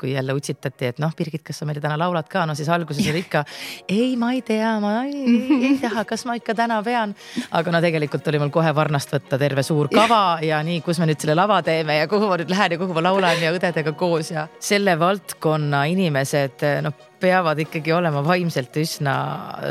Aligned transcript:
kui 0.00 0.12
jälle 0.12 0.34
utsitati, 0.36 0.90
et 0.92 1.00
noh, 1.02 1.12
Birgit, 1.16 1.42
kas 1.46 1.60
sa 1.60 1.68
meile 1.68 1.82
täna 1.82 1.98
laulad 2.00 2.28
ka, 2.30 2.44
no 2.46 2.56
siis 2.58 2.68
alguses 2.72 3.06
oli 3.10 3.24
ikka 3.24 3.44
ei, 3.88 4.14
ma 4.20 4.32
ei 4.34 4.42
tea, 4.46 4.74
ma 4.82 4.94
ei, 5.04 5.24
ei, 5.24 5.58
ei 5.70 5.78
taha, 5.84 6.04
kas 6.08 6.26
ma 6.28 6.36
ikka 6.38 6.56
täna 6.58 6.80
pean. 6.86 7.14
aga 7.50 7.74
no 7.74 7.82
tegelikult 7.84 8.28
oli 8.32 8.42
mul 8.42 8.52
kohe 8.54 8.74
varnast 8.76 9.14
võtta 9.14 9.38
terve 9.40 9.64
suur 9.66 9.90
kava 9.92 10.38
ja 10.44 10.62
nii, 10.66 10.80
kus 10.84 11.00
me 11.02 11.10
nüüd 11.10 11.20
selle 11.22 11.36
lava 11.38 11.60
teeme 11.66 11.98
ja 12.00 12.08
kuhu 12.10 12.30
ma 12.30 12.38
nüüd 12.40 12.52
lähen 12.52 12.76
ja 12.76 12.80
kuhu 12.80 12.96
ma 12.96 13.04
laulan 13.08 13.42
ja 13.42 13.52
õdedega 13.54 13.94
koos 13.98 14.32
ja 14.34 14.48
selle 14.60 14.98
valdkonna 15.00 15.84
inimesed 15.92 16.66
noh, 16.84 16.98
peavad 17.20 17.60
ikkagi 17.64 17.94
olema 17.96 18.24
vaimselt 18.26 18.76
üsna 18.82 19.14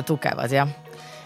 tugevad 0.08 0.54
jah 0.54 0.83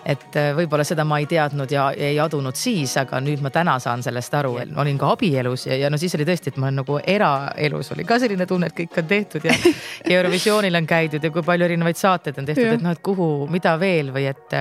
et 0.08 0.38
äh, 0.40 0.52
võib-olla 0.56 0.86
seda 0.88 1.04
ma 1.08 1.20
ei 1.20 1.28
teadnud 1.30 1.72
ja 1.72 1.90
ei 1.92 2.20
adunud 2.24 2.56
siis, 2.56 2.94
aga 3.02 3.20
nüüd 3.24 3.42
ma 3.44 3.52
täna 3.54 3.76
saan 3.84 4.04
sellest 4.06 4.34
aru, 4.40 4.56
et 4.64 4.72
ma 4.72 4.84
olin 4.86 5.00
ka 5.00 5.12
abielus 5.18 5.68
ja, 5.68 5.76
ja 5.82 5.92
no 5.92 6.00
siis 6.00 6.16
oli 6.16 6.28
tõesti, 6.28 6.54
et 6.54 6.60
ma 6.62 6.70
olen 6.70 6.80
nagu 6.82 7.00
eraelus 7.04 7.92
oli 7.96 8.06
ka 8.08 8.20
selline 8.24 8.48
tunne, 8.48 8.72
et 8.72 8.78
kõik 8.78 9.02
on 9.02 9.10
tehtud 9.10 9.48
ja, 9.48 9.56
ja 10.10 10.20
Eurovisioonil 10.22 10.80
on 10.80 10.88
käidud 10.88 11.24
ja 11.24 11.34
kui 11.34 11.44
palju 11.46 11.68
erinevaid 11.68 12.00
saateid 12.00 12.40
on 12.40 12.48
tehtud, 12.48 12.78
et 12.78 12.86
noh, 12.86 12.96
et 12.96 13.04
kuhu, 13.04 13.30
mida 13.52 13.76
veel 13.82 14.14
või 14.16 14.30
et 14.32 14.60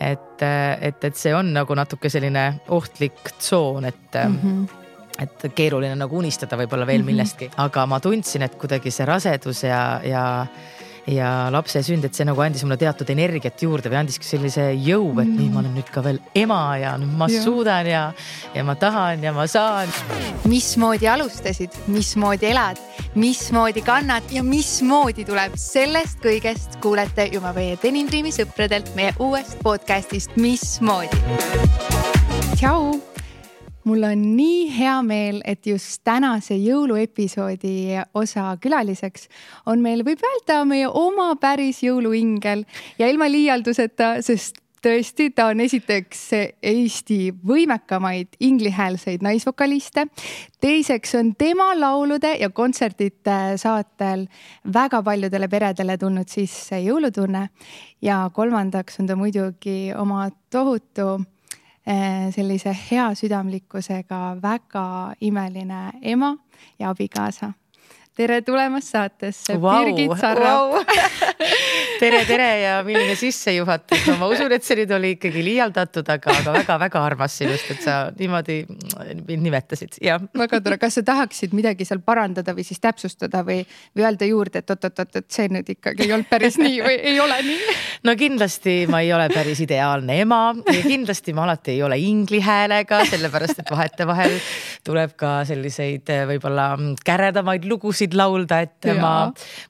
et, 0.00 0.42
et, 0.42 1.02
et 1.04 1.16
see 1.18 1.32
on 1.36 1.50
nagu 1.52 1.74
natuke 1.76 2.08
selline 2.08 2.44
ohtlik 2.72 3.34
tsoon, 3.38 3.90
et 3.90 4.20
mm. 4.22 4.38
-hmm 4.44 4.76
et 5.20 5.42
keeruline 5.52 5.92
nagu 6.00 6.16
unistada 6.16 6.56
võib-olla 6.56 6.86
veel 6.86 7.02
mm 7.02 7.02
-hmm. 7.02 7.12
millestki, 7.12 7.50
aga 7.56 7.86
ma 7.86 8.00
tundsin, 8.00 8.42
et 8.42 8.54
kuidagi 8.54 8.90
see 8.90 9.04
rasedus 9.04 9.62
ja, 9.62 10.00
ja 10.04 10.46
ja 11.10 11.50
lapse 11.52 11.82
sünd, 11.84 12.04
et 12.06 12.16
see 12.16 12.26
nagu 12.28 12.40
andis 12.44 12.62
mulle 12.64 12.78
teatud 12.80 13.08
energiat 13.12 13.60
juurde 13.62 13.90
või 13.90 14.00
andiski 14.02 14.26
sellise 14.26 14.70
jõu, 14.76 15.10
et 15.22 15.30
nii, 15.30 15.48
ma 15.52 15.62
olen 15.62 15.74
nüüd 15.76 15.90
ka 15.92 16.04
veel 16.04 16.20
ema 16.38 16.60
ja 16.80 16.94
nüüd 17.00 17.16
ma 17.18 17.28
ja. 17.30 17.42
suudan 17.44 17.90
ja, 17.90 18.04
ja 18.54 18.64
ma 18.66 18.76
tahan 18.78 19.24
ja 19.26 19.34
ma 19.36 19.46
saan. 19.50 19.90
mismoodi 20.50 21.08
alustasid, 21.10 21.76
mismoodi 21.90 22.50
elad, 22.52 22.80
mismoodi 23.18 23.84
kannad 23.86 24.30
ja 24.34 24.44
mismoodi 24.46 25.26
tuleb, 25.28 25.58
sellest 25.60 26.22
kõigest 26.24 26.80
kuulete 26.84 27.30
juba 27.34 27.54
meie 27.56 27.78
Denim 27.82 28.10
Dreami 28.10 28.34
sõpradelt 28.34 28.94
meie 28.98 29.14
uuest 29.18 29.58
podcast'ist 29.66 30.36
Mismoodi. 30.40 31.22
tšau 32.56 33.09
mul 33.84 34.02
on 34.04 34.24
nii 34.36 34.64
hea 34.74 34.96
meel, 35.02 35.40
et 35.44 35.66
just 35.66 36.02
tänase 36.04 36.56
jõuluepisoodi 36.60 38.00
osa 38.14 38.54
külaliseks 38.60 39.28
on 39.66 39.80
meil, 39.84 40.04
võib 40.06 40.20
öelda, 40.24 40.64
meie 40.68 40.88
oma 40.88 41.32
päris 41.40 41.82
jõuluingel 41.84 42.66
ja 42.98 43.08
ilma 43.08 43.30
liialduseta, 43.30 44.18
sest 44.24 44.60
tõesti, 44.80 45.28
ta 45.36 45.50
on 45.52 45.60
esiteks 45.60 46.20
Eesti 46.62 47.18
võimekamaid 47.46 48.36
inglihäälseid 48.40 49.22
naisvokaliste. 49.22 50.06
teiseks 50.60 51.14
on 51.14 51.34
tema 51.36 51.70
laulude 51.76 52.34
ja 52.40 52.50
kontsertide 52.50 53.56
saatel 53.56 54.26
väga 54.72 55.02
paljudele 55.02 55.48
peredele 55.48 55.98
tulnud 55.98 56.28
sisse 56.28 56.80
jõulutunne. 56.80 57.48
ja 58.02 58.30
kolmandaks 58.32 59.00
on 59.00 59.06
ta 59.06 59.16
muidugi 59.16 59.92
oma 59.96 60.30
tohutu 60.50 61.20
Eh, 61.86 62.28
sellise 62.34 62.74
heasüdamlikkusega 62.76 64.36
väga 64.42 65.14
imeline 65.20 65.92
ema 66.02 66.36
ja 66.78 66.90
abikaasa 66.90 67.52
tere 68.16 68.40
tulemast 68.42 68.90
saatesse 68.90 69.54
wow,, 69.54 69.84
Birgit 69.84 70.16
Sarrap 70.18 70.72
wow. 70.72 70.82
tere, 72.00 72.24
tere 72.26 72.48
ja 72.60 72.72
milline 72.84 73.14
sissejuhatus 73.18 74.02
no,, 74.08 74.16
ma 74.18 74.28
usun, 74.32 74.50
et 74.54 74.66
see 74.66 74.80
nüüd 74.80 74.90
oli 74.96 75.12
ikkagi 75.14 75.44
liialdatud, 75.46 76.08
aga, 76.10 76.34
aga 76.40 76.54
väga-väga 76.58 77.02
armas 77.06 77.36
sinust, 77.38 77.70
et 77.70 77.84
sa 77.84 77.96
niimoodi 78.18 78.58
mind 78.66 79.44
nimetasid, 79.46 80.00
jah. 80.04 80.22
väga 80.36 80.60
tore, 80.64 80.80
kas 80.82 80.98
sa 80.98 81.04
tahaksid 81.06 81.54
midagi 81.56 81.86
seal 81.88 82.02
parandada 82.04 82.54
või 82.56 82.66
siis 82.66 82.82
täpsustada 82.82 83.44
või, 83.46 83.62
või 83.94 84.06
öelda 84.08 84.28
juurde, 84.28 84.64
et 84.64 84.74
oot-oot-oot, 84.74 85.20
et 85.22 85.30
see 85.30 85.46
nüüd 85.52 85.70
ikkagi 85.76 86.08
ei 86.08 86.14
olnud 86.16 86.30
päris 86.30 86.58
nii 86.60 86.82
või 86.84 86.98
ei 87.12 87.22
ole 87.22 87.38
nii? 87.46 87.78
no 88.10 88.16
kindlasti 88.18 88.76
ma 88.90 89.04
ei 89.06 89.14
ole 89.14 89.30
päris 89.32 89.62
ideaalne 89.62 90.18
ema 90.24 90.40
ja 90.66 90.82
kindlasti 90.82 91.36
ma 91.36 91.46
alati 91.46 91.76
ei 91.76 91.84
ole 91.86 92.00
ingli 92.02 92.42
häälega, 92.42 93.04
sellepärast 93.12 93.62
et 93.62 93.70
vahetevahel 93.70 94.36
tuleb 94.86 95.14
ka 95.20 95.38
selliseid 95.48 96.10
võib-olla 96.34 96.72
käredamaid 97.06 97.68
lugusid 97.70 97.99
lugusid 98.00 98.16
laulda, 98.16 98.60
et 98.64 98.88
ja. 98.88 98.94
ma, 99.00 99.12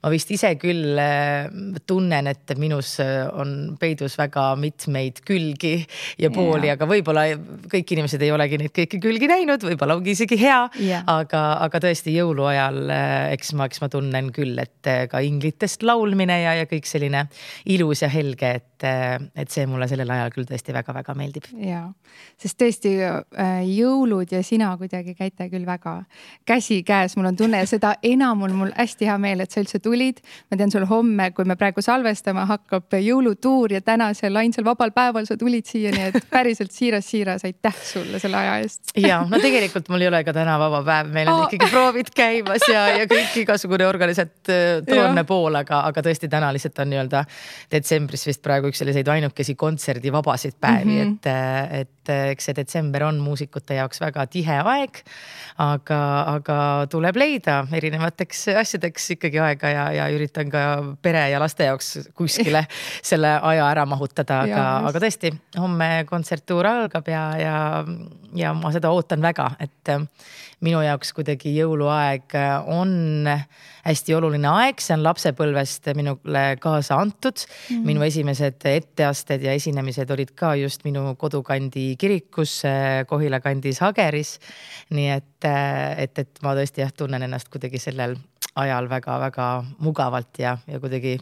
ma 0.02 0.10
vist 0.12 0.30
ise 0.30 0.52
küll 0.60 0.98
äh, 0.98 1.48
tunnen, 1.86 2.28
et 2.30 2.54
minus 2.58 2.98
äh, 3.02 3.26
on 3.32 3.76
peidus 3.80 4.16
väga 4.18 4.54
mitmeid 4.56 5.22
külgi 5.26 5.86
ja 6.18 6.30
pooli, 6.30 6.70
aga 6.70 6.86
võib-olla 6.86 7.26
kõik 7.70 7.94
inimesed 7.96 8.22
ei 8.22 8.30
olegi 8.30 8.58
neid 8.60 8.74
kõiki 8.76 9.00
külgi 9.02 9.28
näinud, 9.30 9.62
võib-olla 9.66 9.96
ongi 9.98 10.14
isegi 10.14 10.38
hea. 10.40 10.62
aga, 11.06 11.42
aga 11.66 11.82
tõesti 11.82 12.14
jõuluajal, 12.14 12.80
äh, 12.90 13.32
eks 13.34 13.54
ma, 13.58 13.66
eks 13.66 13.82
ma 13.82 13.90
tunnen 13.90 14.30
küll, 14.34 14.58
et 14.60 14.90
ka 15.10 15.22
inglitest 15.24 15.82
laulmine 15.82 16.40
ja, 16.42 16.54
ja 16.60 16.68
kõik 16.70 16.86
selline 16.88 17.26
ilus 17.70 18.04
ja 18.04 18.10
helge, 18.12 18.54
et, 18.60 18.86
et 19.36 19.50
see 19.52 19.66
mulle 19.68 19.88
sellel 19.90 20.10
ajal 20.10 20.32
küll 20.34 20.48
tõesti 20.48 20.74
väga-väga 20.74 21.16
meeldib. 21.18 21.50
ja, 21.58 21.88
sest 22.40 22.58
tõesti 22.60 22.94
jõulud 23.00 24.30
ja 24.32 24.42
sina 24.46 24.72
kuidagi 24.80 25.16
käite 25.18 25.50
küll 25.52 25.66
väga 25.68 26.00
käsikäes, 26.48 27.16
mul 27.18 27.32
on 27.32 27.40
tunne 27.40 27.64
seda 27.68 27.94
enam 28.02 28.19
täna 28.20 28.34
mul, 28.36 28.52
mul 28.52 28.72
hästi 28.76 29.08
hea 29.08 29.16
meel, 29.20 29.40
et 29.40 29.52
sa 29.52 29.62
üldse 29.62 29.80
tulid. 29.80 30.20
ma 30.50 30.58
tean 30.60 30.70
sul 30.72 30.84
homme, 30.88 31.30
kui 31.32 31.46
me 31.48 31.56
praegu 31.56 31.80
salvestame, 31.84 32.44
hakkab 32.48 32.96
jõulutuur 33.00 33.72
ja 33.72 33.80
tänasel 33.80 34.36
ainsal 34.36 34.66
vabal 34.66 34.92
päeval 34.92 35.24
sa 35.28 35.38
tulid 35.40 35.64
siia, 35.68 35.92
nii 35.94 36.10
et 36.10 36.26
päriselt 36.34 36.72
siiras-siiras 36.74 37.46
aitäh 37.48 37.76
sulle 37.76 38.20
selle 38.20 38.36
aja 38.36 38.58
eest. 38.60 38.92
ja 39.00 39.22
no 39.28 39.40
tegelikult 39.40 39.88
mul 39.88 40.04
ei 40.04 40.10
ole 40.10 40.22
ka 40.26 40.34
täna 40.36 40.58
vaba 40.60 40.82
päev, 40.84 41.12
meil 41.14 41.30
on 41.32 41.44
oh. 41.44 41.46
ikkagi 41.48 41.70
proovid 41.72 42.12
käimas 42.16 42.66
ja, 42.68 42.86
ja 43.00 43.08
kõik 43.10 43.38
igasugune 43.44 43.88
organisatoorne 43.88 45.24
pool, 45.28 45.60
aga, 45.62 45.82
aga 45.88 46.04
tõesti 46.04 46.28
täna 46.32 46.52
lihtsalt 46.52 46.82
on 46.84 46.92
nii-öelda 46.92 47.24
detsembris 47.72 48.26
vist 48.28 48.44
praegu 48.44 48.68
üks 48.68 48.82
selliseid 48.82 49.08
ainukesi 49.08 49.56
kontserdivabasid 49.56 50.58
päevi 50.60 50.98
mm, 50.98 51.16
-hmm. 51.24 51.80
et, 51.80 51.86
et 51.86 52.14
eks 52.34 52.50
see 52.50 52.56
detsember 52.58 53.06
on 53.08 53.20
muusikute 53.22 53.78
jaoks 53.78 54.00
väga 54.02 54.26
tihe 54.26 54.60
aeg. 54.60 55.02
aga, 55.60 56.00
aga 56.36 56.60
tuleb 56.90 57.16
leida 57.20 57.60
erinevat 57.76 58.09
erinevateks 58.10 58.48
asjadeks 58.60 59.10
ikkagi 59.16 59.38
aega 59.38 59.70
ja, 59.70 59.84
ja 59.92 60.08
üritan 60.10 60.50
ka 60.50 60.96
pere 61.02 61.28
ja 61.30 61.40
laste 61.40 61.64
jaoks 61.64 62.10
kuskile 62.14 62.66
selle 63.10 63.38
aja 63.42 63.68
ära 63.70 63.86
mahutada, 63.86 64.42
aga, 64.44 64.88
aga 64.88 65.00
tõesti, 65.00 65.32
homme 65.58 66.04
kontserttuur 66.08 66.66
algab 66.66 67.08
ja, 67.08 67.24
ja, 67.38 67.84
ja 68.34 68.52
ma 68.54 68.72
seda 68.72 68.90
ootan 68.90 69.22
väga, 69.22 69.52
et 69.60 69.94
minu 70.64 70.80
jaoks 70.84 71.12
kuidagi 71.16 71.52
jõuluaeg 71.54 72.34
on 72.68 73.28
hästi 73.84 74.14
oluline 74.16 74.48
aeg, 74.50 74.82
see 74.82 74.94
on 74.96 75.04
lapsepõlvest 75.06 75.90
minule 75.96 76.44
kaasa 76.60 76.98
antud 77.00 77.40
mm. 77.40 77.76
-hmm. 77.76 77.86
minu 77.86 78.04
esimesed 78.04 78.66
etteasted 78.68 79.42
ja 79.46 79.54
esinemised 79.56 80.10
olid 80.10 80.34
ka 80.36 80.54
just 80.60 80.84
minu 80.84 81.14
kodukandi 81.16 81.94
kirikus 81.96 82.62
Kohila 83.06 83.40
kandis 83.40 83.80
Hageris. 83.80 84.38
nii 84.90 85.08
et, 85.10 85.48
et, 85.96 86.18
et 86.18 86.42
ma 86.42 86.54
tõesti 86.54 86.84
jah, 86.84 86.92
tunnen 86.92 87.22
ennast 87.22 87.48
kuidagi 87.48 87.78
sellel 87.78 88.16
ajal 88.54 88.88
väga-väga 88.90 89.64
mugavalt 89.78 90.38
ja, 90.38 90.58
ja 90.66 90.80
kuidagi 90.80 91.18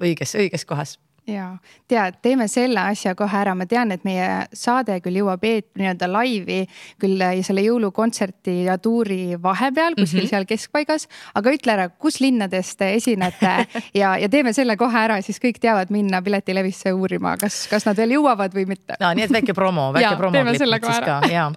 õiges, 0.00 0.34
õiges 0.34 0.66
kohas 0.66 0.98
ja 1.30 1.46
tead, 1.88 2.18
teeme 2.22 2.48
selle 2.50 2.80
asja 2.92 3.14
kohe 3.18 3.36
ära, 3.40 3.54
ma 3.58 3.66
tean, 3.70 3.92
et 3.94 4.04
meie 4.06 4.46
saade 4.56 4.98
küll 5.04 5.20
jõuab 5.20 5.44
eet-, 5.46 5.70
nii-öelda 5.78 6.08
laivi 6.10 6.60
küll 7.00 7.24
selle 7.46 7.64
jõulukontserti 7.64 8.56
ja 8.68 8.76
tuuri 8.78 9.36
vahepeal 9.42 9.96
kuskil 9.98 10.20
mm 10.20 10.24
-hmm. 10.24 10.30
seal 10.30 10.48
keskpaigas. 10.48 11.08
aga 11.34 11.54
ütle 11.56 11.72
ära, 11.72 11.88
kus 11.88 12.20
linnades 12.20 12.76
te 12.76 12.94
esinete 12.94 13.66
ja, 14.00 14.16
ja 14.18 14.28
teeme 14.28 14.52
selle 14.52 14.76
kohe 14.76 14.98
ära, 14.98 15.20
siis 15.22 15.40
kõik 15.42 15.60
teavad 15.60 15.90
minna 15.90 16.22
piletilevisse 16.22 16.92
uurima, 16.92 17.36
kas, 17.36 17.66
kas 17.70 17.86
nad 17.86 17.96
veel 17.96 18.16
jõuavad 18.18 18.54
või 18.54 18.66
mitte. 18.66 18.96
no 19.00 19.12
nii, 19.14 19.24
et 19.24 19.32
väike 19.32 19.54
promo, 19.54 19.92
väike 19.92 20.16
promoklipp 20.16 20.84
siis 20.84 21.00
ka 21.04 21.20
ja. 21.30 21.50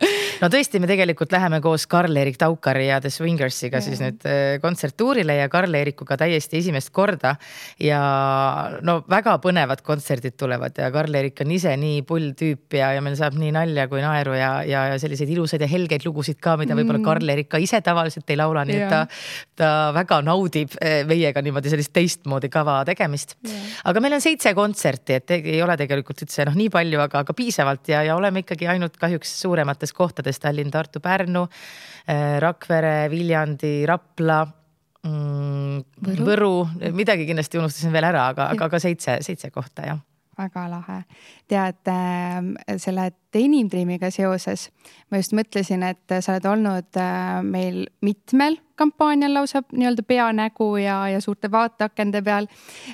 No 0.44 0.52
tõesti, 0.54 0.84
me 0.84 0.92
tegelikult 0.92 1.34
läheme 1.34 1.62
koos 1.64 1.88
Karl-Erik 1.90 2.38
Taukari 2.42 2.90
ja 2.92 3.02
The 3.02 3.10
Swingersiga 3.14 3.82
ja. 3.82 3.88
siis 3.88 4.04
nüüd 4.04 4.30
äh, 4.30 4.44
kontserttuurile 4.62 5.40
ja 5.42 5.50
Karl-Erikuga 5.50 6.20
täiesti 6.20 6.62
esimest 6.62 6.94
korda. 6.94 7.36
ja 7.82 8.04
no 8.86 9.02
väga 9.10 9.40
põnev 9.42 9.64
põnevad 9.64 9.84
kontserdid 9.86 10.36
tulevad 10.38 10.78
ja 10.78 10.90
Karl-Erik 10.92 11.42
on 11.44 11.52
ise 11.56 11.74
nii 11.80 12.04
pull 12.08 12.34
tüüp 12.38 12.76
ja, 12.78 12.92
ja 12.96 13.02
meil 13.04 13.16
saab 13.20 13.36
nii 13.40 13.52
nalja 13.56 13.88
kui 13.92 14.02
naeru 14.04 14.36
ja, 14.36 14.64
ja, 14.68 14.88
ja 14.92 15.00
selliseid 15.00 15.30
ilusaid 15.30 15.62
ja 15.64 15.70
helgeid 15.70 16.06
lugusid 16.06 16.40
ka, 16.44 16.58
mida 16.60 16.76
võib-olla 16.76 17.00
mm. 17.00 17.08
Karl-Erik 17.08 17.50
ka 17.52 17.62
ise 17.62 17.80
tavaliselt 17.86 18.30
ei 18.30 18.40
laula, 18.40 18.66
nii 18.68 18.80
et 18.80 18.90
ta, 18.92 19.04
ta 19.60 19.70
väga 19.96 20.20
naudib 20.26 20.76
eh, 20.82 21.04
meiega 21.08 21.44
niimoodi 21.44 21.72
sellist 21.72 21.94
teistmoodi 21.96 22.50
kava 22.54 22.82
tegemist. 22.88 23.38
aga 23.86 24.04
meil 24.04 24.18
on 24.18 24.24
seitse 24.24 24.54
kontserti, 24.58 25.20
et 25.20 25.36
ei 25.38 25.62
ole 25.64 25.78
tegelikult 25.80 26.26
üldse 26.26 26.48
noh, 26.50 26.58
nii 26.58 26.72
palju, 26.74 27.00
aga, 27.06 27.24
aga 27.24 27.38
piisavalt 27.38 27.94
ja, 27.94 28.04
ja 28.08 28.18
oleme 28.20 28.44
ikkagi 28.44 28.68
ainult 28.74 28.98
kahjuks 29.02 29.38
suuremates 29.44 29.94
kohtades 29.96 30.33
Tallinn, 30.42 30.72
Tartu, 30.74 31.02
Pärnu, 31.04 31.46
eh, 32.08 32.40
Rakvere, 32.44 33.10
Viljandi, 33.12 33.76
Rapla 33.90 34.40
mm,. 35.04 35.84
Võru, 36.08 36.26
Võru, 36.30 36.56
midagi 36.96 37.28
kindlasti 37.30 37.62
unustasin 37.62 37.94
veel 37.94 38.10
ära, 38.10 38.28
aga, 38.34 38.50
aga 38.56 38.72
ka 38.72 38.82
seitse, 38.82 39.20
seitse 39.26 39.52
kohta 39.54 39.88
jah 39.92 40.02
väga 40.38 40.64
lahe. 40.70 41.04
tead 41.48 41.90
äh, 41.94 42.78
selle 42.82 43.12
Denim 43.34 43.70
Dreamiga 43.70 44.10
seoses 44.12 44.70
ma 45.12 45.20
just 45.22 45.36
mõtlesin, 45.38 45.84
et 45.86 46.16
sa 46.20 46.34
oled 46.34 46.48
olnud 46.50 46.98
äh, 46.98 47.42
meil 47.46 47.84
mitmel 48.02 48.58
kampaanial 48.76 49.34
lausa 49.34 49.62
nii-öelda 49.72 50.04
peanägu 50.08 50.76
ja, 50.82 50.98
ja 51.10 51.22
suurte 51.22 51.52
vaateakende 51.52 52.22
peal. 52.22 52.48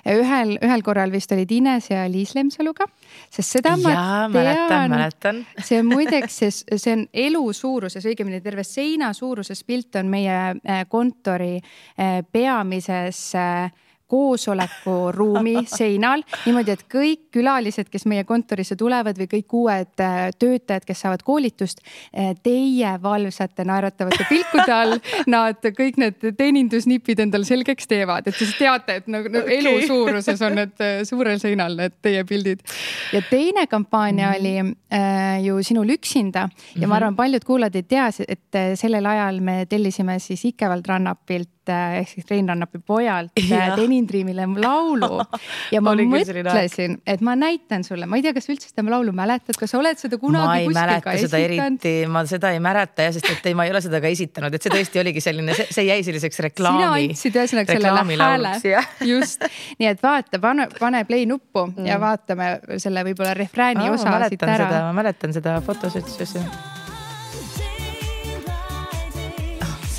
ühel, 0.06 0.56
ühel 0.62 0.84
korral 0.84 1.12
vist 1.12 1.32
olid 1.32 1.52
Ines 1.52 1.90
ja 1.90 2.06
Liis 2.12 2.36
Lemsaluga, 2.36 2.88
sest 3.32 3.58
seda 3.58 3.76
ja, 3.76 3.78
ma 3.78 3.96
tean, 4.34 4.92
mäletan. 4.92 5.44
see 5.68 5.80
on 5.80 5.90
muideks, 5.92 6.40
see, 6.44 6.78
see 6.78 6.96
on 6.96 7.06
elu 7.14 7.44
suuruses, 7.54 8.06
õigemini 8.06 8.42
terve 8.44 8.64
seina 8.68 9.14
suuruses 9.14 9.64
pilt 9.64 9.96
on 10.00 10.12
meie 10.12 10.40
äh, 10.60 10.84
kontori 10.90 11.56
äh, 11.60 12.20
peamises 12.32 13.30
äh, 13.36 13.70
koosolekuruumi 14.10 15.56
seinal 15.80 16.24
niimoodi, 16.46 16.74
et 16.74 16.86
kõik 16.92 17.28
külalised, 17.36 17.90
kes 17.92 18.06
meie 18.10 18.26
kontorisse 18.28 18.78
tulevad 18.80 19.18
või 19.20 19.30
kõik 19.36 19.56
uued 19.62 20.04
äh, 20.04 20.18
töötajad, 20.40 20.86
kes 20.88 21.04
saavad 21.06 21.24
koolitust, 21.26 21.84
äh, 21.84 22.32
teie 22.44 22.96
valvsate 23.04 23.66
naeratavate 23.70 24.26
pilkude 24.30 24.74
all, 24.74 24.98
nad 25.36 25.70
kõik 25.78 26.00
need 26.02 26.30
teenindusnipid 26.38 27.22
endale 27.26 27.48
selgeks 27.48 27.90
teevad, 27.90 28.30
et 28.30 28.38
siis 28.40 28.56
teate, 28.58 29.00
et 29.02 29.12
nagu, 29.12 29.32
nagu 29.32 29.46
okay. 29.46 29.62
elu 29.62 29.76
suuruses 29.88 30.46
on 30.48 30.58
need 30.62 30.86
äh, 30.86 31.02
suurel 31.08 31.42
seinal 31.42 31.78
need 31.80 32.00
teie 32.06 32.26
pildid. 32.28 32.66
ja 33.14 33.22
teine 33.30 33.68
kampaania 33.68 34.30
mm 34.30 34.34
-hmm. 34.34 34.40
oli 34.40 34.76
äh, 34.94 35.46
ju 35.46 35.64
Sinul 35.64 35.90
üksinda 35.90 36.40
ja 36.40 36.48
mm 36.48 36.52
-hmm. 36.52 36.80
ma 36.82 36.86
mhm. 36.88 36.94
arvan, 36.94 37.16
paljud 37.16 37.44
kuulajad 37.44 37.76
ei 37.76 37.84
tea, 37.84 38.10
et 38.28 38.58
sellel 38.76 39.06
ajal 39.06 39.40
me 39.40 39.66
tellisime 39.66 40.20
siis 40.20 40.46
Ikevald 40.46 40.86
Rannapilt 40.88 41.59
ehk 42.00 42.10
siis 42.12 42.28
Rein 42.30 42.50
Rannapi 42.50 42.82
pojalt 42.86 43.32
Denim 43.36 44.08
Green 44.08 44.08
Dreamile 44.08 44.48
laulu. 44.62 45.20
Ja 45.74 45.82
ma 45.84 45.94
mõtlesin, 45.94 46.96
et 47.08 47.22
ma 47.26 47.36
näitan 47.38 47.84
sulle, 47.86 48.08
ma 48.10 48.18
ei 48.18 48.24
tea, 48.26 48.34
kas 48.34 48.48
üldse 48.50 48.70
seda 48.70 48.84
laulu 48.90 49.12
mäletad, 49.16 49.58
kas 49.60 49.74
sa 49.74 49.80
oled 49.80 50.00
seda 50.00 50.18
kunagi 50.22 50.66
kuskil 50.70 51.04
ka 51.04 51.14
esitanud? 51.18 51.86
ma 52.14 52.24
seda 52.30 52.52
ei 52.56 52.62
mäleta 52.64 53.06
jah, 53.06 53.14
sest 53.16 53.30
et 53.32 53.50
ei, 53.52 53.56
ma 53.58 53.68
ei 53.68 53.74
ole 53.74 53.82
seda 53.84 54.02
ka 54.02 54.12
esitanud, 54.12 54.56
et 54.56 54.66
see 54.66 54.74
tõesti 54.74 55.02
oligi 55.02 55.24
selline, 55.24 55.56
see 55.60 55.86
jäi 55.88 56.00
selliseks 56.08 56.42
reklaami. 56.48 56.80
sina 56.80 56.96
andsid 56.96 57.40
ühesõnaga 57.42 57.78
sellele 57.78 58.20
hääle, 58.24 58.56
just, 59.12 59.46
nii 59.82 59.92
et 59.92 60.04
vaata, 60.04 60.42
pane, 60.44 60.70
pane 60.80 61.04
play 61.10 61.28
nuppu 61.30 61.68
mm. 61.70 61.86
ja 61.90 62.00
vaatame 62.02 62.52
selle 62.82 63.06
võib-olla 63.12 63.36
refrääni 63.38 63.90
oh, 63.90 64.00
osa 64.00 64.18
siit 64.32 64.48
ära. 64.48 64.70
ma 64.90 64.94
mäletan 65.02 65.36
seda 65.36 65.60
fotosündsusi 65.66 66.44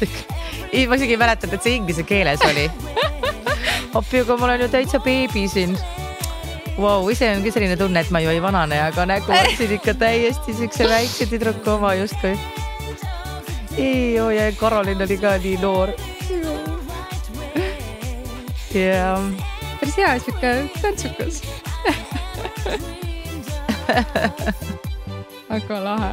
ei, 0.00 0.39
ma 0.88 0.98
isegi 0.98 1.16
ei 1.16 1.20
mäletanud, 1.20 1.54
et 1.56 1.66
see 1.66 1.78
inglise 1.78 2.04
keeles 2.06 2.42
oli 2.46 2.66
appi, 3.98 4.22
aga 4.22 4.36
ma 4.38 4.46
olen 4.48 4.64
ju 4.64 4.68
täitsa 4.70 5.00
beebi 5.02 5.48
siin. 5.50 5.74
Vau, 6.80 7.08
ise 7.12 7.28
on 7.34 7.42
küll 7.44 7.52
selline 7.52 7.76
tunne, 7.76 8.00
et 8.00 8.10
ma 8.14 8.22
ju 8.22 8.30
ei 8.32 8.40
vanane, 8.42 8.78
aga 8.86 9.04
nägu 9.10 9.34
otsin 9.34 9.74
ikka 9.76 9.94
täiesti 10.00 10.54
siukse 10.56 10.86
väikse 10.88 11.26
tüdruku 11.28 11.74
oma 11.74 11.94
justkui. 11.98 12.38
ei, 13.76 14.20
oo 14.20 14.30
ja 14.30 14.52
Karolin 14.56 15.02
oli 15.02 15.18
ka 15.18 15.36
nii 15.42 15.56
noor. 15.62 15.92
ja. 18.74 19.18
päris 19.80 19.96
hea 19.96 20.18
sihuke 20.18 20.54
tantsukas 20.82 21.42
väga 25.50 25.80
lahe. 25.84 26.12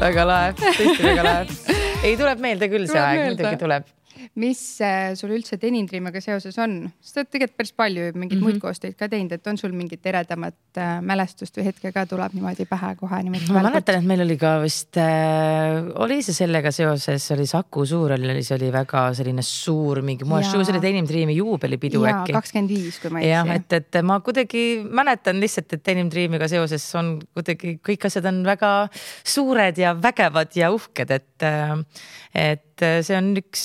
väga 0.00 0.26
lahe, 0.28 0.52
tõesti 0.60 1.02
väga 1.02 1.26
lahe. 1.26 1.75
Ei, 2.06 2.16
tuleb 2.20 2.42
meelde 2.42 2.70
küll 2.72 2.86
see 2.90 3.02
aeg, 3.02 3.22
muidugi 3.30 3.62
tuleb 3.62 3.95
mis 4.36 4.60
äh, 4.84 5.14
sul 5.16 5.32
üldse 5.36 5.56
Denim 5.60 5.86
Dreamiga 5.88 6.20
seoses 6.20 6.56
on? 6.60 6.76
sa 7.00 7.20
oled 7.22 7.30
tegelikult 7.32 7.56
päris 7.56 7.72
palju 7.72 8.10
mingeid 8.12 8.36
mm 8.36 8.42
-hmm. 8.42 8.44
muid 8.44 8.60
koostöid 8.60 8.96
ka 8.98 9.08
teinud, 9.08 9.32
et 9.32 9.46
on 9.46 9.56
sul 9.58 9.72
mingit 9.72 10.04
eredamat 10.06 10.78
äh, 10.78 11.00
mälestust 11.00 11.56
või 11.56 11.64
hetke 11.70 11.92
ka 11.92 12.04
tuleb 12.06 12.34
niimoodi 12.36 12.66
pähe 12.68 12.94
kohe 13.00 13.22
niimoodi? 13.22 13.52
ma 13.52 13.62
mäletan, 13.64 14.00
et 14.00 14.08
meil 14.10 14.24
oli 14.26 14.36
ka 14.36 14.58
vist 14.62 14.96
äh,, 15.00 15.88
oli 15.94 16.20
see 16.22 16.36
sellega 16.36 16.70
seoses, 16.70 17.30
oli 17.32 17.46
Saku 17.46 17.86
Suurhall 17.86 18.30
oli, 18.30 18.42
see 18.42 18.58
oli 18.58 18.70
väga 18.72 19.06
selline 19.14 19.42
suur 19.42 20.02
mingi 20.02 20.28
moeshow, 20.28 20.62
see 20.62 20.76
oli 20.76 20.82
Denim 20.84 21.08
Dreami 21.08 21.36
juubelipidu 21.36 22.04
äkki. 22.04 22.36
kakskümmend 22.36 22.70
viis, 22.76 23.00
kui 23.00 23.10
ma 23.10 23.20
ei 23.20 23.30
eksi. 23.30 23.32
jah, 23.32 23.54
et, 23.56 23.72
et 23.72 24.02
ma 24.04 24.20
kuidagi 24.20 24.66
mäletan 24.84 25.40
lihtsalt, 25.40 25.72
et 25.72 25.86
Denim 25.86 26.12
Dreamiga 26.12 26.48
seoses 26.48 26.84
on 26.94 27.16
kuidagi 27.32 27.78
kõik 27.80 28.06
asjad 28.10 28.28
on 28.28 28.44
väga 28.44 28.88
suured 29.24 29.78
ja 29.78 29.96
vägevad 29.96 30.52
ja 30.56 30.70
uhked, 30.74 31.10
et, 31.10 31.42
äh, 31.42 32.60
et 32.76 33.04
see 33.06 33.16
on 33.16 33.30
üks 33.40 33.62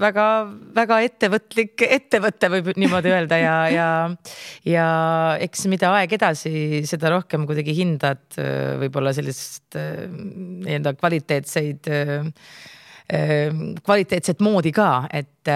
väga-väga 0.00 1.00
ettevõtlik 1.06 1.84
ettevõte, 1.86 2.50
võib 2.52 2.70
niimoodi 2.80 3.12
öelda 3.12 3.40
ja, 3.40 3.56
ja, 3.72 3.88
ja 4.64 4.86
eks 5.44 5.66
mida 5.72 5.92
aeg 5.98 6.16
edasi, 6.16 6.82
seda 6.88 7.12
rohkem 7.12 7.44
kuidagi 7.48 7.76
hindad 7.76 8.24
võib-olla 8.80 9.12
sellist 9.16 9.76
nii-öelda 9.76 10.96
kvaliteetseid 10.96 11.92
kvaliteetset 13.06 14.40
moodi 14.42 14.72
ka, 14.74 15.06
et 15.14 15.50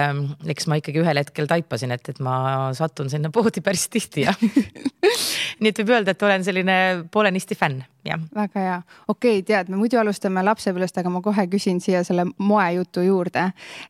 eks 0.53 0.67
ma 0.71 0.77
ikkagi 0.79 1.01
ühel 1.01 1.19
hetkel 1.19 1.49
taipasin, 1.51 1.91
et, 1.91 2.13
et 2.13 2.19
ma 2.23 2.71
satun 2.77 3.09
sinna 3.11 3.31
poodi 3.33 3.63
päris 3.63 3.89
tihti 3.91 4.23
ja 4.23 4.35
nii 5.61 5.71
et 5.71 5.79
võib 5.81 5.93
öelda, 5.95 6.13
et 6.13 6.23
olen 6.25 6.43
selline 6.45 6.75
poolenisti 7.11 7.55
fänn, 7.57 7.81
jah. 8.07 8.21
väga 8.35 8.63
hea, 8.63 8.77
okei 9.11 9.39
okay,, 9.39 9.45
tead, 9.47 9.71
me 9.71 9.79
muidu 9.79 9.99
alustame 10.01 10.43
lapsepõlvest, 10.45 10.97
aga 11.01 11.11
ma 11.13 11.21
kohe 11.25 11.45
küsin 11.51 11.81
siia 11.83 12.03
selle 12.07 12.25
moejutu 12.37 13.03
juurde. 13.05 13.47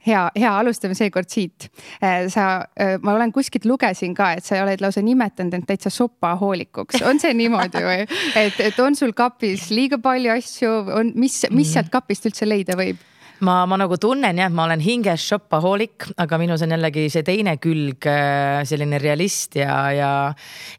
hea, 0.08 0.24
hea, 0.36 0.52
alustame 0.52 0.98
seekord 0.98 1.30
siit. 1.31 1.69
Äh, 2.04 2.25
sa, 2.34 2.66
äh, 2.80 2.98
ma 3.02 3.16
olen 3.16 3.31
kuskilt 3.31 3.66
lugesin 3.69 4.16
ka, 4.18 4.34
et 4.38 4.48
sa 4.48 4.62
oled 4.63 4.84
lausa 4.84 5.04
nimetanud 5.06 5.56
end 5.58 5.69
täitsa 5.69 5.94
sopahoolikuks, 5.94 7.04
on 7.08 7.22
see 7.24 7.34
niimoodi 7.38 7.86
või? 7.86 8.04
et, 8.46 8.60
et 8.60 8.84
on 8.84 8.98
sul 8.98 9.16
kapis 9.18 9.69
liiga 9.72 10.02
palju 10.02 10.36
asju, 10.36 10.75
on, 10.98 11.16
mis, 11.16 11.44
mis 11.52 11.72
sealt 11.74 11.94
kapist 11.94 12.28
üldse 12.30 12.50
leida 12.50 12.80
võib? 12.80 13.11
Ma, 13.46 13.66
ma 13.70 13.78
nagu 13.80 13.98
tunnen 14.02 14.38
jah, 14.38 14.52
ma 14.54 14.66
olen 14.68 14.82
hinges 14.84 15.24
shopahoolik, 15.32 16.08
aga 16.22 16.38
minus 16.42 16.64
on 16.66 16.74
jällegi 16.76 17.08
see 17.14 17.26
teine 17.26 17.56
külg, 17.62 18.06
äh, 18.10 18.62
selline 18.68 19.00
realist 19.02 19.58
ja, 19.60 19.76
ja, 19.96 20.12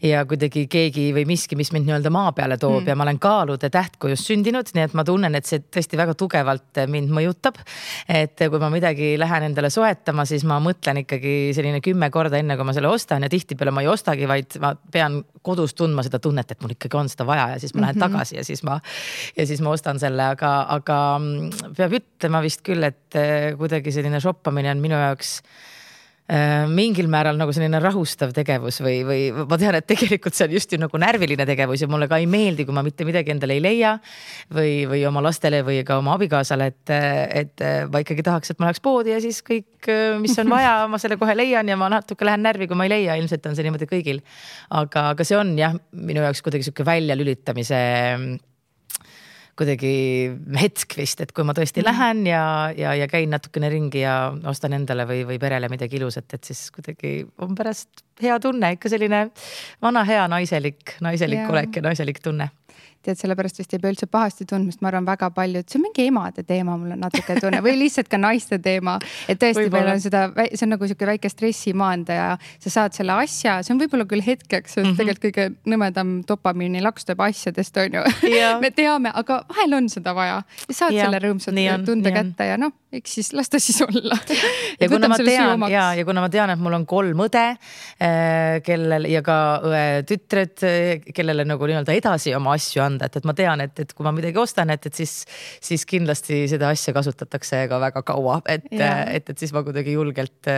ja 0.05 0.23
kuidagi 0.29 0.65
keegi 0.71 1.09
või 1.17 1.27
miski, 1.29 1.59
mis 1.59 1.73
mind 1.75 1.89
nii-öelda 1.89 2.13
maa 2.15 2.33
peale 2.37 2.59
toob 2.61 2.83
mm. 2.83 2.91
ja 2.93 2.99
ma 2.99 3.07
olen 3.07 3.21
kaalude 3.23 3.71
tähtkujust 3.73 4.31
sündinud, 4.31 4.71
nii 4.77 4.87
et 4.87 4.97
ma 4.99 5.05
tunnen, 5.07 5.35
et 5.39 5.49
see 5.49 5.63
tõesti 5.63 5.99
väga 6.01 6.17
tugevalt 6.19 6.83
mind 6.93 7.13
mõjutab. 7.15 7.59
et 8.09 8.39
kui 8.39 8.63
ma 8.63 8.71
midagi 8.73 9.15
lähen 9.19 9.49
endale 9.51 9.71
soetama, 9.73 10.27
siis 10.29 10.45
ma 10.49 10.61
mõtlen 10.63 11.03
ikkagi 11.03 11.53
selline 11.57 11.83
kümme 11.85 12.11
korda 12.15 12.39
enne, 12.39 12.57
kui 12.57 12.69
ma 12.69 12.77
selle 12.77 12.91
ostan 12.93 13.27
ja 13.27 13.33
tihtipeale 13.33 13.75
ma 13.75 13.83
ei 13.83 13.91
ostagi, 13.91 14.29
vaid 14.29 14.59
ma 14.63 14.75
pean 14.93 15.23
kodus 15.43 15.75
tundma 15.75 16.05
seda 16.07 16.21
tunnet, 16.23 16.51
et 16.55 16.63
mul 16.63 16.77
ikkagi 16.77 16.99
on 16.99 17.11
seda 17.11 17.27
vaja 17.27 17.49
ja 17.55 17.61
siis 17.63 17.75
ma 17.75 17.87
lähen 17.87 17.97
mm 17.97 18.03
-hmm. 18.03 18.19
tagasi 18.19 18.37
ja 18.37 18.45
siis 18.45 18.63
ma, 18.63 18.81
ja 19.37 19.47
siis 19.47 19.61
ma 19.61 19.71
ostan 19.71 19.99
selle, 19.99 20.23
aga, 20.37 20.67
aga 20.69 20.99
mm, 21.19 21.75
peab 21.77 21.99
ütlema 21.99 22.43
vist 22.43 22.52
küll, 22.61 22.85
et 22.85 23.17
eh, 23.17 23.55
kuidagi 23.57 23.95
selline 23.95 24.21
shoppamine 24.21 24.75
on 24.75 24.83
minu 24.85 25.01
jaoks 25.01 25.39
Äh, 26.31 26.69
mingil 26.71 27.09
määral 27.11 27.35
nagu 27.35 27.51
selline 27.51 27.81
rahustav 27.83 28.31
tegevus 28.33 28.77
või, 28.81 29.01
või 29.05 29.25
ma 29.35 29.57
tean, 29.59 29.75
et 29.75 29.89
tegelikult 29.91 30.37
see 30.37 30.47
on 30.47 30.53
just 30.55 30.71
ju 30.71 30.79
nagu 30.79 31.01
närviline 31.03 31.45
tegevus 31.49 31.83
ja 31.83 31.89
mulle 31.91 32.07
ka 32.09 32.21
ei 32.23 32.29
meeldi, 32.31 32.63
kui 32.65 32.77
ma 32.77 32.85
mitte 32.87 33.03
midagi 33.05 33.35
endale 33.35 33.57
ei 33.59 33.61
leia. 33.65 33.97
või, 34.55 34.87
või 34.89 35.03
oma 35.09 35.21
lastele 35.27 35.65
või 35.67 35.81
ka 35.85 35.99
oma 35.99 36.15
abikaasale, 36.15 36.71
et, 36.71 36.93
et 37.43 37.65
ma 37.91 38.05
ikkagi 38.05 38.23
tahaks, 38.25 38.55
et 38.55 38.63
ma 38.63 38.71
läheks 38.71 38.81
poodi 38.85 39.13
ja 39.13 39.19
siis 39.21 39.43
kõik, 39.45 39.91
mis 40.23 40.39
on 40.39 40.55
vaja, 40.55 40.87
ma 40.89 41.03
selle 41.03 41.19
kohe 41.19 41.35
leian 41.37 41.69
ja 41.69 41.77
ma 41.77 41.91
natuke 41.93 42.25
lähen 42.25 42.47
närvi, 42.47 42.71
kui 42.71 42.79
ma 42.79 42.87
ei 42.87 42.95
leia, 42.95 43.19
ilmselt 43.19 43.51
on 43.51 43.59
see 43.59 43.67
niimoodi 43.67 43.91
kõigil. 43.91 44.23
aga, 44.71 45.11
aga 45.17 45.27
see 45.27 45.37
on 45.37 45.53
jah, 45.59 45.75
minu 45.91 46.23
jaoks 46.23 46.47
kuidagi 46.47 46.71
sihuke 46.71 46.87
väljalülitamise 46.87 47.83
kuidagi 49.59 49.93
hetk 50.59 50.97
vist, 50.97 51.21
et 51.25 51.33
kui 51.35 51.45
ma 51.45 51.55
tõesti 51.57 51.83
mm. 51.83 51.89
lähen 51.89 52.23
ja, 52.27 52.45
ja, 52.77 52.95
ja 52.97 53.09
käin 53.11 53.33
natukene 53.35 53.69
ringi 53.73 54.03
ja 54.05 54.17
ostan 54.49 54.77
endale 54.79 55.07
või, 55.09 55.23
või 55.29 55.39
perele 55.43 55.69
midagi 55.73 56.01
ilusat, 56.01 56.39
et 56.39 56.49
siis 56.49 56.65
kuidagi 56.75 57.21
on 57.45 57.55
pärast 57.59 58.05
hea 58.23 58.39
tunne, 58.43 58.75
ikka 58.77 58.93
selline 58.93 59.27
vana 59.83 60.05
hea 60.09 60.25
naiselik, 60.31 60.97
naiselik 61.05 61.43
yeah. 61.43 61.53
olek 61.53 61.79
ja 61.79 61.85
naiselik 61.85 62.23
tunne 62.25 62.49
tead, 63.07 63.19
sellepärast 63.21 63.61
vist 63.61 63.75
ei 63.75 63.83
pea 63.83 63.93
üldse 63.93 64.09
pahasti 64.11 64.47
tundma, 64.49 64.73
sest 64.73 64.83
ma 64.85 64.91
arvan, 64.93 65.07
väga 65.09 65.31
paljud, 65.35 65.67
see 65.69 65.79
on 65.81 65.87
mingi 65.87 66.07
emade 66.11 66.45
teema, 66.49 66.77
mul 66.81 66.95
on 66.97 67.03
natuke 67.05 67.37
tunne 67.41 67.63
või 67.65 67.77
lihtsalt 67.81 68.11
ka 68.13 68.21
naiste 68.21 68.59
teema. 68.63 68.99
et 69.29 69.41
tõesti, 69.43 69.69
meil 69.73 69.91
on 69.95 70.03
seda, 70.03 70.25
see 70.51 70.67
on 70.67 70.75
nagu 70.75 70.89
sihuke 70.89 71.09
väike 71.09 71.31
stressimaandaja, 71.33 72.29
sa 72.67 72.75
saad 72.77 72.99
selle 72.99 73.17
asja, 73.25 73.59
see 73.63 73.75
on 73.75 73.83
võib-olla 73.83 74.07
küll 74.11 74.25
hetkeks, 74.25 74.75
see 74.75 74.83
on 74.83 74.89
mm 74.89 74.93
-hmm. 74.93 75.01
tegelikult 75.03 75.29
kõige 75.29 75.49
nõmedam 75.75 76.15
dopamiini 76.29 76.83
laks 76.83 77.07
tuleb 77.09 77.25
asjadest, 77.29 77.77
on 77.77 77.99
ju. 78.01 78.05
Me 78.63 78.71
teame, 78.71 79.13
aga 79.15 79.43
vahel 79.49 79.79
on 79.81 79.89
seda 79.89 80.15
vaja. 80.15 80.43
Ja 80.69 80.75
saad 80.75 80.95
ja, 80.97 81.07
selle 81.07 81.19
rõõmsalt 81.23 81.87
tunde 81.87 82.13
kätte 82.15 82.47
ja 82.47 82.59
noh, 82.61 82.73
eks 82.93 83.15
siis 83.19 83.31
las 83.37 83.51
ta 83.53 83.61
siis 83.63 83.81
olla. 83.85 84.19
Ja 84.81 84.89
kuna 84.91 85.09
ma 85.11 85.19
tean 85.19 85.65
ja, 85.71 85.85
ja 85.97 86.05
kuna 86.07 86.25
ma 86.25 86.29
tean, 86.33 86.53
et 86.55 86.61
mul 86.63 86.77
on 86.77 86.87
kolm 86.89 87.25
õde, 87.27 87.45
eh, 88.03 88.61
kellel 88.67 89.09
ja 89.11 89.23
ka 89.25 89.37
õe 89.69 89.85
tütred, 90.09 90.55
eh, 90.69 91.11
kellele 91.15 91.47
nagu 91.49 91.69
nii-öelda 91.69 91.97
edasi 91.97 92.35
oma 92.37 92.57
asju 92.59 92.85
anda, 92.85 93.09
et, 93.09 93.21
et 93.21 93.29
ma 93.29 93.37
tean, 93.39 93.65
et, 93.65 93.75
et 93.85 93.93
kui 93.97 94.07
ma 94.07 94.15
midagi 94.15 94.41
ostan, 94.43 94.73
et, 94.75 94.87
et 94.89 95.03
siis, 95.03 95.23
siis 95.63 95.87
kindlasti 95.89 96.45
seda 96.53 96.73
asja 96.73 96.95
kasutatakse 96.97 97.67
ka 97.71 97.81
väga 97.83 98.05
kaua, 98.13 98.41
et, 98.47 98.69
et, 98.73 99.31
et 99.31 99.37
siis 99.39 99.55
ma 99.57 99.65
kuidagi 99.67 99.97
julgelt 99.97 100.53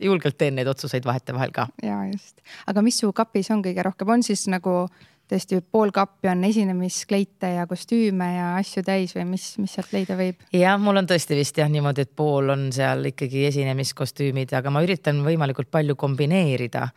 julgelt 0.00 0.38
teen 0.38 0.54
neid 0.56 0.68
otsuseid 0.70 1.04
vahetevahel 1.06 1.52
ka. 1.54 1.66
ja 1.84 1.98
just, 2.10 2.38
aga 2.70 2.84
mis 2.84 3.00
su 3.02 3.10
kapis 3.16 3.50
on 3.54 3.64
kõige 3.64 3.84
rohkem, 3.84 4.12
on 4.14 4.22
siis 4.26 4.46
nagu 4.52 4.86
tõesti 5.32 5.60
pool 5.64 5.92
kappi 5.94 6.30
on 6.32 6.44
esinemiskleite 6.48 7.54
ja 7.56 7.66
kostüüme 7.70 8.28
ja 8.34 8.50
asju 8.60 8.84
täis 8.86 9.16
või 9.16 9.26
mis, 9.34 9.46
mis 9.62 9.76
sealt 9.76 9.94
leida 9.96 10.16
võib? 10.18 10.44
jah, 10.56 10.78
mul 10.80 11.02
on 11.02 11.08
tõesti 11.08 11.38
vist 11.38 11.58
jah 11.58 11.70
niimoodi, 11.72 12.06
et 12.06 12.14
pool 12.16 12.52
on 12.54 12.68
seal 12.74 13.08
ikkagi 13.12 13.46
esinemiskostüümid, 13.48 14.52
aga 14.58 14.72
ma 14.74 14.84
üritan 14.84 15.22
võimalikult 15.26 15.72
palju 15.72 15.96
kombineerida. 15.98 16.88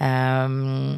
Ähm, 0.00 0.90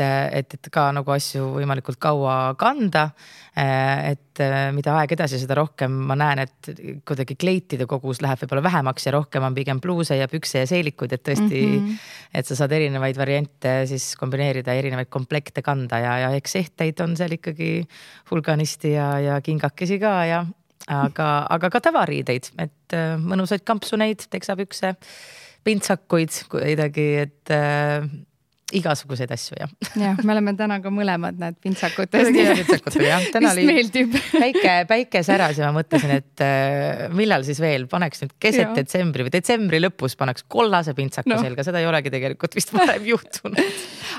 et 0.00 0.46
et, 0.46 0.54
et 0.54 0.68
ka 0.72 0.88
nagu 0.94 1.12
asju 1.14 1.50
võimalikult 1.56 1.98
kaua 2.02 2.54
kanda. 2.58 3.10
et 3.56 4.40
mida 4.76 4.92
aeg 5.00 5.14
edasi, 5.16 5.38
seda 5.40 5.56
rohkem 5.56 5.94
ma 6.10 6.12
näen, 6.18 6.42
et 6.44 6.68
kuidagi 7.08 7.38
kleitide 7.40 7.86
kogus 7.88 8.20
läheb 8.20 8.42
võib-olla 8.42 8.62
vähemaks 8.66 9.06
ja 9.06 9.14
rohkem 9.14 9.46
on 9.48 9.56
pigem 9.56 9.80
pluuse 9.80 10.18
ja 10.18 10.28
pükse 10.28 10.60
ja 10.60 10.66
seelikuid, 10.68 11.14
et 11.16 11.22
tõesti 11.24 11.62
mm, 11.62 11.86
-hmm. 11.86 12.02
et 12.34 12.46
sa 12.46 12.58
saad 12.58 12.72
erinevaid 12.76 13.16
variante 13.16 13.86
siis 13.88 14.10
kombineerida, 14.20 14.76
erinevaid 14.76 15.08
komplekte 15.08 15.62
kanda 15.64 15.98
ja, 15.98 16.18
ja 16.26 16.30
eks 16.36 16.56
ehteid 16.56 17.00
on 17.00 17.16
seal 17.16 17.32
ikkagi 17.32 17.88
hulganisti 18.30 18.92
ja, 18.92 19.08
ja 19.20 19.40
kingakesi 19.40 19.98
ka 19.98 20.14
ja 20.28 20.44
aga, 20.86 21.46
aga 21.50 21.70
ka 21.72 21.80
tavariideid, 21.88 22.52
et 22.58 22.96
mõnusaid 23.24 23.64
kampsuneid, 23.64 24.28
teksapükse, 24.30 24.94
pintsakuid 25.64 26.44
kuidagi, 26.52 27.08
et 27.24 27.56
igasuguseid 28.74 29.30
asju 29.30 29.58
jah. 29.60 29.70
jah, 29.94 30.18
me 30.26 30.32
oleme 30.34 30.54
täna 30.58 30.80
ka 30.82 30.90
mõlemad 30.90 31.38
need 31.38 31.58
pintsakutes. 31.62 32.30
pintsakutel 32.34 33.04
jah, 33.06 33.26
täna 33.34 33.52
oli 33.54 33.66
meeldib. 33.68 34.16
päike, 34.32 34.72
päike 34.90 35.22
säras 35.26 35.60
ja 35.60 35.70
ma 35.70 35.80
mõtlesin, 35.80 36.16
et 36.18 36.42
äh, 36.42 37.04
millal 37.14 37.46
siis 37.46 37.60
veel 37.62 37.86
paneks 37.90 38.24
nüüd 38.24 38.34
keset 38.42 38.74
detsembri 38.74 39.28
või 39.28 39.34
detsembri 39.36 39.80
lõpus 39.84 40.18
paneks 40.18 40.48
kollase 40.50 40.96
pintsaku 40.98 41.30
no. 41.30 41.38
selga, 41.42 41.62
seda 41.66 41.82
ei 41.82 41.86
olegi 41.86 42.10
tegelikult 42.10 42.58
vist 42.58 42.74
varem 42.74 43.06
juhtunud 43.12 43.62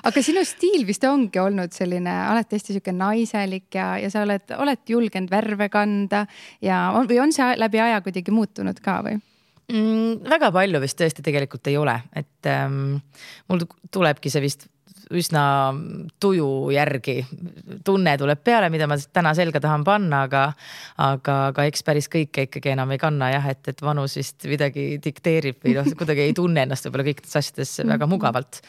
aga 0.07 0.23
sinu 0.23 0.43
stiil 0.47 0.87
vist 0.87 1.03
ongi 1.07 1.43
olnud 1.43 1.75
selline 1.75 2.13
alati 2.31 2.55
hästi 2.55 2.77
sihuke 2.77 2.95
naiselik 2.95 3.67
ja, 3.75 3.95
ja 3.99 4.11
sa 4.13 4.23
oled, 4.23 4.47
oled 4.55 4.95
julgenud 4.95 5.31
värve 5.31 5.67
kanda 5.73 6.23
ja 6.63 6.87
on, 6.95 7.09
või 7.09 7.19
on 7.25 7.35
see 7.35 7.51
läbi 7.59 7.83
aja 7.83 7.99
kuidagi 8.05 8.31
muutunud 8.31 8.79
ka 8.83 9.01
või? 9.03 9.19
Mm,? 9.73 10.23
väga 10.29 10.51
palju 10.55 10.81
vist 10.83 10.99
tõesti 10.99 11.25
tegelikult 11.25 11.69
ei 11.71 11.77
ole, 11.79 11.99
et 12.15 12.49
ähm, 12.51 12.97
mul 13.49 13.67
tulebki 13.91 14.31
see 14.33 14.43
vist 14.43 14.67
üsna 15.13 15.43
tuju 16.19 16.47
järgi. 16.73 17.21
tunne 17.85 18.15
tuleb 18.19 18.41
peale, 18.43 18.69
mida 18.69 18.87
ma 18.89 18.97
täna 18.97 19.33
selga 19.37 19.59
tahan 19.63 19.83
panna, 19.87 20.23
aga, 20.27 20.41
aga, 21.03 21.35
aga 21.51 21.65
eks 21.69 21.83
päris 21.87 22.09
kõike 22.11 22.47
ikkagi 22.47 22.73
enam 22.73 22.91
ei 22.91 22.99
kanna 23.01 23.29
jah, 23.31 23.47
et, 23.51 23.61
et 23.71 23.81
vanus 23.81 24.17
vist 24.19 24.47
midagi 24.49 24.97
dikteerib 25.03 25.61
või 25.63 25.77
noh, 25.77 25.87
kuidagi 25.99 26.25
ei 26.27 26.35
tunne 26.37 26.65
ennast 26.67 26.87
võib-olla 26.87 27.07
kõikides 27.07 27.39
asjades 27.39 27.73
väga 27.83 28.03
mhm. 28.03 28.11
mugavalt. 28.11 28.61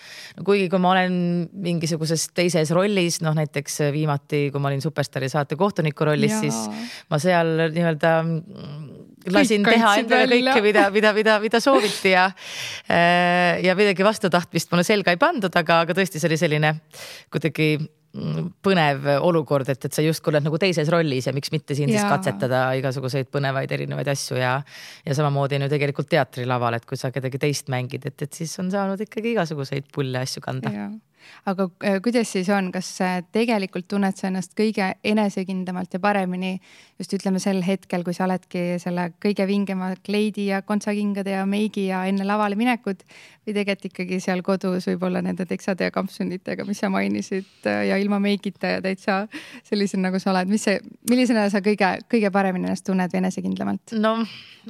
kuigi 0.44 0.68
kui 0.70 0.82
ma 0.82 0.94
olen 0.94 1.18
mingisuguses 1.52 2.28
teises 2.34 2.72
rollis, 2.76 3.20
noh 3.24 3.36
näiteks 3.38 3.82
viimati, 3.94 4.48
kui 4.52 4.62
ma 4.62 4.70
olin 4.70 4.84
Superstaari 4.84 5.30
saate 5.32 5.58
kohtuniku 5.58 6.06
rollis, 6.06 6.38
siis 6.44 6.62
ma 7.10 7.18
seal 7.22 7.68
nii-öelda 7.74 8.14
lasin 9.34 9.66
Kõik 9.66 9.78
teha 9.78 9.92
endale 10.02 10.38
kõike, 10.38 10.62
mida, 10.64 10.86
mida, 10.94 11.12
mida, 11.16 11.36
mida 11.42 11.60
sooviti 11.62 12.14
ja 12.14 12.28
äh, 12.30 13.60
ja 13.64 13.76
midagi 13.78 14.06
vastutahtmist 14.06 14.72
mulle 14.72 14.86
selga 14.86 15.14
ei 15.14 15.20
pandud, 15.20 15.54
aga, 15.60 15.82
aga 15.86 15.96
tõesti, 15.96 16.20
see 16.20 16.30
oli 16.30 16.38
selline 16.40 16.74
kuidagi 17.32 17.70
mm, 17.78 18.50
põnev 18.64 19.10
olukord, 19.24 19.68
et, 19.72 19.88
et 19.88 19.98
sa 19.98 20.04
justkui 20.04 20.32
oled 20.34 20.46
nagu 20.46 20.60
teises 20.60 20.90
rollis 20.92 21.28
ja 21.28 21.34
miks 21.36 21.52
mitte 21.54 21.76
siin 21.78 21.92
ja. 21.92 22.00
siis 22.00 22.10
katsetada 22.10 22.62
igasuguseid 22.80 23.30
põnevaid 23.34 23.72
erinevaid 23.78 24.12
asju 24.14 24.40
ja. 24.40 24.58
ja 25.06 25.18
samamoodi 25.18 25.58
on 25.58 25.66
ju 25.66 25.72
tegelikult 25.74 26.10
teatrilaval, 26.14 26.78
et 26.78 26.88
kui 26.88 27.00
sa 27.00 27.12
kedagi 27.14 27.40
teist 27.42 27.72
mängid, 27.72 28.06
et, 28.08 28.28
et 28.28 28.42
siis 28.42 28.54
on 28.62 28.72
saanud 28.74 29.06
ikkagi 29.08 29.34
igasuguseid 29.36 29.92
pulle 29.94 30.24
asju 30.24 30.44
kanda 30.44 30.72
aga 31.48 31.68
äh, 31.84 31.98
kuidas 32.04 32.32
siis 32.32 32.48
on, 32.52 32.70
kas 32.72 32.90
tegelikult 33.32 33.88
tunned 33.88 34.16
sa 34.18 34.28
ennast 34.28 34.54
kõige 34.58 34.90
enesekindlamalt 35.04 35.94
ja 35.94 36.00
paremini 36.02 36.56
just 36.98 37.12
ütleme 37.14 37.40
sel 37.42 37.60
hetkel, 37.66 38.04
kui 38.06 38.16
sa 38.16 38.26
oledki 38.26 38.78
selle 38.82 39.08
kõige 39.22 39.46
vingema 39.48 39.92
kleidi 40.04 40.48
ja 40.50 40.62
kontsakingade 40.66 41.36
ja 41.36 41.44
meigi 41.48 41.88
ja 41.88 42.04
enne 42.10 42.26
lavale 42.28 42.58
minekut? 42.58 43.04
Või 43.46 43.54
tegelikult 43.56 43.88
ikkagi 43.88 44.20
seal 44.20 44.42
kodus 44.44 44.88
võib-olla 44.90 45.22
nende 45.24 45.46
teksade 45.48 45.88
ja 45.88 45.94
kampsunitega, 45.94 46.66
mis 46.68 46.82
sa 46.82 46.90
mainisid 46.92 47.68
äh, 47.68 47.86
ja 47.90 47.98
ilma 48.00 48.20
meigita 48.22 48.74
ja 48.76 48.84
täitsa 48.84 49.20
sellisena, 49.68 50.08
nagu 50.08 50.20
sa 50.22 50.32
oled, 50.34 50.50
mis 50.50 50.66
see, 50.68 50.80
millisena 51.10 51.48
sa 51.52 51.62
kõige, 51.64 51.94
kõige 52.10 52.32
paremini 52.34 52.68
ennast 52.68 52.86
tunned 52.88 53.12
või 53.14 53.22
enesekindlamalt? 53.22 53.96
no 53.98 54.18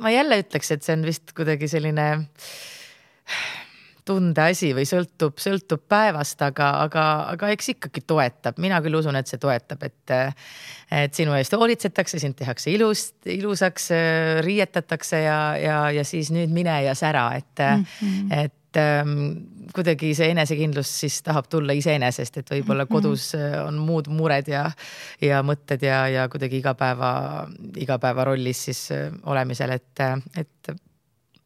ma 0.03 0.13
jälle 0.15 0.43
ütleks, 0.45 0.73
et 0.75 0.87
see 0.87 0.97
on 0.99 1.07
vist 1.09 1.35
kuidagi 1.37 1.71
selline 1.71 2.11
tundeasi 4.09 4.73
või 4.77 4.87
sõltub, 4.89 5.37
sõltub 5.43 5.85
päevast, 5.91 6.41
aga, 6.47 6.71
aga, 6.87 7.05
aga 7.35 7.51
eks 7.55 7.75
ikkagi 7.75 8.03
toetab, 8.09 8.59
mina 8.63 8.81
küll 8.85 8.99
usun, 9.01 9.19
et 9.21 9.31
see 9.31 9.41
toetab, 9.43 9.85
et. 9.89 10.17
et 10.89 11.13
sinu 11.13 11.35
eest 11.37 11.53
hoolitsetakse, 11.53 12.17
sind 12.23 12.39
tehakse 12.39 12.71
ilust, 12.73 13.19
ilusaks, 13.29 13.91
riietatakse 14.47 15.21
ja, 15.21 15.41
ja, 15.61 15.81
ja 15.93 16.05
siis 16.07 16.31
nüüd 16.33 16.55
mine 16.55 16.79
ja 16.87 16.95
sära, 16.97 17.27
et 17.37 17.61
mm, 17.61 17.85
-hmm. 17.85 18.33
et 18.39 18.81
ähm, 18.81 19.19
kuidagi 19.75 20.15
see 20.17 20.31
enesekindlus 20.33 20.89
siis 21.03 21.21
tahab 21.23 21.51
tulla 21.53 21.77
iseenesest, 21.77 22.41
et 22.41 22.51
võib-olla 22.57 22.87
mhm. 22.87 22.93
kodus 22.93 23.35
on 23.67 23.79
muud 23.85 24.09
mured 24.09 24.49
ja, 24.49 24.65
ja 25.21 25.43
mõtted 25.45 25.85
ja, 25.85 26.07
ja 26.09 26.29
kuidagi 26.33 26.63
igapäeva, 26.63 27.13
igapäeva 27.77 28.25
rollis 28.25 28.65
siis 28.71 28.89
olemisel, 29.27 29.77
et, 29.77 30.07
et 30.37 30.73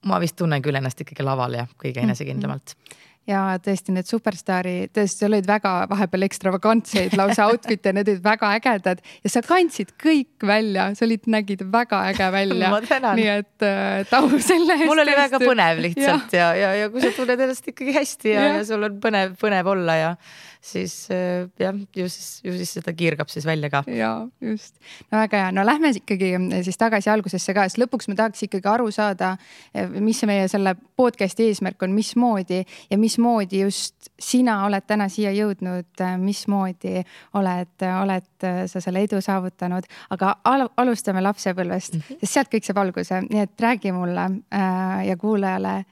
ma 0.08 0.18
vist 0.22 0.36
tunnen 0.36 0.62
küll 0.62 0.78
ennast 0.78 1.00
ikkagi 1.04 1.24
laval 1.26 1.54
ja 1.60 1.66
kõige 1.76 2.00
mhm. 2.00 2.10
enesekindlamalt 2.10 2.76
mm. 2.76 2.84
-hmm 2.84 3.10
ja 3.28 3.40
tõesti 3.62 3.94
need 3.94 4.08
superstaari, 4.08 4.74
tõesti, 4.90 5.22
sul 5.22 5.30
olid 5.30 5.46
väga 5.46 5.72
vahepeal 5.90 6.26
ekstravagantseid 6.26 7.14
lausa 7.18 7.46
outfit'e, 7.50 7.92
need 7.94 8.10
olid 8.10 8.22
väga 8.24 8.50
ägedad 8.58 9.02
ja 9.22 9.32
sa 9.32 9.42
kandsid 9.46 9.92
kõik 10.02 10.46
välja, 10.46 10.88
sa 10.98 11.06
olid, 11.06 11.28
nägid 11.30 11.62
väga 11.72 12.02
äge 12.10 12.30
välja. 12.34 12.72
nii 13.20 13.28
et 13.30 13.66
äh, 13.66 14.14
au 14.18 14.30
selle 14.42 14.78
eest. 14.78 14.88
mul 14.90 15.04
oli 15.04 15.18
väga 15.18 15.42
põnev 15.42 15.82
lihtsalt 15.86 16.34
ja, 16.34 16.50
ja, 16.50 16.72
ja, 16.72 16.72
ja 16.82 16.90
kui 16.92 17.04
sa 17.04 17.12
tunned 17.14 17.44
ennast 17.46 17.68
ikkagi 17.70 17.94
hästi 17.94 18.34
ja, 18.34 18.46
ja., 18.48 18.56
ja 18.58 18.64
sul 18.66 18.88
on 18.88 18.98
põnev, 19.02 19.36
põnev 19.40 19.70
olla 19.70 19.98
ja 20.00 20.14
siis 20.62 20.94
äh, 21.10 21.48
jah, 21.58 21.74
ju 21.96 22.06
siis, 22.08 22.40
ju 22.44 22.54
siis 22.56 22.70
seda 22.78 22.94
kiirgab 22.94 23.30
siis 23.32 23.46
välja 23.46 23.70
ka. 23.70 23.82
ja 23.90 24.12
just, 24.40 24.76
no 25.10 25.18
väga 25.18 25.40
hea, 25.40 25.52
no 25.54 25.64
lähme 25.66 25.90
ikkagi 25.98 26.32
äh, 26.38 26.62
siis 26.62 26.78
tagasi 26.78 27.10
algusesse 27.10 27.54
ka, 27.56 27.66
sest 27.66 27.80
lõpuks 27.82 28.08
ma 28.10 28.16
tahaks 28.20 28.46
ikkagi 28.46 28.70
aru 28.70 28.90
saada, 28.94 29.34
äh, 29.74 29.90
mis 30.00 30.22
meie 30.28 30.46
selle 30.52 30.76
podcast'i 30.98 31.48
eesmärk 31.50 31.82
on, 31.82 31.94
mismoodi 31.96 32.62
ja 32.62 32.98
mismoodi 33.00 33.64
just 33.64 34.12
sina 34.22 34.60
oled 34.66 34.86
täna 34.86 35.08
siia 35.10 35.32
jõudnud, 35.34 36.04
mismoodi 36.22 37.02
oled, 37.38 37.86
oled 37.90 38.46
sa 38.70 38.82
selle 38.84 39.02
edu 39.02 39.18
saavutanud, 39.24 39.88
aga 40.14 40.36
al 40.48 40.68
alustame 40.76 41.22
lapsepõlvest 41.24 41.98
mm, 41.98 42.04
-hmm. 42.06 42.22
sest 42.22 42.38
sealt 42.38 42.52
kõik 42.54 42.68
saab 42.68 42.84
alguse, 42.84 43.20
nii 43.26 43.42
et 43.42 43.66
räägi 43.66 43.92
mulle 43.92 44.28
äh, 44.54 45.06
ja 45.08 45.16
kuulajale 45.16 45.82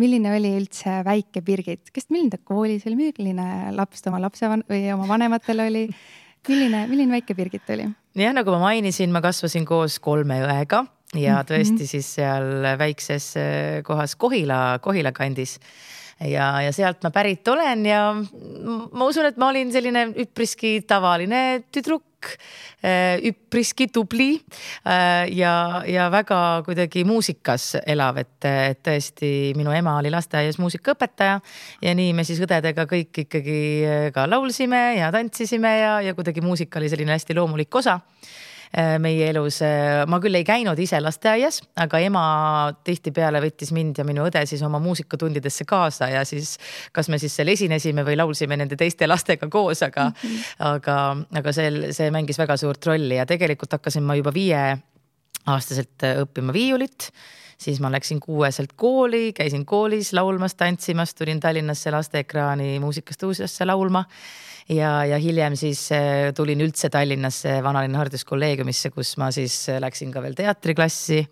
milline 0.00 0.32
oli 0.34 0.50
üldse 0.58 1.00
väike 1.06 1.42
Birgit, 1.44 1.92
kes, 1.94 2.08
milline 2.10 2.34
ta 2.34 2.42
koolis 2.42 2.86
oli, 2.88 2.98
milline 2.98 3.46
laps 3.76 4.02
ta 4.02 4.10
oma 4.10 4.22
lapsevan- 4.24 4.66
või 4.70 4.86
oma 4.94 5.08
vanematel 5.10 5.66
oli? 5.66 5.88
milline, 6.48 6.86
milline 6.90 7.14
väike 7.16 7.36
Birgit 7.36 7.70
oli? 7.72 7.88
jah, 8.18 8.34
nagu 8.36 8.54
ma 8.54 8.60
mainisin, 8.68 9.12
ma 9.12 9.22
kasvasin 9.24 9.64
koos 9.68 9.98
kolme 10.02 10.42
õega 10.44 10.84
ja 11.14 11.40
mhm. 11.40 11.48
tõesti 11.50 11.88
siis 11.88 12.14
seal 12.18 12.66
väikses 12.78 13.34
eh, 13.40 13.82
kohas 13.86 14.16
Kohila, 14.16 14.78
Kohila 14.82 15.12
kandis 15.16 15.58
ja, 16.20 16.48
ja 16.62 16.72
sealt 16.74 17.02
ma 17.04 17.10
pärit 17.14 17.46
olen 17.48 17.86
ja 17.88 18.00
ma 18.14 19.08
usun, 19.08 19.28
et 19.30 19.38
ma 19.40 19.50
olin 19.52 19.72
selline 19.74 20.06
üpriski 20.24 20.76
tavaline 20.86 21.64
tüdruk, 21.74 22.04
äh, 22.28 23.18
üpriski 23.30 23.88
tubli 23.92 24.30
äh, 24.36 25.26
ja, 25.34 25.82
ja 25.88 26.08
väga 26.12 26.62
kuidagi 26.66 27.04
muusikas 27.08 27.74
elav, 27.86 28.20
et, 28.22 28.38
et 28.44 28.80
tõesti 28.84 29.52
minu 29.58 29.74
ema 29.74 29.98
oli 30.00 30.12
lasteaias 30.14 30.58
muusikaõpetaja 30.62 31.40
ja 31.82 31.94
nii 31.94 32.14
me 32.16 32.24
siis 32.26 32.42
õdedega 32.44 32.88
kõik 32.90 33.24
ikkagi 33.26 33.60
ka 34.14 34.26
laulsime 34.30 34.86
ja 34.98 35.12
tantsisime 35.14 35.78
ja, 35.80 35.94
ja 36.04 36.16
kuidagi 36.16 36.44
muusika 36.44 36.80
oli 36.80 36.90
selline 36.92 37.16
hästi 37.16 37.36
loomulik 37.38 37.74
osa. 37.74 38.00
Äh, 38.00 38.43
meie 38.98 39.28
elus. 39.30 39.60
Äh, 39.62 40.02
ma 40.10 40.18
küll 40.22 40.34
ei 40.34 40.46
käinud 40.46 40.78
ise 40.82 40.98
lasteaias, 41.02 41.60
aga 41.80 42.00
ema 42.02 42.24
tihtipeale 42.86 43.42
võttis 43.44 43.70
mind 43.74 44.00
ja 44.00 44.06
minu 44.06 44.26
õde 44.26 44.44
siis 44.50 44.62
oma 44.66 44.80
muusikatundidesse 44.82 45.66
kaasa 45.68 46.10
ja 46.10 46.24
siis 46.28 46.56
kas 46.92 47.10
me 47.12 47.20
siis 47.22 47.36
seal 47.36 47.52
esinesime 47.52 48.04
või 48.06 48.18
laulsime 48.18 48.58
nende 48.58 48.78
teiste 48.80 49.06
lastega 49.06 49.48
koos, 49.52 49.82
aga 49.86 50.08
mm, 50.10 50.24
-hmm. 50.24 50.56
aga, 50.72 50.98
aga 51.40 51.52
see, 51.54 51.92
see 51.94 52.10
mängis 52.14 52.40
väga 52.40 52.56
suurt 52.60 52.86
rolli 52.86 53.20
ja 53.20 53.26
tegelikult 53.26 53.78
hakkasin 53.78 54.02
ma 54.02 54.18
juba 54.18 54.34
viieaastaselt 54.34 54.93
äh, 55.48 56.20
õppima 56.24 56.52
viiulit 56.52 57.10
siis 57.58 57.80
ma 57.80 57.90
läksin 57.92 58.20
kuueselt 58.20 58.74
kooli, 58.76 59.32
käisin 59.32 59.64
koolis 59.66 60.12
laulmas, 60.12 60.54
tantsimas, 60.54 61.14
tulin 61.14 61.40
Tallinnasse 61.40 61.90
lasteekraani 61.94 62.78
muusikastuudiosse 62.82 63.64
laulma 63.64 64.04
ja, 64.68 65.04
ja 65.04 65.18
hiljem 65.18 65.56
siis 65.56 65.86
äh, 65.92 66.30
tulin 66.36 66.60
üldse 66.64 66.90
Tallinnasse 66.90 67.60
Vanalinna 67.62 68.02
Hariduskolleegiumisse, 68.02 68.90
kus 68.90 69.16
ma 69.20 69.30
siis 69.34 69.68
äh, 69.68 69.80
läksin 69.82 70.12
ka 70.12 70.22
veel 70.24 70.36
teatriklassi 70.38 71.22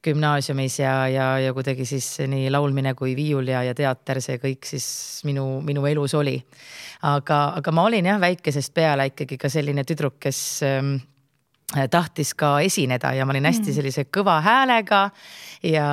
gümnaasiumis 0.00 0.78
ja, 0.80 0.94
ja, 1.12 1.26
ja 1.38 1.52
kuidagi 1.52 1.84
siis 1.84 2.06
nii 2.24 2.48
laulmine 2.50 2.94
kui 2.96 3.12
viiul 3.16 3.50
ja, 3.52 3.60
ja 3.66 3.74
teater, 3.76 4.22
see 4.24 4.38
kõik 4.40 4.64
siis 4.64 4.86
minu, 5.28 5.60
minu 5.64 5.84
elus 5.86 6.14
oli. 6.16 6.38
aga, 7.02 7.40
aga 7.60 7.72
ma 7.72 7.84
olin 7.88 8.08
jah 8.08 8.20
väikesest 8.20 8.72
peale 8.74 9.10
ikkagi 9.12 9.36
ka 9.40 9.52
selline 9.52 9.84
tüdruk, 9.84 10.16
kes 10.24 10.40
ähm, 10.64 10.96
tahtis 11.90 12.34
ka 12.34 12.58
esineda 12.60 13.12
ja 13.14 13.26
ma 13.26 13.34
olin 13.34 13.46
hästi 13.46 13.68
mm. 13.68 13.74
sellise 13.76 14.04
kõva 14.10 14.40
häälega 14.42 15.02
ja, 15.62 15.86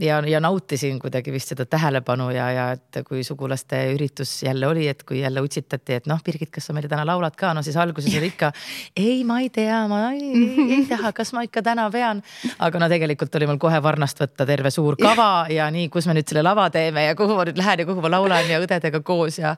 ja, 0.00 0.18
ja 0.26 0.40
nautisin 0.40 0.98
kuidagi 1.02 1.32
vist 1.32 1.50
seda 1.52 1.66
tähelepanu 1.66 2.28
ja, 2.30 2.50
ja 2.54 2.66
et 2.76 3.00
kui 3.08 3.24
sugulaste 3.26 3.80
üritus 3.94 4.42
jälle 4.42 4.68
oli, 4.68 4.86
et 4.88 5.02
kui 5.02 5.20
jälle 5.20 5.42
utsitati, 5.42 5.98
et 5.98 6.06
noh, 6.10 6.20
Birgit, 6.24 6.52
kas 6.54 6.68
sa 6.68 6.76
meile 6.76 6.90
täna 6.90 7.06
laulad 7.08 7.34
ka, 7.38 7.50
no 7.56 7.64
siis 7.66 7.76
alguses 7.80 8.14
oli 8.20 8.30
ikka 8.30 8.52
ei, 8.96 9.24
ma 9.26 9.40
ei 9.42 9.50
tea, 9.50 9.80
ma 9.90 10.02
ei, 10.12 10.22
ei, 10.28 10.68
ei 10.78 10.86
taha, 10.90 11.12
kas 11.16 11.32
ma 11.34 11.42
ikka 11.46 11.62
täna 11.66 11.88
pean. 11.90 12.22
aga 12.58 12.82
no 12.82 12.90
tegelikult 12.92 13.34
oli 13.40 13.50
mul 13.50 13.60
kohe 13.62 13.82
varnast 13.82 14.22
võtta 14.22 14.46
terve 14.46 14.70
suur 14.74 14.98
kava 15.00 15.48
ja 15.52 15.70
nii, 15.74 15.88
kus 15.92 16.06
me 16.06 16.18
nüüd 16.18 16.28
selle 16.30 16.44
lava 16.46 16.68
teeme 16.74 17.08
ja 17.08 17.18
kuhu 17.18 17.38
ma 17.38 17.48
nüüd 17.48 17.58
lähen 17.58 17.82
ja 17.82 17.88
kuhu 17.88 18.04
ma 18.04 18.12
laulan 18.12 18.46
ja 18.50 18.62
õdedega 18.62 19.02
koos 19.02 19.40
ja 19.42 19.56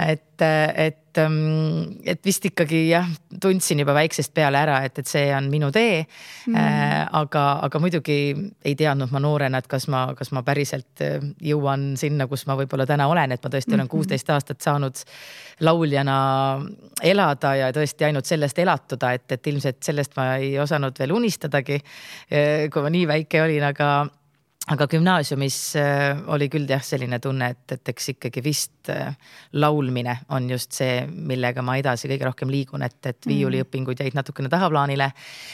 et, 0.00 0.42
et 0.42 1.04
Ähm, 1.18 2.00
et 2.06 2.20
vist 2.26 2.44
ikkagi 2.48 2.88
jah, 2.88 3.06
tundsin 3.42 3.78
juba 3.82 3.94
väiksest 3.94 4.32
peale 4.34 4.58
ära, 4.58 4.80
et, 4.86 4.96
et 4.98 5.08
see 5.08 5.28
on 5.34 5.46
minu 5.52 5.70
tee 5.74 6.02
mm.. 6.02 6.56
Äh, 6.58 7.04
aga, 7.20 7.44
aga 7.66 7.80
muidugi 7.82 8.16
ei 8.64 8.74
teadnud 8.78 9.12
ma 9.14 9.20
noorena, 9.22 9.60
et 9.62 9.68
kas 9.70 9.86
ma, 9.92 10.06
kas 10.18 10.32
ma 10.34 10.42
päriselt 10.46 11.02
äh, 11.04 11.22
jõuan 11.44 11.92
sinna, 12.00 12.26
kus 12.30 12.46
ma 12.50 12.56
võib-olla 12.58 12.86
täna 12.88 13.06
olen, 13.10 13.34
et 13.34 13.44
ma 13.44 13.52
tõesti 13.52 13.74
olen 13.74 13.84
mhm. 13.84 13.92
kuusteist 13.92 14.34
aastat 14.34 14.64
saanud 14.64 15.04
lauljana 15.64 16.18
elada 17.02 17.54
ja 17.60 17.70
tõesti 17.74 18.08
ainult 18.08 18.26
sellest 18.30 18.58
elatuda, 18.64 19.14
et, 19.14 19.26
et 19.36 19.52
ilmselt 19.52 19.82
sellest 19.86 20.18
ma 20.18 20.32
ei 20.40 20.56
osanud 20.62 20.98
veel 20.98 21.14
unistadagi. 21.14 21.78
Äh, 22.32 22.66
kui 22.72 22.82
ma 22.82 22.90
nii 22.90 23.06
väike 23.14 23.44
olin, 23.44 23.70
aga 23.70 23.94
aga 24.72 24.86
gümnaasiumis 24.88 25.56
äh, 25.76 26.22
oli 26.32 26.48
küll 26.52 26.68
jah, 26.68 26.80
selline 26.84 27.18
tunne, 27.22 27.50
et, 27.52 27.74
et 27.76 27.90
eks 27.92 28.08
ikkagi 28.14 28.40
vist 28.44 28.88
äh, 28.92 29.12
laulmine 29.60 30.16
on 30.32 30.48
just 30.50 30.72
see, 30.72 31.02
millega 31.08 31.62
ma 31.64 31.76
edasi 31.80 32.08
kõige 32.08 32.28
rohkem 32.30 32.52
liigun, 32.52 32.86
et, 32.86 32.96
et 33.02 33.18
mm. 33.18 33.32
viiuliõpingud 33.32 34.00
jäid 34.00 34.16
natukene 34.16 34.48
tahaplaanile. 34.52 35.10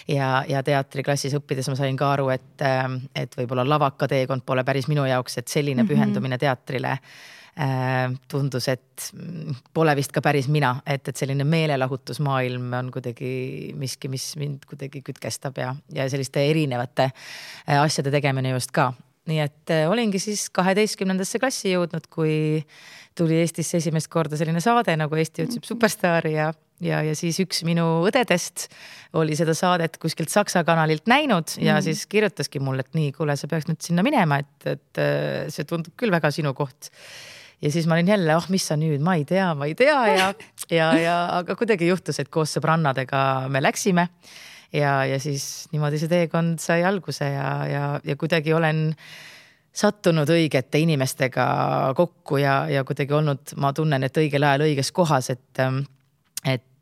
ja, 0.09 0.31
ja 0.49 0.63
teatriklassis 0.63 1.35
õppides 1.41 1.73
ma 1.73 1.77
sain 1.81 1.99
ka 1.99 2.13
aru, 2.15 2.31
et, 2.37 2.55
äh, 2.63 2.87
et 3.25 3.35
võib-olla 3.41 3.67
lavaka 3.67 4.09
teekond 4.11 4.47
pole 4.47 4.65
päris 4.65 4.89
minu 4.91 5.09
jaoks, 5.09 5.39
et 5.43 5.49
selline 5.49 5.83
mhm. 5.83 5.91
pühendumine 5.91 6.39
teatrile 6.39 6.99
Äh, 6.99 7.39
tundus, 8.31 8.69
et 8.71 9.11
pole 9.75 9.95
vist 9.99 10.13
ka 10.15 10.23
päris 10.25 10.49
mina, 10.53 10.77
et, 10.87 11.03
et 11.11 11.17
selline 11.17 11.45
meelelahutusmaailm 11.49 12.73
on 12.79 12.91
kuidagi 12.95 13.75
miski, 13.79 14.09
mis 14.13 14.31
mind 14.41 14.65
kuidagi 14.71 15.03
kütkestab 15.05 15.59
ja, 15.61 15.75
ja 15.95 16.09
selliste 16.11 16.45
erinevate 16.51 17.11
äh, 17.11 17.77
asjade 17.81 18.13
tegemine 18.15 18.55
just 18.55 18.73
ka. 18.77 18.93
nii 19.31 19.43
et 19.43 19.71
äh, 19.75 19.85
olingi 19.91 20.19
siis 20.23 20.49
kaheteistkümnendasse 20.55 21.39
klassi 21.43 21.75
jõudnud, 21.75 22.07
kui 22.11 22.63
tuli 23.19 23.43
Eestisse 23.43 23.81
esimest 23.81 24.09
korda 24.09 24.39
selline 24.39 24.63
saade 24.65 24.95
nagu 24.97 25.19
Eesti 25.19 25.45
otsib 25.45 25.67
superstaari 25.67 26.37
ja 26.39 26.53
ja, 26.81 27.03
ja 27.05 27.17
siis 27.19 27.37
üks 27.43 27.61
minu 27.67 27.85
õdedest 28.09 28.71
oli 29.21 29.37
seda 29.37 29.53
saadet 29.59 29.99
kuskilt 30.01 30.33
Saksa 30.33 30.63
kanalilt 30.65 31.11
näinud 31.11 31.59
ja 31.59 31.77
mm. 31.77 31.85
siis 31.85 32.07
kirjutaski 32.09 32.63
mulle, 32.63 32.87
et 32.87 32.97
nii, 32.97 33.11
kuule, 33.13 33.37
sa 33.37 33.51
peaks 33.51 33.69
nüüd 33.69 33.83
sinna 33.85 34.07
minema, 34.07 34.41
et, 34.41 34.71
et 34.79 35.03
see 35.53 35.69
tundub 35.69 35.93
küll 36.01 36.15
väga 36.15 36.33
sinu 36.33 36.55
koht 36.57 36.89
ja 37.63 37.73
siis 37.73 37.87
ma 37.87 37.97
olin 37.97 38.09
jälle, 38.09 38.37
oh, 38.37 38.47
mis 38.53 38.67
sa 38.71 38.77
nüüd, 38.81 39.03
ma 39.05 39.17
ei 39.19 39.25
tea, 39.29 39.51
ma 39.55 39.69
ei 39.69 39.75
tea 39.79 39.99
ja, 40.09 40.29
ja, 40.73 40.93
ja 40.99 41.17
aga 41.41 41.57
kuidagi 41.59 41.89
juhtus, 41.91 42.21
et 42.23 42.31
koos 42.33 42.57
sõbrannadega 42.57 43.49
me 43.53 43.63
läksime. 43.63 44.09
ja, 44.73 45.05
ja 45.05 45.19
siis 45.21 45.69
niimoodi 45.73 45.99
see 45.99 46.11
teekond 46.11 46.63
sai 46.63 46.85
alguse 46.87 47.27
ja, 47.27 47.51
ja, 47.69 47.85
ja 48.05 48.17
kuidagi 48.17 48.55
olen 48.55 48.89
sattunud 49.73 50.29
õigete 50.31 50.81
inimestega 50.83 51.47
kokku 51.97 52.41
ja, 52.41 52.65
ja 52.71 52.85
kuidagi 52.85 53.15
olnud, 53.15 53.55
ma 53.57 53.73
tunnen, 53.73 54.03
et 54.03 54.17
õigel 54.19 54.45
ajal 54.47 54.67
õiges 54.67 54.91
kohas, 54.93 55.31
et, 55.31 55.63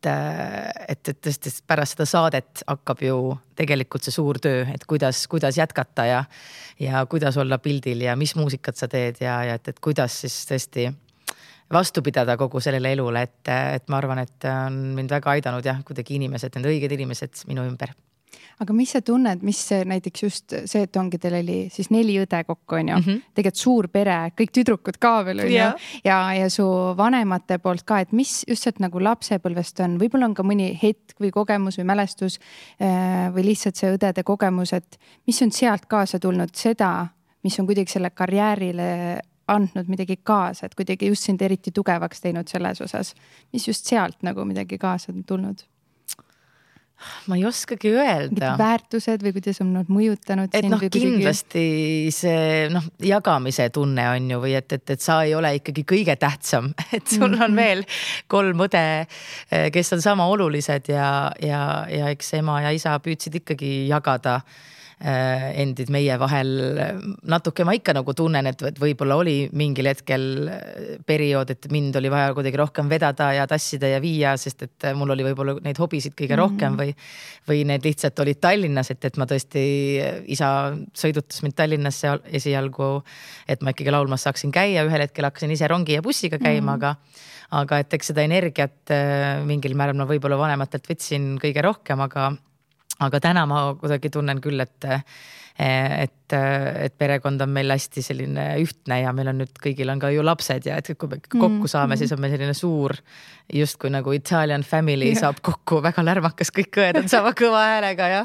et 0.07 0.89
et, 0.89 1.09
et 1.09 1.21
tõesti 1.27 1.53
pärast 1.67 1.97
seda 1.97 2.07
saadet 2.09 2.63
hakkab 2.67 3.03
ju 3.03 3.19
tegelikult 3.59 4.07
see 4.07 4.15
suur 4.15 4.39
töö, 4.43 4.65
et 4.73 4.85
kuidas, 4.89 5.27
kuidas 5.31 5.59
jätkata 5.59 6.07
ja, 6.09 6.23
ja 6.81 7.05
kuidas 7.11 7.37
olla 7.37 7.59
pildil 7.63 8.07
ja 8.07 8.17
mis 8.17 8.35
muusikat 8.39 8.77
sa 8.77 8.89
teed 8.89 9.21
ja, 9.21 9.41
ja 9.45 9.59
et, 9.59 9.69
et 9.69 9.81
kuidas 9.85 10.21
siis 10.23 10.41
tõesti 10.49 10.89
vastu 11.73 12.03
pidada 12.03 12.37
kogu 12.41 12.61
sellele 12.65 12.95
elule, 12.97 13.23
et, 13.29 13.53
et 13.77 13.89
ma 13.93 14.01
arvan, 14.01 14.23
et 14.25 14.49
on 14.49 14.79
mind 14.97 15.13
väga 15.13 15.37
aidanud 15.37 15.67
jah, 15.67 15.83
kuidagi 15.85 16.17
inimesed, 16.17 16.57
need 16.57 16.71
õiged 16.73 16.95
inimesed 16.97 17.45
minu 17.51 17.67
ümber 17.69 17.93
aga 18.63 18.75
mis 18.75 18.93
sa 18.95 19.01
tunned, 19.05 19.43
mis 19.47 19.61
näiteks 19.87 20.23
just 20.23 20.55
see, 20.67 20.83
et 20.87 20.97
ongi, 20.99 21.19
teil 21.23 21.39
oli 21.41 21.59
siis 21.73 21.91
neli 21.95 22.17
õde 22.23 22.41
kokku, 22.47 22.79
on 22.79 22.89
ju 22.89 22.97
mm 22.97 23.05
-hmm., 23.05 23.21
tegelikult 23.35 23.63
suur 23.63 23.89
pere, 23.89 24.17
kõik 24.39 24.53
tüdrukud 24.55 24.99
ka 25.01 25.13
veel 25.25 25.45
on 25.45 25.53
ju. 25.53 25.69
ja, 26.05 26.19
ja 26.35 26.51
su 26.51 26.67
vanemate 26.97 27.59
poolt 27.59 27.83
ka, 27.87 28.01
et 28.01 28.13
mis 28.13 28.45
just 28.49 28.63
sealt 28.63 28.81
nagu 28.81 29.03
lapsepõlvest 29.03 29.85
on, 29.85 29.99
võib-olla 30.01 30.31
on 30.31 30.35
ka 30.35 30.43
mõni 30.43 30.73
hetk 30.83 31.21
või 31.21 31.31
kogemus 31.31 31.79
või 31.79 31.85
mälestus 31.85 32.39
äh, 32.83 33.33
või 33.35 33.45
lihtsalt 33.53 33.77
see 33.77 33.95
õdede 33.95 34.25
kogemus, 34.25 34.73
et 34.73 34.99
mis 35.27 35.43
on 35.43 35.53
sealt 35.53 35.87
kaasa 35.87 36.19
tulnud, 36.19 36.55
seda, 36.55 37.07
mis 37.43 37.59
on 37.61 37.67
kuidagi 37.67 37.93
selle 37.93 38.11
karjäärile 38.11 39.21
andnud 39.49 39.89
midagi 39.89 40.19
kaasa, 40.23 40.67
et 40.67 40.75
kuidagi 40.75 41.09
just 41.09 41.25
sind 41.25 41.43
eriti 41.43 41.71
tugevaks 41.71 42.21
teinud 42.21 42.49
selles 42.49 42.81
osas, 42.85 43.15
mis 43.53 43.69
just 43.69 43.87
sealt 43.87 44.23
nagu 44.23 44.45
midagi 44.45 44.79
kaasa 44.79 45.13
on 45.13 45.25
tulnud 45.25 45.65
ma 47.27 47.39
ei 47.39 47.45
oskagi 47.49 47.93
öelda. 47.95 48.55
väärtused 48.59 49.23
või 49.25 49.35
kuidas 49.37 49.61
on 49.65 49.73
nad 49.77 49.91
mõjutanud 49.93 50.53
et 50.53 50.65
sind? 50.65 50.73
noh, 50.75 50.85
kindlasti 50.93 51.65
kuidagi... 51.65 52.15
see 52.19 52.71
noh, 52.75 52.89
jagamise 53.05 53.69
tunne 53.75 54.09
on 54.15 54.31
ju 54.33 54.41
või 54.43 54.55
et, 54.59 54.73
et, 54.79 54.95
et 54.97 55.05
sa 55.05 55.21
ei 55.27 55.35
ole 55.39 55.55
ikkagi 55.61 55.85
kõige 55.89 56.17
tähtsam, 56.21 56.73
et 56.97 57.07
sul 57.07 57.29
on 57.29 57.37
-hmm. 57.39 57.57
veel 57.57 57.85
kolm 58.27 58.67
õde, 58.69 58.87
eh, 59.51 59.69
kes 59.75 59.93
on 59.99 60.03
sama 60.03 60.27
olulised 60.27 60.91
ja, 60.93 61.31
ja, 61.43 61.63
ja 61.91 62.11
eks 62.15 62.35
ema 62.41 62.63
ja 62.67 62.75
isa 62.75 62.99
püüdsid 63.03 63.43
ikkagi 63.43 63.87
jagada 63.89 64.41
Äh, 64.41 64.78
endid 64.99 65.93
meie 65.95 66.17
vahel. 66.19 66.49
natuke 67.31 67.63
ma 67.65 67.75
ikka 67.77 67.95
nagu 67.95 68.15
tunnen, 68.19 68.47
et, 68.51 68.63
et 68.67 68.81
võib-olla 68.83 69.15
oli 69.21 69.37
mingil 69.55 69.87
hetkel 69.87 70.25
äh, 70.51 70.97
periood, 71.07 71.53
et 71.55 71.69
mind 71.71 71.97
oli 72.01 72.11
vaja 72.11 72.33
kuidagi 72.35 72.59
rohkem 72.59 72.91
vedada 72.91 73.31
ja 73.37 73.47
tassida 73.47 73.93
ja 73.93 74.01
viia, 74.03 74.35
sest 74.37 74.67
et 74.67 74.89
mul 74.99 75.15
oli 75.15 75.27
võib-olla 75.29 75.55
neid 75.63 75.79
hobisid 75.79 76.17
kõige 76.19 76.35
mm 76.35 76.41
-hmm. 76.41 76.43
rohkem 76.43 76.81
või, 76.81 76.95
või 77.49 77.63
need 77.71 77.87
lihtsalt 77.87 78.19
olid 78.19 78.41
Tallinnas, 78.41 78.91
et, 78.91 79.05
et 79.05 79.17
ma 79.17 79.27
tõesti, 79.31 79.63
isa 80.27 80.75
sõidutas 80.95 81.43
mind 81.47 81.55
Tallinnasse 81.55 82.19
esialgu, 82.41 83.05
et 83.47 83.63
ma 83.63 83.71
ikkagi 83.71 83.95
laulmas 83.95 84.27
saaksin 84.27 84.51
käia, 84.51 84.83
ühel 84.85 85.07
hetkel 85.07 85.25
hakkasin 85.31 85.55
ise 85.55 85.69
rongi 85.69 85.95
ja 85.95 86.03
bussiga 86.03 86.39
käima 86.39 86.75
mm, 86.75 86.81
-hmm. 86.81 86.85
aga 86.85 86.97
aga 87.51 87.79
et 87.79 87.95
eks 87.95 88.11
seda 88.13 88.25
energiat 88.27 88.93
äh, 88.93 89.41
mingil 89.47 89.75
määral 89.79 89.97
ma 89.97 90.05
võib-olla 90.09 90.37
vanematelt 90.37 90.89
võtsin 90.91 91.39
kõige 91.41 91.63
rohkem, 91.65 92.01
aga 92.05 92.33
aga 93.05 93.21
täna 93.23 93.45
ma 93.49 93.65
kuidagi 93.79 94.11
tunnen 94.11 94.41
küll, 94.43 94.61
et, 94.63 94.87
et, 95.59 96.35
et 96.35 96.95
perekond 96.99 97.41
on 97.45 97.51
meil 97.55 97.71
hästi 97.71 98.03
selline 98.03 98.47
ühtne 98.63 99.01
ja 99.05 99.13
meil 99.15 99.31
on 99.33 99.41
nüüd 99.43 99.61
kõigil 99.63 99.91
on 99.93 100.01
ka 100.03 100.11
ju 100.15 100.25
lapsed 100.27 100.67
ja 100.67 100.79
et 100.81 100.91
kui 100.95 101.11
me 101.11 101.21
kokku 101.23 101.49
mm, 101.49 101.71
saame 101.71 101.95
mm., 101.95 102.01
siis 102.03 102.15
on 102.15 102.23
meil 102.23 102.35
selline 102.35 102.55
suur 102.59 102.97
justkui 103.55 103.93
nagu 103.95 104.13
Italian 104.17 104.67
family 104.67 105.13
yeah. 105.13 105.21
saab 105.23 105.43
kokku, 105.47 105.81
väga 105.85 106.05
lärmakas, 106.07 106.51
kõik 106.55 106.81
õed 106.83 107.03
on 107.03 107.11
sama 107.11 107.35
kõva 107.39 107.65
häälega 107.73 108.09
ja 108.13 108.25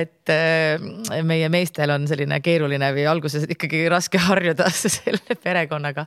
et 0.00 0.32
äh, 0.32 1.20
meie 1.26 1.50
meestel 1.52 1.92
on 1.96 2.08
selline 2.10 2.40
keeruline 2.44 2.92
või 2.96 3.08
alguses 3.10 3.44
ikkagi 3.48 3.84
raske 3.92 4.22
harjuda 4.30 4.70
selle 4.80 5.36
perekonnaga 5.42 6.06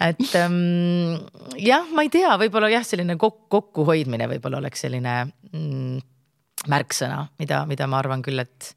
et 0.00 0.32
ähm, 0.40 1.20
jah, 1.60 1.84
ma 1.92 2.06
ei 2.06 2.12
tea, 2.12 2.32
võib-olla 2.40 2.70
jah, 2.72 2.86
selline 2.86 3.18
kok 3.20 3.44
kokkuhoidmine 3.52 4.30
võib-olla 4.30 4.62
oleks 4.62 4.86
selline 4.86 5.18
mm, 5.52 6.00
märksõna, 6.68 7.24
mida, 7.40 7.64
mida 7.68 7.86
ma 7.88 8.00
arvan 8.02 8.22
küll, 8.24 8.42
et 8.42 8.74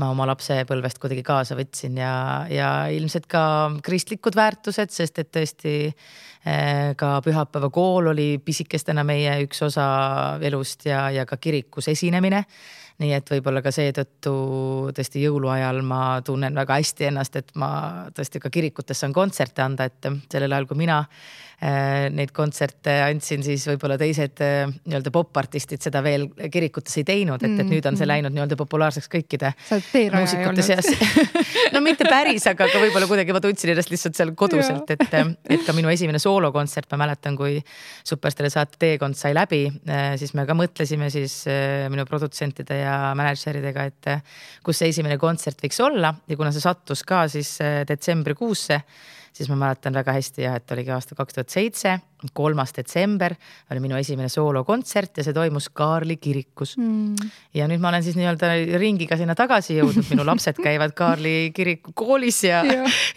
ma 0.00 0.08
oma 0.14 0.24
lapsepõlvest 0.30 1.00
kuidagi 1.02 1.22
kaasa 1.26 1.56
võtsin 1.58 1.98
ja, 2.00 2.46
ja 2.48 2.70
ilmselt 2.94 3.26
ka 3.30 3.42
kristlikud 3.84 4.36
väärtused, 4.38 4.92
sest 4.94 5.18
et 5.20 5.30
tõesti 5.34 5.74
eh, 5.90 6.92
ka 6.96 7.16
pühapäevakool 7.26 8.12
oli 8.14 8.28
pisikestena 8.44 9.04
meie 9.04 9.40
üks 9.44 9.60
osa 9.66 9.88
elust 10.46 10.86
ja, 10.88 11.08
ja 11.12 11.26
ka 11.28 11.40
kirikus 11.42 11.90
esinemine. 11.92 12.44
Nii 13.00 13.14
et 13.16 13.30
võib-olla 13.32 13.62
ka 13.64 13.72
seetõttu 13.72 14.32
tõesti 14.96 15.22
jõuluajal 15.22 15.78
ma 15.88 16.20
tunnen 16.24 16.56
väga 16.56 16.76
hästi 16.76 17.08
ennast, 17.08 17.38
et 17.40 17.54
ma 17.56 17.70
tõesti 18.16 18.42
ka 18.42 18.52
kirikutes 18.52 19.00
saan 19.00 19.14
kontserte 19.16 19.64
anda, 19.64 19.86
et 19.88 20.10
sellel 20.28 20.52
ajal, 20.52 20.68
kui 20.68 20.82
mina 20.82 20.98
neid 21.60 22.32
kontserte 22.36 22.92
andsin, 23.04 23.42
siis 23.44 23.66
võib-olla 23.68 23.96
teised 24.00 24.42
äh, 24.44 24.66
nii-öelda 24.68 25.12
popartistid 25.14 25.82
seda 25.84 26.02
veel 26.04 26.28
kirikutes 26.52 27.00
ei 27.00 27.06
teinud, 27.08 27.42
et, 27.44 27.56
et 27.62 27.68
nüüd 27.68 27.86
on 27.88 27.96
see 27.96 28.04
mm-hmm. 28.04 28.12
läinud 28.12 28.36
nii-öelda 28.36 28.58
populaarseks 28.60 29.10
kõikide 29.12 29.54
muusikute 30.14 30.66
seas. 30.66 30.90
No 31.70 31.82
mitte 31.84 32.04
päris, 32.08 32.42
aga 32.50 32.66
ka 32.66 32.80
võib-olla 32.82 33.06
kuidagi 33.06 33.34
ma 33.34 33.40
tundsin 33.42 33.70
ennast 33.72 33.92
lihtsalt 33.92 34.16
seal 34.18 34.32
koduselt, 34.38 34.88
et, 34.90 35.12
et 35.54 35.62
ka 35.66 35.74
minu 35.76 35.90
esimene 35.92 36.18
soolokontsert, 36.22 36.88
ma 36.94 37.04
mäletan, 37.04 37.36
kui 37.38 37.60
Superstaari 38.06 38.50
saate 38.50 38.80
teekond 38.80 39.18
sai 39.18 39.34
läbi, 39.36 39.62
äh, 39.88 40.14
siis 40.20 40.34
me 40.34 40.46
ka 40.48 40.56
mõtlesime 40.58 41.10
siis 41.12 41.42
minu 41.92 42.04
produtsentide 42.08 42.80
ja 42.80 42.90
ja 42.90 43.14
mänedžeridega, 43.18 43.86
et 43.90 44.10
kus 44.66 44.80
see 44.80 44.92
esimene 44.92 45.18
kontsert 45.20 45.62
võiks 45.64 45.80
olla. 45.84 46.12
Ja 46.28 46.38
kuna 46.38 46.52
see 46.54 46.64
sattus 46.64 47.04
ka 47.06 47.24
siis 47.30 47.56
detsembrikuusse 47.88 48.80
siis 49.32 49.50
ma 49.50 49.58
mäletan 49.58 49.94
väga 49.96 50.14
hästi 50.16 50.44
jah, 50.44 50.56
et 50.60 50.72
oligi 50.74 50.92
aasta 50.94 51.16
kaks 51.18 51.36
tuhat 51.36 51.52
seitse, 51.52 51.96
kolmas 52.36 52.74
detsember 52.76 53.32
oli 53.72 53.80
minu 53.80 53.96
esimene 53.96 54.28
soolokontsert 54.28 55.20
ja 55.20 55.24
see 55.24 55.36
toimus 55.36 55.70
Kaarli 55.72 56.18
kirikus. 56.20 56.74
Mm.. 56.80 57.30
ja 57.56 57.68
nüüd 57.70 57.80
ma 57.80 57.88
olen 57.92 58.04
siis 58.04 58.18
nii-öelda 58.18 58.52
ringiga 58.80 59.16
sinna 59.20 59.36
tagasi 59.38 59.78
jõudnud, 59.78 60.10
minu 60.12 60.26
lapsed 60.28 60.60
käivad 60.66 60.94
Kaarli 60.98 61.52
kiriku 61.56 61.94
koolis 61.96 62.42
ja 62.44 62.60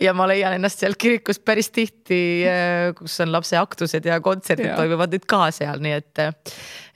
ja 0.02 0.15
ma 0.15 0.28
leian 0.32 0.56
ennast 0.58 0.84
seal 0.84 0.95
kirikus 0.99 1.41
päris 1.43 1.71
tihti, 1.76 2.21
äh, 2.47 2.93
kus 2.97 3.19
on 3.26 3.34
lapse 3.36 3.60
aktused 3.60 4.08
ja 4.08 4.21
kontserdid 4.23 4.76
toimuvad 4.78 5.13
nüüd 5.15 5.28
ka 5.30 5.49
seal, 5.56 5.84
nii 5.84 5.99
et 5.99 6.26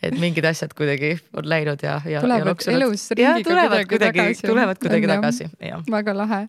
et 0.04 0.18
mingid 0.22 0.46
asjad 0.46 0.74
kuidagi 0.78 1.16
on 1.38 1.48
läinud 1.50 1.82
ja, 1.84 1.98
ja. 2.06 2.22
tulevad 2.22 2.62
ja 2.66 2.76
elus 2.76 3.08
ringiga 3.12 3.50
tulevad 3.50 3.88
kuidagi, 3.90 4.20
tagasi. 4.20 4.48
tulevad 4.48 4.82
kuidagi 4.82 5.10
tagasi, 5.10 5.48
jah. 5.70 5.82
väga 5.92 6.14
lahe. 6.18 6.42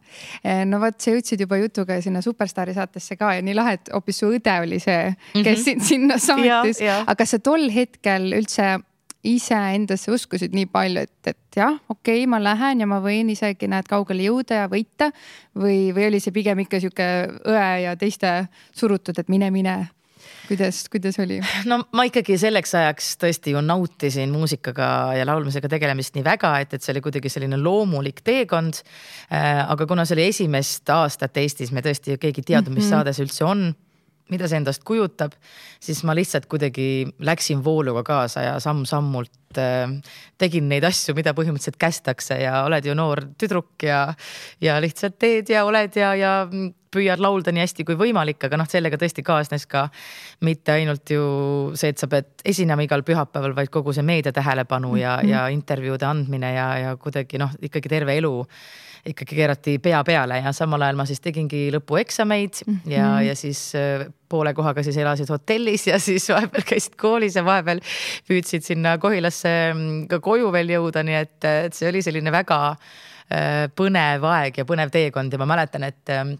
Eh, 0.42 0.64
no 0.68 0.80
vot, 0.82 0.98
sa 1.00 1.14
jõudsid 1.14 1.46
juba 1.46 1.60
jutuga 1.62 2.00
sinna 2.04 2.22
Superstaari 2.24 2.76
saatesse 2.76 3.16
ka 3.20 3.32
ja 3.38 3.44
nii 3.44 3.56
lahe, 3.56 3.78
et 3.78 3.92
hoopis 3.94 4.20
su 4.20 4.28
õde 4.36 4.58
oli 4.66 4.80
see, 4.82 5.14
kes 5.32 5.64
mm 5.64 5.72
-hmm. 5.72 5.88
sinna 5.88 6.18
saatis. 6.18 6.82
aga 6.82 7.16
kas 7.22 7.36
sa 7.36 7.38
tol 7.38 7.70
hetkel 7.72 8.32
üldse 8.36 8.76
iseendasse 9.24 10.12
uskusid 10.14 10.54
nii 10.54 10.68
palju, 10.70 11.02
et, 11.02 11.32
et 11.32 11.56
jah, 11.56 11.74
okei 11.88 12.22
okay,, 12.22 12.26
ma 12.30 12.38
lähen 12.42 12.80
ja 12.80 12.86
ma 12.86 13.00
võin 13.02 13.32
isegi 13.32 13.66
näed 13.70 13.88
kaugele 13.90 14.22
jõuda 14.28 14.62
ja 14.62 14.68
võita 14.70 15.10
või, 15.58 15.90
või 15.94 16.06
oli 16.06 16.20
see 16.22 16.32
pigem 16.32 16.62
ikka 16.62 16.80
sihuke 16.80 17.08
õe 17.48 17.68
ja 17.82 17.96
teiste 17.98 18.46
surutud, 18.72 19.18
et 19.18 19.28
mine, 19.28 19.50
mine 19.50 19.88
kuidas, 20.48 20.82
kuidas 20.92 21.18
oli? 21.22 21.40
no 21.68 21.80
ma 21.96 22.06
ikkagi 22.08 22.38
selleks 22.40 22.74
ajaks 22.78 23.10
tõesti 23.22 23.54
ju 23.54 23.62
nautisin 23.64 24.32
muusikaga 24.34 24.88
ja 25.18 25.26
laulmisega 25.28 25.70
tegelemist 25.70 26.16
nii 26.16 26.26
väga, 26.26 26.54
et, 26.64 26.74
et 26.74 26.84
see 26.84 26.94
oli 26.94 27.04
kuidagi 27.04 27.32
selline 27.32 27.58
loomulik 27.60 28.22
teekond. 28.26 28.80
Äh, 29.32 29.62
aga 29.64 29.86
kuna 29.88 30.06
see 30.08 30.18
oli 30.18 30.28
esimest 30.32 30.88
aastat 30.94 31.36
Eestis, 31.42 31.72
me 31.74 31.84
tõesti 31.84 32.18
keegi 32.20 32.44
ei 32.44 32.50
teadnud, 32.54 32.74
mis 32.74 32.84
mm 32.84 32.88
-hmm. 32.88 32.96
saade 32.96 33.14
see 33.16 33.28
üldse 33.28 33.46
on 33.48 33.68
mida 34.32 34.48
see 34.48 34.60
endast 34.60 34.84
kujutab, 34.86 35.34
siis 35.80 36.02
ma 36.06 36.16
lihtsalt 36.16 36.48
kuidagi 36.50 37.08
läksin 37.24 37.62
vooluga 37.64 38.02
kaasa 38.06 38.44
ja 38.44 38.56
samm-sammult 38.62 39.60
äh, 39.60 39.92
tegin 40.38 40.68
neid 40.70 40.86
asju, 40.88 41.14
mida 41.18 41.34
põhimõtteliselt 41.36 41.80
kästakse 41.80 42.40
ja 42.42 42.64
oled 42.66 42.86
ju 42.86 42.96
noor 42.98 43.24
tüdruk 43.38 43.86
ja, 43.86 44.06
ja 44.60 44.80
lihtsalt 44.82 45.18
teed 45.18 45.52
ja 45.54 45.64
oled 45.68 45.96
ja, 45.98 46.14
ja 46.18 46.34
püüad 46.94 47.20
laulda 47.20 47.52
nii 47.52 47.62
hästi 47.64 47.84
kui 47.88 47.96
võimalik, 48.00 48.40
aga 48.48 48.58
noh, 48.60 48.68
sellega 48.68 48.98
tõesti 49.00 49.24
kaasnes 49.26 49.66
ka 49.70 49.86
mitte 50.46 50.74
ainult 50.74 51.12
ju 51.12 51.22
see, 51.78 51.92
et 51.92 52.00
sa 52.00 52.08
pead 52.10 52.30
esinema 52.48 52.84
igal 52.84 53.04
pühapäeval, 53.06 53.54
vaid 53.56 53.72
kogu 53.72 53.92
see 53.96 54.06
meedia 54.06 54.32
tähelepanu 54.32 54.96
ja 54.96 55.18
mm, 55.18 55.22
-hmm. 55.22 55.32
ja 55.32 55.46
intervjuude 55.52 56.06
andmine 56.06 56.52
ja, 56.54 56.68
ja 56.78 56.96
kuidagi 56.96 57.38
noh, 57.38 57.52
ikkagi 57.60 57.88
terve 57.88 58.16
elu 58.16 58.34
ikkagi 59.12 59.36
keerati 59.38 59.76
pea 59.82 60.00
peale 60.06 60.40
ja 60.42 60.52
samal 60.56 60.82
ajal 60.84 60.98
ma 61.00 61.06
siis 61.08 61.22
tegingi 61.24 61.68
lõpueksameid 61.74 62.62
mm 62.64 62.74
-hmm. 62.74 62.92
ja, 62.92 63.10
ja 63.24 63.34
siis 63.36 63.72
äh, 63.78 64.06
poole 64.28 64.54
kohaga 64.54 64.82
siis 64.82 64.96
elasid 64.96 65.30
hotellis 65.32 65.86
ja 65.86 65.98
siis 65.98 66.28
vahepeal 66.34 66.66
käisid 66.68 66.96
koolis 67.00 67.36
ja 67.36 67.44
vahepeal 67.44 67.80
püüdsid 68.28 68.66
sinna 68.66 68.98
Kohilasse 68.98 69.54
mm, 69.74 70.06
ka 70.08 70.20
koju 70.20 70.52
veel 70.52 70.74
jõuda, 70.76 71.02
nii 71.02 71.20
et, 71.20 71.38
et 71.44 71.74
see 71.74 71.88
oli 71.88 72.02
selline 72.02 72.32
väga 72.32 72.60
äh, 72.72 73.64
põnev 73.74 74.24
aeg 74.24 74.58
ja 74.58 74.68
põnev 74.68 74.92
teekond 74.94 75.32
ja 75.32 75.38
ma 75.38 75.48
mäletan, 75.54 75.88
et 75.88 76.14
ähm, 76.14 76.36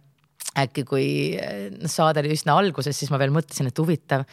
äkki 0.59 0.85
kui 0.88 1.09
saade 1.87 2.22
oli 2.22 2.33
üsna 2.35 2.57
alguses, 2.59 2.96
siis 2.98 3.11
ma 3.12 3.18
veel 3.20 3.33
mõtlesin, 3.35 3.68
et 3.70 3.78
huvitav, 3.78 4.24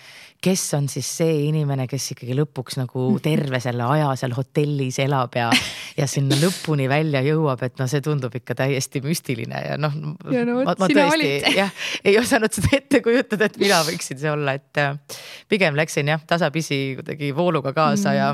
kes 0.46 0.64
on 0.78 0.88
siis 0.92 1.08
see 1.20 1.34
inimene, 1.48 1.88
kes 1.90 2.12
ikkagi 2.14 2.36
lõpuks 2.38 2.78
nagu 2.78 3.08
terve 3.24 3.60
selle 3.64 3.88
aja 3.96 4.12
seal 4.20 4.36
hotellis 4.38 5.00
elab 5.02 5.34
ja, 5.40 5.50
ja 5.98 6.08
sinna 6.10 6.38
lõpuni 6.40 6.86
välja 6.92 7.24
jõuab, 7.26 7.64
et 7.66 7.82
no 7.82 7.88
see 7.90 8.04
tundub 8.06 8.36
ikka 8.38 8.58
täiesti 8.62 9.02
müstiline 9.06 9.64
ja 9.72 9.80
noh. 9.82 9.96
No, 9.96 10.14
ma, 10.62 10.76
ma 10.78 10.90
tõesti 10.92 11.56
jah, 11.56 11.74
ei 12.06 12.18
osanud 12.22 12.54
seda 12.54 12.76
ette 12.78 13.02
kujutada, 13.06 13.50
et 13.50 13.60
mina 13.62 13.82
võiksin 13.88 14.22
see 14.22 14.32
olla, 14.32 14.58
et 14.60 14.82
äh, 14.82 15.20
pigem 15.52 15.78
läksin 15.78 16.14
jah, 16.14 16.22
tasapisi 16.28 17.00
kuidagi 17.00 17.34
vooluga 17.36 17.74
kaasa 17.76 18.12
mm. 18.12 18.20
ja 18.20 18.34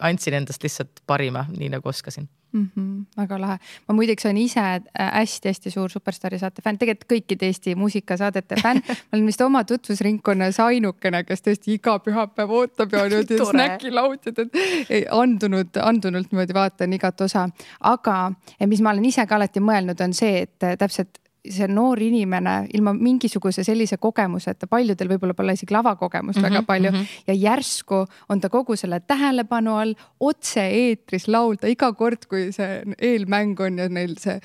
andsin 0.00 0.34
endast 0.34 0.62
lihtsalt 0.62 1.02
parima, 1.06 1.46
nii 1.56 1.70
nagu 1.72 1.88
oskasin 1.88 2.28
mm. 2.52 2.70
-hmm, 2.76 3.04
väga 3.16 3.40
lahe, 3.40 3.58
ma 3.88 3.94
muideks 3.94 4.26
olen 4.26 4.36
ise 4.36 4.60
hästi-hästi 4.98 5.68
äh, 5.68 5.72
suur 5.72 5.90
Superstaari 5.90 6.38
saate 6.38 6.62
fänn, 6.62 6.78
tegelikult 6.78 7.12
kõikide 7.12 7.46
Eesti 7.46 7.74
muusikasaadete 7.74 8.56
fänn 8.62 8.82
ma 8.88 8.96
olen 9.12 9.26
vist 9.26 9.40
oma 9.40 9.64
tutvusringkonnas 9.64 10.60
ainukene, 10.60 11.24
kes 11.24 11.42
tõesti 11.42 11.51
iga 11.68 11.98
pühapäev 12.02 12.50
ootab 12.58 12.92
ja 12.92 13.06
niimoodi 13.08 13.38
snäkilautid, 13.50 14.38
et 14.44 15.08
andunud, 15.10 15.80
andunult 15.82 16.32
niimoodi 16.32 16.54
vaatan 16.56 16.92
igat 16.98 17.20
osa. 17.20 17.48
aga 17.80 18.18
mis 18.66 18.82
ma 18.82 18.94
olen 18.94 19.04
ise 19.08 19.26
ka 19.26 19.38
alati 19.38 19.60
mõelnud, 19.60 20.00
on 20.04 20.14
see, 20.16 20.46
et 20.46 20.70
täpselt 20.78 21.21
see 21.42 21.66
noor 21.66 21.98
inimene 22.02 22.68
ilma 22.74 22.92
mingisuguse 22.94 23.64
sellise 23.66 23.96
kogemuseta, 24.02 24.68
paljudel 24.70 25.10
võib-olla 25.10 25.34
pole 25.34 25.56
isegi 25.56 25.74
lavakogemust 25.74 26.38
mm 26.38 26.44
-hmm, 26.44 26.48
väga 26.48 26.60
mhm, 26.60 26.66
palju 26.66 26.90
mm 26.90 26.98
-hmm. 26.98 27.22
ja 27.26 27.34
järsku 27.34 28.06
on 28.28 28.40
ta 28.40 28.48
kogu 28.48 28.76
selle 28.76 29.00
tähelepanu 29.00 29.74
all 29.74 29.94
otse-eetris 30.20 31.28
laulda 31.28 31.66
iga 31.66 31.92
kord, 31.92 32.26
kui 32.28 32.52
see 32.52 32.82
eelmäng 32.98 33.60
on 33.60 33.78
ja 33.78 33.88
neil 33.88 34.14
see, 34.18 34.38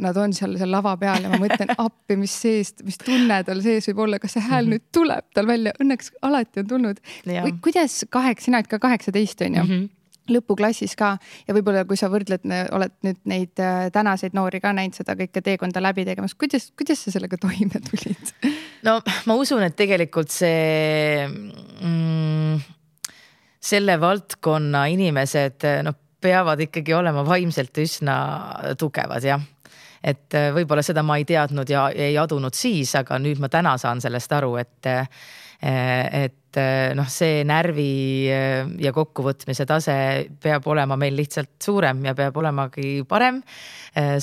nad 0.00 0.16
on 0.16 0.32
seal 0.32 0.56
seal 0.58 0.70
lava 0.70 0.96
peal 0.96 1.22
ja 1.22 1.28
ma 1.28 1.42
mõtlen 1.42 1.74
appi, 1.86 2.16
mis 2.16 2.40
sees, 2.42 2.74
mis 2.84 2.98
tunne 2.98 3.42
tal 3.44 3.62
sees 3.62 3.88
võib 3.88 3.98
olla, 4.06 4.18
kas 4.18 4.32
see 4.32 4.42
hääl 4.42 4.64
mm 4.64 4.72
-hmm. 4.72 4.78
nüüd 4.78 4.92
tuleb 4.92 5.24
tal 5.34 5.46
välja, 5.46 5.72
õnneks 5.82 6.12
alati 6.22 6.60
on 6.60 6.66
tulnud. 6.66 6.98
kuidas 7.62 8.04
kaheksa, 8.10 8.44
sina 8.44 8.58
oled 8.58 8.66
ka 8.66 8.78
kaheksateist 8.78 9.40
on 9.40 9.54
ju 9.54 9.62
mm? 9.64 9.70
-hmm 9.70 9.97
lõpuklassis 10.32 10.94
ka 10.98 11.14
ja 11.48 11.56
võib-olla, 11.56 11.84
kui 11.88 11.98
sa 11.98 12.10
võrdled, 12.12 12.46
oled 12.74 12.94
nüüd 13.06 13.20
neid 13.30 13.62
äh, 13.62 13.88
tänaseid 13.94 14.36
noori 14.36 14.60
ka 14.64 14.72
näinud 14.76 14.98
seda 14.98 15.16
kõike 15.18 15.42
teekonda 15.44 15.82
läbi 15.82 16.06
tegemas, 16.08 16.36
kuidas, 16.38 16.70
kuidas 16.78 17.04
sa 17.04 17.14
sellega 17.14 17.38
toime 17.40 17.82
tulid? 17.90 18.32
no 18.86 18.98
ma 19.28 19.38
usun, 19.38 19.64
et 19.66 19.76
tegelikult 19.78 20.32
see 20.34 21.26
mm, 21.28 22.58
selle 23.70 23.98
valdkonna 24.00 24.86
inimesed 24.94 25.68
noh, 25.86 25.98
peavad 26.18 26.60
ikkagi 26.66 26.94
olema 26.96 27.22
vaimselt 27.26 27.78
üsna 27.78 28.18
tugevad 28.78 29.26
jah 29.26 29.42
et 29.98 30.34
äh, 30.38 30.52
võib-olla 30.54 30.84
seda 30.86 31.02
ma 31.02 31.18
ei 31.18 31.26
teadnud 31.26 31.68
ja 31.70 31.88
ei 31.90 32.14
adunud 32.18 32.54
siis, 32.54 32.94
aga 32.98 33.18
nüüd 33.22 33.42
ma 33.42 33.50
täna 33.50 33.74
saan 33.80 34.00
sellest 34.04 34.32
aru, 34.38 34.54
et 34.60 34.94
Eh, 35.58 36.30
et 36.48 36.60
eh, 36.62 36.94
noh, 36.96 37.08
see 37.12 37.42
närvi 37.44 37.90
eh, 38.32 38.70
ja 38.80 38.92
kokkuvõtmise 38.96 39.66
tase 39.68 39.94
peab 40.40 40.66
olema 40.72 40.96
meil 40.96 41.16
lihtsalt 41.18 41.58
suurem 41.60 42.00
ja 42.08 42.14
peab 42.16 42.36
olemagi 42.40 43.02
parem. 43.08 43.42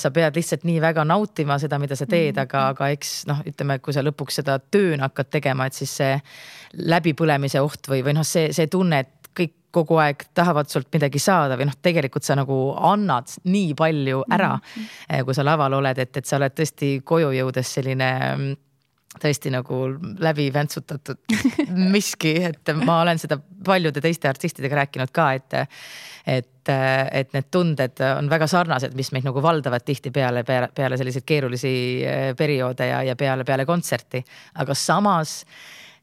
sa 0.00 0.08
pead 0.14 0.36
lihtsalt 0.38 0.62
nii 0.64 0.78
väga 0.80 1.02
nautima 1.04 1.58
seda, 1.60 1.76
mida 1.78 1.96
sa 1.98 2.06
teed, 2.08 2.38
aga, 2.38 2.60
mhm. 2.62 2.76
aga 2.76 2.88
eks 2.94 3.10
noh, 3.28 3.42
ütleme, 3.44 3.76
kui 3.84 3.92
sa 3.92 4.04
lõpuks 4.06 4.38
seda 4.40 4.56
tööna 4.58 5.10
hakkad 5.10 5.28
tegema, 5.36 5.66
et 5.66 5.76
siis 5.76 5.92
see 5.98 6.14
läbipõlemise 6.86 7.60
oht 7.60 7.90
või, 7.90 8.00
või 8.06 8.14
noh, 8.16 8.24
see, 8.24 8.54
see 8.56 8.70
tunne, 8.72 9.02
et 9.04 9.30
kõik 9.36 9.52
kogu 9.76 9.98
aeg 10.00 10.22
tahavad 10.36 10.70
sult 10.72 10.88
midagi 10.94 11.20
saada 11.20 11.58
või 11.58 11.68
noh, 11.68 11.76
tegelikult 11.82 12.24
sa 12.24 12.38
nagu 12.38 12.56
annad 12.74 13.34
nii 13.44 13.74
palju 13.76 14.22
ära 14.32 14.54
mm, 14.56 14.86
-hmm. 14.86 15.24
kui 15.26 15.36
sa 15.36 15.44
laval 15.44 15.76
oled, 15.80 15.98
et, 15.98 16.16
et 16.16 16.26
sa 16.26 16.38
oled 16.40 16.54
tõesti 16.56 17.00
koju 17.04 17.34
jõudes 17.36 17.74
selline 17.78 18.10
mm, 18.36 18.54
tõesti 19.20 19.52
nagu 19.54 19.80
läbi 20.22 20.48
väntsutatud 20.54 21.36
miski, 21.94 22.36
et 22.50 22.74
ma 22.82 23.00
olen 23.04 23.20
seda 23.20 23.38
paljude 23.38 24.02
teiste 24.04 24.28
artistidega 24.28 24.82
rääkinud 24.82 25.14
ka, 25.14 25.32
et 25.38 25.58
et, 26.26 26.68
et 27.12 27.34
need 27.36 27.46
tunded 27.54 28.00
on 28.02 28.26
väga 28.30 28.48
sarnased, 28.50 28.96
mis 28.98 29.12
meid 29.14 29.26
nagu 29.28 29.42
valdavad 29.42 29.84
tihtipeale 29.86 30.42
peale, 30.44 30.68
peale 30.74 30.98
selliseid 30.98 31.26
keerulisi 31.26 31.72
eh, 32.02 32.30
perioode 32.36 32.88
ja, 32.88 33.02
ja 33.06 33.14
peale, 33.16 33.44
peale 33.46 33.66
kontserti. 33.66 34.24
aga 34.54 34.74
samas 34.74 35.44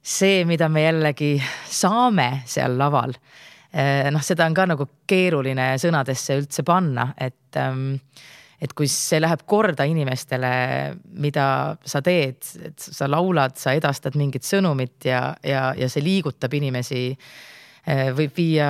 see, 0.03 0.45
mida 0.47 0.69
me 0.69 0.85
jällegi 0.85 1.33
saame 1.67 2.43
seal 2.47 2.77
laval, 2.79 3.11
eh, 3.73 4.07
noh, 4.11 4.23
seda 4.23 4.47
on 4.47 4.55
ka 4.55 4.67
nagu 4.71 4.87
keeruline 5.07 5.73
sõnadesse 5.81 6.39
üldse 6.39 6.63
panna, 6.67 7.09
et 7.19 7.59
ähm, 7.59 7.97
et 8.63 8.73
kui 8.77 8.87
see 8.91 9.19
läheb 9.19 9.43
korda 9.49 9.85
inimestele, 9.89 10.51
mida 11.19 11.47
sa 11.85 12.01
teed, 12.05 12.39
et 12.69 12.85
sa 12.85 13.09
laulad, 13.11 13.57
sa 13.59 13.73
edastad 13.75 14.15
mingit 14.19 14.47
sõnumit 14.47 15.09
ja, 15.09 15.25
ja, 15.43 15.71
ja 15.77 15.89
see 15.91 16.03
liigutab 16.05 16.53
inimesi 16.55 17.01
eh, 17.11 18.09
võib 18.15 18.31
viia 18.37 18.69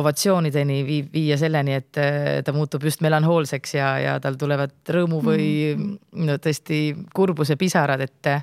ovatsioonideni, 0.00 0.80
viia 1.12 1.36
selleni, 1.40 1.76
et 1.82 2.00
eh, 2.00 2.40
ta 2.46 2.56
muutub 2.56 2.86
just 2.88 3.04
melanhoolseks 3.04 3.76
ja, 3.76 3.92
ja 4.00 4.16
tal 4.24 4.40
tulevad 4.40 4.78
rõõmu 4.96 5.20
või 5.26 5.50
mm. 5.74 6.24
no 6.24 6.40
tõesti 6.40 6.80
kurbuse 7.14 7.58
pisarad, 7.60 8.06
et. 8.08 8.34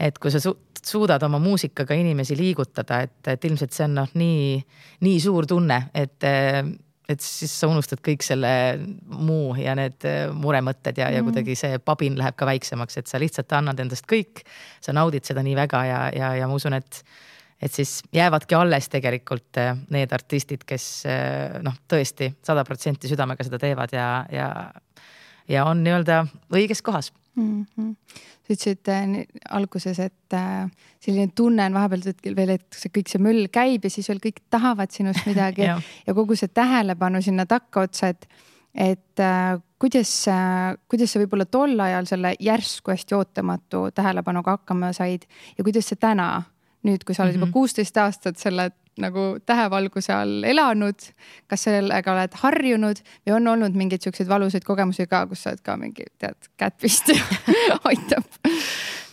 et 0.00 0.18
kui 0.18 0.32
sa 0.34 0.42
su 0.42 0.56
suudad 0.84 1.22
oma 1.24 1.38
muusikaga 1.40 1.96
inimesi 1.96 2.36
liigutada, 2.36 2.98
et, 3.06 3.28
et 3.32 3.44
ilmselt 3.48 3.72
see 3.72 3.86
on 3.86 3.94
noh, 3.96 4.10
nii, 4.20 4.58
nii 5.06 5.20
suur 5.22 5.46
tunne, 5.48 5.78
et 5.96 6.26
eh, 6.28 6.60
et 7.08 7.20
siis 7.20 7.52
sa 7.52 7.68
unustad 7.68 8.00
kõik 8.04 8.24
selle 8.24 8.50
muu 9.04 9.52
ja 9.60 9.74
need 9.76 10.06
äh, 10.08 10.30
muremõtted 10.32 10.98
ja 11.00 11.08
mm., 11.10 11.16
ja 11.16 11.22
mhm. 11.22 11.30
kuidagi 11.30 11.56
see 11.58 11.78
pabin 11.82 12.18
läheb 12.20 12.36
ka 12.38 12.48
väiksemaks, 12.48 12.98
et 13.00 13.10
sa 13.10 13.20
lihtsalt 13.20 13.52
annad 13.56 13.80
endast 13.84 14.08
kõik. 14.10 14.44
sa 14.80 14.92
naudid 14.96 15.24
seda 15.24 15.44
nii 15.44 15.56
väga 15.56 15.84
ja, 15.88 16.00
ja, 16.16 16.34
ja 16.40 16.48
ma 16.48 16.56
usun, 16.56 16.76
et, 16.78 17.02
et 17.62 17.72
siis 17.72 17.98
jäävadki 18.12 18.56
alles 18.56 18.88
tegelikult 18.92 19.60
äh, 19.60 19.74
need 19.92 20.12
artistid, 20.12 20.64
kes 20.68 20.86
äh, 21.10 21.60
noh, 21.64 21.76
tõesti 21.88 22.32
sada 22.44 22.64
protsenti 22.64 23.10
südamega 23.10 23.44
seda 23.44 23.60
teevad 23.60 23.92
ja, 23.92 24.08
ja, 24.32 24.48
ja 25.48 25.68
on 25.68 25.84
nii-öelda 25.84 26.24
õiges 26.56 26.82
kohas 26.84 27.12
mm. 27.36 27.66
-hmm. 27.66 27.94
sa 28.46 28.54
ütlesid 28.54 28.88
äh, 28.88 29.26
alguses, 29.50 29.98
et 29.98 30.32
äh, 30.32 30.70
selline 31.00 31.32
tunne 31.34 31.66
on 31.66 31.74
vahepeal 31.74 32.36
veel, 32.36 32.56
et 32.56 32.66
see 32.72 32.92
kõik 32.94 33.10
see 33.10 33.22
möll 33.22 33.48
käib 33.52 33.84
ja 33.84 33.90
siis 33.90 34.08
veel 34.08 34.22
kõik 34.22 34.42
tahavad 34.50 34.90
sinust 34.90 35.26
midagi 35.30 35.66
ja. 35.66 35.80
ja 36.06 36.14
kogu 36.14 36.36
see 36.36 36.48
tähelepanu 36.48 37.22
sinna 37.22 37.46
takkaotsa, 37.46 38.12
et, 38.14 38.28
et 38.74 39.20
äh, 39.20 39.58
kuidas, 39.78 40.12
äh, 40.28 40.76
kuidas 40.88 41.12
sa 41.12 41.20
võib-olla 41.22 41.46
tol 41.46 41.78
ajal 41.80 42.06
selle 42.08 42.34
järsku 42.40 42.94
hästi 42.94 43.14
ootamatu 43.18 43.90
tähelepanuga 43.94 44.58
hakkama 44.58 44.92
said 44.92 45.28
ja 45.58 45.64
kuidas 45.64 45.88
sa 45.88 45.96
täna 45.96 46.28
nüüd, 46.84 47.04
kui 47.04 47.14
sa 47.14 47.22
oled 47.22 47.32
mm 47.32 47.36
-hmm. 47.36 47.40
juba 47.40 47.46
mhm. 47.46 47.52
kuusteist 47.52 47.96
aastat 47.96 48.36
selle 48.38 48.70
nagu 49.02 49.24
tähevalguse 49.46 50.12
all 50.14 50.44
elanud, 50.46 51.06
kas 51.50 51.66
sellega 51.66 52.14
oled 52.14 52.36
harjunud 52.42 53.00
või 53.26 53.36
on 53.36 53.48
olnud 53.54 53.78
mingeid 53.78 54.04
siukseid 54.04 54.28
valusaid 54.30 54.66
kogemusi 54.66 55.08
ka, 55.10 55.24
kus 55.30 55.44
sa 55.44 55.54
oled 55.54 55.64
ka 55.66 55.76
mingi 55.80 56.06
tead 56.18 56.50
kätt 56.60 56.76
püsti 56.82 57.16
aitab? 57.90 58.28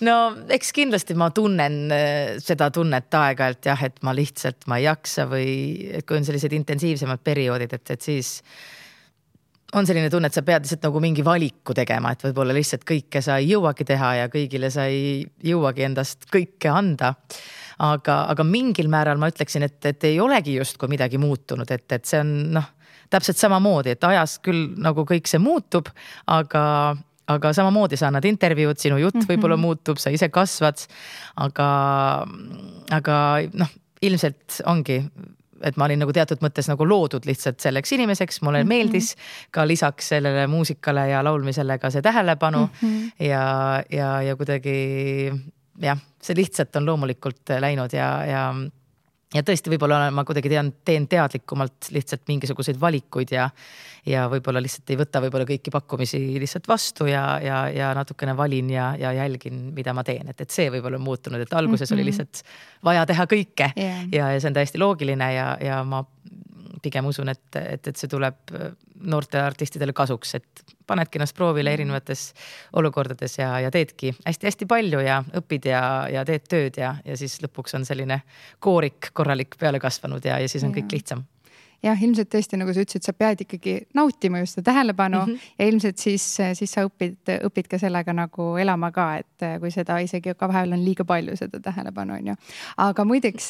no 0.05 0.17
eks 0.53 0.73
kindlasti 0.75 1.17
ma 1.17 1.31
tunnen 1.35 1.79
äh, 1.93 2.35
seda 2.41 2.69
tunnet 2.73 3.09
aeg-ajalt 3.21 3.71
jah, 3.71 3.87
et 3.89 3.97
ma 4.05 4.13
lihtsalt, 4.17 4.67
ma 4.69 4.77
ei 4.81 4.85
jaksa 4.89 5.25
või 5.29 5.49
et 5.91 6.05
kui 6.05 6.19
on 6.19 6.27
sellised 6.27 6.53
intensiivsemad 6.57 7.23
perioodid, 7.25 7.73
et, 7.77 7.95
et 7.95 8.05
siis 8.11 8.37
on 9.73 9.87
selline 9.87 10.11
tunne, 10.11 10.27
et 10.27 10.35
sa 10.35 10.43
pead 10.45 10.65
lihtsalt 10.65 10.85
nagu 10.85 11.01
mingi 11.03 11.23
valiku 11.25 11.73
tegema, 11.77 12.11
et 12.13 12.25
võib-olla 12.27 12.53
lihtsalt 12.55 12.85
kõike 12.87 13.21
sa 13.23 13.39
ei 13.41 13.53
jõuagi 13.53 13.87
teha 13.87 14.13
ja 14.19 14.29
kõigile 14.31 14.69
sa 14.73 14.85
ei 14.91 15.23
jõuagi 15.47 15.87
endast 15.87 16.27
kõike 16.31 16.69
anda 16.69 17.13
aga, 17.81 18.17
aga 18.31 18.45
mingil 18.47 18.89
määral 18.91 19.19
ma 19.21 19.31
ütleksin, 19.31 19.65
et, 19.67 19.79
et 19.89 20.09
ei 20.09 20.19
olegi 20.21 20.57
justkui 20.59 20.91
midagi 20.91 21.19
muutunud, 21.21 21.69
et, 21.71 21.87
et 21.91 22.05
see 22.05 22.21
on 22.21 22.33
noh, 22.57 22.67
täpselt 23.11 23.39
samamoodi, 23.41 23.95
et 23.95 24.07
ajas 24.07 24.37
küll 24.45 24.69
nagu 24.81 25.05
kõik 25.07 25.29
see 25.29 25.41
muutub, 25.41 25.89
aga 26.31 26.63
aga 27.31 27.51
samamoodi 27.55 27.95
sa 27.95 28.09
annad 28.09 28.25
intervjuud, 28.27 28.79
sinu 28.81 28.97
jutt 28.99 29.15
mm 29.15 29.21
-hmm. 29.21 29.29
võib-olla 29.31 29.57
muutub, 29.57 29.97
sa 29.97 30.09
ise 30.09 30.29
kasvad. 30.29 30.81
aga, 31.35 31.67
aga 32.91 33.15
noh, 33.53 33.69
ilmselt 34.01 34.61
ongi 34.65 35.03
et 35.61 35.77
ma 35.77 35.85
olin 35.85 35.99
nagu 36.01 36.13
teatud 36.13 36.41
mõttes 36.41 36.67
nagu 36.67 36.85
loodud 36.87 37.25
lihtsalt 37.25 37.59
selleks 37.59 37.91
inimeseks, 37.91 38.41
mulle 38.41 38.63
mm 38.63 38.65
-hmm. 38.65 38.67
meeldis 38.67 39.15
ka 39.51 39.67
lisaks 39.67 40.07
sellele 40.09 40.47
muusikale 40.47 41.09
ja 41.09 41.23
laulmisele 41.23 41.77
ka 41.77 41.89
see 41.89 42.01
tähelepanu 42.01 42.65
mm 42.65 42.69
-hmm. 42.89 43.25
ja, 43.25 43.83
ja, 43.89 44.21
ja 44.21 44.35
kuidagi 44.35 45.31
jah, 45.79 45.99
see 46.21 46.35
lihtsalt 46.35 46.75
on 46.75 46.85
loomulikult 46.85 47.55
läinud 47.59 47.93
ja, 47.93 48.11
ja 48.25 48.45
ja 49.31 49.43
tõesti, 49.47 49.71
võib-olla 49.71 50.09
ma 50.13 50.25
kuidagi 50.27 50.51
tean, 50.51 50.73
teen 50.85 51.07
teadlikumalt 51.11 51.89
lihtsalt 51.95 52.25
mingisuguseid 52.27 52.79
valikuid 52.81 53.31
ja, 53.31 53.47
ja 54.07 54.25
võib-olla 54.31 54.61
lihtsalt 54.63 54.91
ei 54.91 54.99
võta 54.99 55.21
võib-olla 55.23 55.47
kõiki 55.47 55.73
pakkumisi 55.73 56.19
lihtsalt 56.41 56.67
vastu 56.67 57.07
ja, 57.09 57.23
ja, 57.43 57.61
ja 57.71 57.93
natukene 57.97 58.35
valin 58.37 58.73
ja, 58.73 58.91
ja 58.99 59.13
jälgin, 59.21 59.69
mida 59.75 59.95
ma 59.95 60.03
teen, 60.07 60.33
et, 60.33 60.43
et 60.43 60.51
see 60.51 60.67
võib-olla 60.73 60.99
on 60.99 61.07
muutunud, 61.07 61.41
et 61.41 61.53
alguses 61.53 61.87
mm 61.87 61.93
-hmm. 61.93 62.01
oli 62.01 62.03
mhm. 62.03 62.11
lihtsalt 62.11 62.83
vaja 62.83 63.05
teha 63.05 63.27
kõike 63.35 63.71
yeah. 63.77 64.03
ja, 64.11 64.31
ja 64.35 64.39
see 64.39 64.51
on 64.51 64.59
täiesti 64.59 64.83
loogiline 64.83 65.33
ja, 65.33 65.47
ja 65.61 65.83
ma 65.83 66.03
pigem 66.81 67.05
usun, 67.09 67.29
et, 67.31 67.43
et, 67.55 67.87
et 67.87 67.97
see 67.97 68.09
tuleb 68.11 68.53
noortele 69.01 69.43
artistidele 69.43 69.93
kasuks, 69.97 70.35
et 70.37 70.63
panedki 70.87 71.19
ennast 71.19 71.35
proovile 71.37 71.69
mm. 71.69 71.73
erinevates 71.79 72.25
olukordades 72.79 73.37
ja, 73.39 73.53
ja 73.63 73.71
teedki 73.73 74.13
hästi-hästi 74.25 74.67
palju 74.69 75.03
ja 75.05 75.21
õpid 75.41 75.69
ja, 75.71 75.83
ja 76.11 76.25
teed 76.27 76.47
tööd 76.51 76.81
ja, 76.81 76.95
ja 77.05 77.17
siis 77.17 77.39
lõpuks 77.43 77.77
on 77.79 77.87
selline 77.87 78.21
koorik 78.59 79.11
korralik 79.13 79.57
peale 79.59 79.81
kasvanud 79.81 80.25
ja, 80.25 80.39
ja 80.41 80.49
siis 80.51 80.65
on 80.67 80.75
kõik 80.75 80.91
lihtsam 80.97 81.25
jah, 81.83 82.03
ilmselt 82.05 82.29
tõesti, 82.31 82.59
nagu 82.61 82.73
sa 82.73 82.83
ütlesid, 82.83 83.05
sa 83.05 83.13
pead 83.17 83.43
ikkagi 83.45 83.75
nautima 83.97 84.41
just 84.41 84.57
seda 84.57 84.71
tähelepanu 84.71 85.21
mm 85.21 85.31
-hmm. 85.31 85.51
ja 85.59 85.67
ilmselt 85.67 85.97
siis, 85.97 86.25
siis 86.53 86.71
sa 86.71 86.85
õpid, 86.85 87.31
õpid 87.47 87.69
ka 87.71 87.79
sellega 87.81 88.13
nagu 88.13 88.55
elama 88.57 88.91
ka, 88.91 89.07
et 89.17 89.47
kui 89.59 89.71
seda 89.71 89.97
isegi 89.99 90.35
ka 90.37 90.47
vahel 90.47 90.73
on 90.73 90.85
liiga 90.85 91.05
palju, 91.05 91.35
seda 91.35 91.59
tähelepanu 91.59 92.13
on 92.13 92.27
ju. 92.27 92.35
aga 92.77 93.05
muideks 93.05 93.49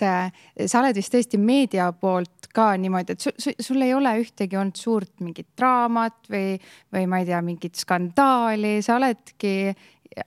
sa 0.66 0.80
oled 0.80 0.96
vist 0.96 1.14
tõesti 1.14 1.38
meedia 1.38 1.92
poolt 1.92 2.48
ka 2.54 2.78
niimoodi, 2.78 3.12
et 3.12 3.20
sul, 3.20 3.54
sul 3.60 3.82
ei 3.82 3.94
ole 3.94 4.16
ühtegi 4.22 4.58
olnud 4.58 4.76
suurt 4.76 5.20
mingit 5.20 5.48
draamat 5.58 6.30
või, 6.30 6.60
või 6.94 7.08
ma 7.08 7.20
ei 7.20 7.26
tea, 7.26 7.42
mingit 7.42 7.76
skandaali, 7.76 8.82
sa 8.82 8.96
oledki 8.96 9.76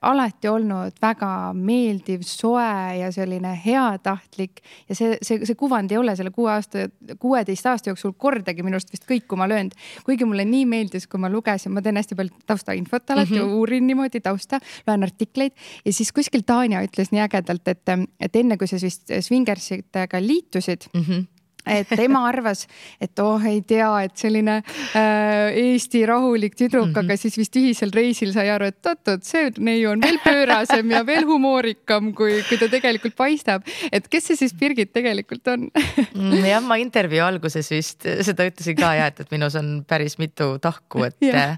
alati 0.01 0.49
olnud 0.49 0.97
väga 1.01 1.29
meeldiv, 1.53 2.23
soe 2.25 2.97
ja 2.99 3.11
selline 3.13 3.51
heatahtlik 3.65 4.63
ja 4.89 4.97
see, 4.97 5.17
see, 5.21 5.43
see 5.45 5.57
kuvand 5.59 5.93
ei 5.93 5.99
ole 6.01 6.15
selle 6.17 6.31
kuue 6.33 6.49
aasta, 6.51 6.87
kuueteist 7.21 7.69
aasta 7.69 7.91
jooksul 7.91 8.15
kordagi 8.17 8.65
minu 8.65 8.79
arust 8.79 8.93
vist 8.93 9.05
kõikuma 9.09 9.47
löönud. 9.49 9.75
kuigi 10.07 10.25
mulle 10.25 10.45
nii 10.49 10.65
meeldis, 10.69 11.05
kui 11.07 11.21
ma 11.21 11.29
lugesin, 11.29 11.75
ma 11.75 11.85
teen 11.85 12.01
hästi 12.01 12.17
palju 12.17 12.45
taustainfot 12.49 13.13
alati 13.13 13.35
mm, 13.35 13.41
-hmm. 13.41 13.59
uurin 13.59 13.87
niimoodi 13.87 14.21
tausta, 14.25 14.59
loen 14.87 15.05
artikleid 15.05 15.53
ja 15.85 15.93
siis 15.93 16.11
kuskil 16.11 16.41
Tanja 16.45 16.81
ütles 16.85 17.13
nii 17.13 17.21
ägedalt, 17.21 17.67
et, 17.67 17.95
et 18.19 18.35
enne 18.35 18.57
kui 18.57 18.67
sa 18.67 18.81
vist 18.81 19.13
Swingersitega 19.21 20.21
liitusid 20.21 20.89
mm. 20.93 21.01
-hmm 21.01 21.34
et 21.65 21.89
tema 21.89 22.25
arvas, 22.31 22.65
et 23.01 23.19
oh, 23.23 23.41
ei 23.45 23.61
tea, 23.67 23.89
et 24.05 24.15
selline 24.19 24.59
äh, 24.61 25.55
Eesti 25.65 26.05
rahulik 26.07 26.55
tüdruk 26.55 26.89
mm, 26.89 26.93
-hmm. 26.93 27.05
aga 27.05 27.17
siis 27.17 27.37
vist 27.37 27.55
ühisel 27.59 27.93
reisil 27.95 28.33
sai 28.35 28.49
aru, 28.53 28.69
et 28.71 28.91
oot-oot, 28.91 29.23
see 29.25 29.51
neiu 29.57 29.91
on 29.91 30.01
veel 30.01 30.19
pöörasem 30.23 30.91
ja 30.91 31.03
veel 31.05 31.25
humoorikam, 31.25 32.13
kui, 32.13 32.41
kui 32.49 32.57
ta 32.61 32.69
tegelikult 32.71 33.15
paistab. 33.15 33.65
et 33.91 34.07
kes 34.07 34.31
see 34.31 34.39
siis 34.43 34.53
Birgit 34.53 34.93
tegelikult 34.93 35.47
on 35.47 35.67
mm, 35.69 36.45
jah, 36.45 36.63
ma 36.63 36.77
intervjuu 36.81 37.25
alguses 37.25 37.69
vist 37.71 38.05
seda 38.05 38.47
ütlesin 38.47 38.77
ka 38.77 38.93
ja 38.99 39.09
et, 39.11 39.19
et 39.19 39.31
minus 39.31 39.55
on 39.59 39.83
päris 39.87 40.17
mitu 40.21 40.55
tahku, 40.61 41.05
et 41.09 41.17
ja. 41.21 41.57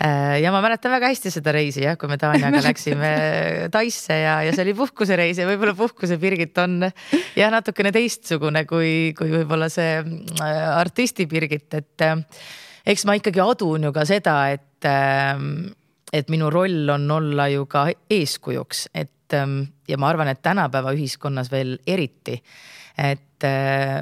Äh, 0.00 0.40
ja 0.40 0.52
ma 0.52 0.62
mäletan 0.64 0.92
väga 0.92 1.10
hästi 1.12 1.32
seda 1.32 1.52
reisi 1.52 1.82
jah, 1.84 1.96
kui 2.00 2.08
me 2.08 2.18
Tanjaga 2.20 2.62
läksime 2.68 3.10
Taisse 3.72 4.16
ja, 4.16 4.40
ja 4.46 4.54
see 4.54 4.64
oli 4.64 4.74
puhkusereis 4.78 5.40
ja 5.40 5.48
võib-olla 5.48 5.74
puhkuse 5.76 6.16
Birgit 6.20 6.56
on 6.62 6.86
jah, 7.36 7.50
natukene 7.52 7.92
teistsugune 7.94 8.64
kui, 8.68 9.12
kui 9.18 9.29
kui 9.30 9.42
võib-olla 9.44 9.70
see 9.72 10.00
äh, 10.00 10.58
artisti 10.74 11.26
Birgit, 11.30 11.70
et 11.78 12.04
äh, 12.04 12.18
eks 12.90 13.06
ma 13.08 13.16
ikkagi 13.18 13.42
adun 13.44 13.88
ju 13.88 13.94
ka 13.94 14.04
seda, 14.08 14.36
et, 14.54 14.82
äh, 14.88 15.38
et 16.12 16.32
minu 16.32 16.50
roll 16.52 16.90
on 16.96 17.08
olla 17.20 17.48
ju 17.52 17.66
ka 17.70 17.88
eeskujuks, 18.10 18.88
et 18.94 19.16
ja 19.30 19.94
ma 19.94 20.08
arvan, 20.10 20.26
et 20.26 20.40
tänapäeva 20.42 20.90
ühiskonnas 20.96 21.52
veel 21.52 21.76
eriti, 21.86 22.32
et 22.98 23.44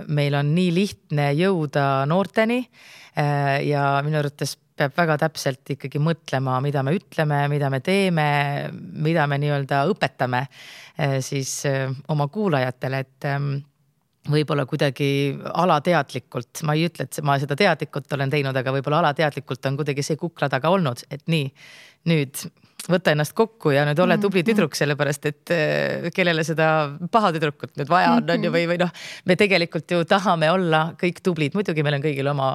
meil 0.08 0.36
on 0.38 0.54
nii 0.56 0.70
lihtne 0.72 1.26
jõuda 1.36 2.06
noorteni 2.08 2.62
ja 3.68 3.82
minu 4.06 4.16
arvates 4.22 4.54
peab 4.56 4.96
väga 4.96 5.18
täpselt 5.20 5.74
ikkagi 5.76 6.00
mõtlema, 6.00 6.56
mida 6.64 6.80
me 6.80 6.96
ütleme, 6.96 7.42
mida 7.52 7.68
me 7.68 7.82
teeme, 7.84 8.26
mida 8.72 9.28
me 9.28 9.36
nii-öelda 9.44 9.82
õpetame 9.92 10.46
siis 11.20 11.52
oma 12.08 12.30
kuulajatele, 12.32 13.04
et 13.04 13.28
võib-olla 14.32 14.64
kuidagi 14.68 15.10
alateadlikult, 15.54 16.62
ma 16.68 16.76
ei 16.76 16.86
ütle, 16.88 17.08
et 17.08 17.20
ma 17.26 17.38
seda 17.40 17.56
teadlikult 17.58 18.12
olen 18.16 18.32
teinud, 18.32 18.56
aga 18.56 18.74
võib-olla 18.74 19.02
alateadlikult 19.04 19.68
on 19.70 19.78
kuidagi 19.80 20.04
see 20.06 20.18
kukla 20.20 20.50
taga 20.52 20.72
olnud, 20.74 21.04
et 21.14 21.24
nii, 21.30 21.46
nüüd 22.10 22.42
võta 22.88 23.12
ennast 23.12 23.34
kokku 23.36 23.72
ja 23.74 23.84
nüüd 23.88 23.98
ole 24.00 24.16
mm, 24.16 24.22
tubli 24.22 24.42
mm. 24.42 24.48
tüdruk, 24.48 24.76
sellepärast 24.78 25.26
et 25.28 25.52
eh, 25.54 26.08
kellele 26.14 26.44
seda 26.46 26.68
paha 27.12 27.32
tüdrukut 27.36 27.74
nüüd 27.80 27.90
vaja 27.90 28.14
on, 28.16 28.28
on 28.32 28.46
ju, 28.48 28.52
või, 28.54 28.64
või 28.70 28.78
noh, 28.80 28.92
me 29.28 29.36
tegelikult 29.40 29.92
ju 29.92 30.04
tahame 30.08 30.50
olla 30.52 30.84
kõik 31.00 31.20
tublid, 31.24 31.56
muidugi 31.58 31.84
meil 31.84 31.98
on 31.98 32.06
kõigil 32.06 32.30
oma, 32.32 32.52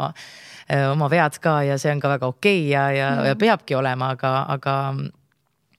eh, 0.67 0.87
oma 0.89 1.09
vead 1.11 1.37
ka 1.43 1.59
ja 1.67 1.77
see 1.81 1.93
on 1.93 2.01
ka 2.03 2.15
väga 2.15 2.31
okei 2.33 2.63
okay 2.63 2.71
ja, 2.71 2.87
ja, 2.95 3.11
ja 3.29 3.35
peabki 3.39 3.77
olema, 3.77 4.13
aga, 4.17 4.33
aga 4.55 4.77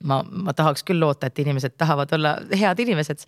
ma, 0.08 0.20
ma 0.24 0.54
tahaks 0.56 0.84
küll 0.86 1.00
loota, 1.02 1.30
et 1.30 1.38
inimesed 1.42 1.76
tahavad 1.80 2.12
olla 2.16 2.36
head 2.52 2.80
inimesed. 2.84 3.24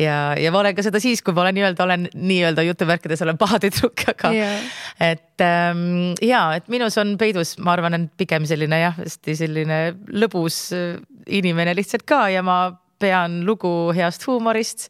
ja, 0.00 0.34
ja 0.38 0.52
ma 0.54 0.62
olen 0.62 0.76
ka 0.76 0.84
seda 0.86 1.00
siis, 1.02 1.22
kui 1.24 1.34
ma 1.36 1.44
olen 1.46 1.58
nii-öelda, 1.58 1.86
olen 1.86 2.08
nii-öelda 2.14 2.66
jutumärkides 2.68 3.24
olen 3.26 3.40
paha 3.40 3.60
tüdruk, 3.62 4.06
aga 4.14 4.32
yeah. 4.36 4.68
et 5.12 5.44
ähm, 5.46 6.12
ja, 6.22 6.44
et 6.58 6.68
minus 6.72 6.98
on 7.02 7.16
peidus, 7.20 7.56
ma 7.62 7.76
arvan, 7.76 7.98
on 7.98 8.08
pigem 8.20 8.46
selline 8.48 8.82
jah, 8.84 8.98
hästi 8.98 9.36
selline 9.44 9.80
lõbus 10.12 10.64
äh, 10.76 11.00
inimene 11.32 11.74
lihtsalt 11.78 12.06
ka 12.08 12.26
ja 12.32 12.42
ma 12.46 12.62
pean 13.02 13.40
lugu 13.48 13.92
heast 13.96 14.26
huumorist 14.28 14.88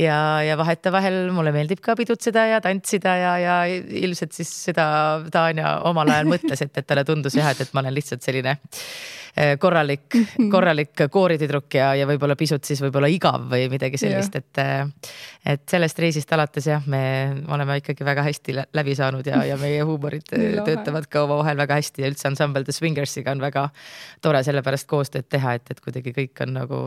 ja, 0.00 0.18
ja 0.44 0.56
vahetevahel 0.60 1.32
mulle 1.34 1.54
meeldib 1.56 1.82
ka 1.84 1.96
pidutseda 1.98 2.46
ja 2.52 2.62
tantsida 2.64 3.16
ja, 3.20 3.34
ja 3.42 3.58
ilmselt 4.04 4.36
siis 4.36 4.52
seda 4.68 4.86
Tanja 5.32 5.78
omal 5.88 6.12
ajal 6.12 6.34
mõtles, 6.36 6.62
et, 6.62 6.74
et 6.76 6.86
talle 6.86 7.06
tundus 7.08 7.36
jah, 7.38 7.50
et, 7.52 7.64
et 7.64 7.76
ma 7.76 7.84
olen 7.84 7.96
lihtsalt 7.96 8.24
selline 8.26 8.58
Eh, 9.36 9.58
korralik, 9.58 10.14
mhm. 10.14 10.48
korralik 10.50 11.00
kooritüdruk 11.12 11.74
ja, 11.76 11.90
ja 11.98 12.06
võib-olla 12.08 12.32
pisut 12.40 12.64
siis 12.64 12.80
võib-olla 12.80 13.10
igav 13.12 13.42
või 13.50 13.66
midagi 13.68 13.98
sellist, 14.00 14.38
et. 14.38 14.60
Eh, 14.62 15.10
et 15.46 15.62
sellest 15.70 15.98
reisist 16.00 16.32
alates 16.32 16.64
jah, 16.66 16.86
me 16.90 17.44
oleme 17.52 17.76
ikkagi 17.78 18.02
väga 18.02 18.24
hästi 18.26 18.54
läbi 18.74 18.94
saanud 18.96 19.28
ja, 19.28 19.42
ja 19.44 19.58
meie 19.60 19.84
huumorid 19.84 20.32
eh, 20.34 20.56
töötavad 20.64 21.04
ka 21.12 21.26
omavahel 21.26 21.60
väga 21.60 21.76
hästi 21.78 22.02
ja 22.02 22.08
üldse 22.10 22.30
ansambel 22.30 22.64
The 22.64 22.72
Swingersiga 22.74 23.34
on 23.36 23.44
väga 23.44 23.68
tore 24.24 24.40
sellepärast 24.46 24.88
koostööd 24.88 25.28
teha, 25.28 25.58
et, 25.60 25.68
et 25.70 25.84
kuidagi 25.84 26.16
kõik 26.16 26.42
on 26.46 26.56
nagu 26.56 26.80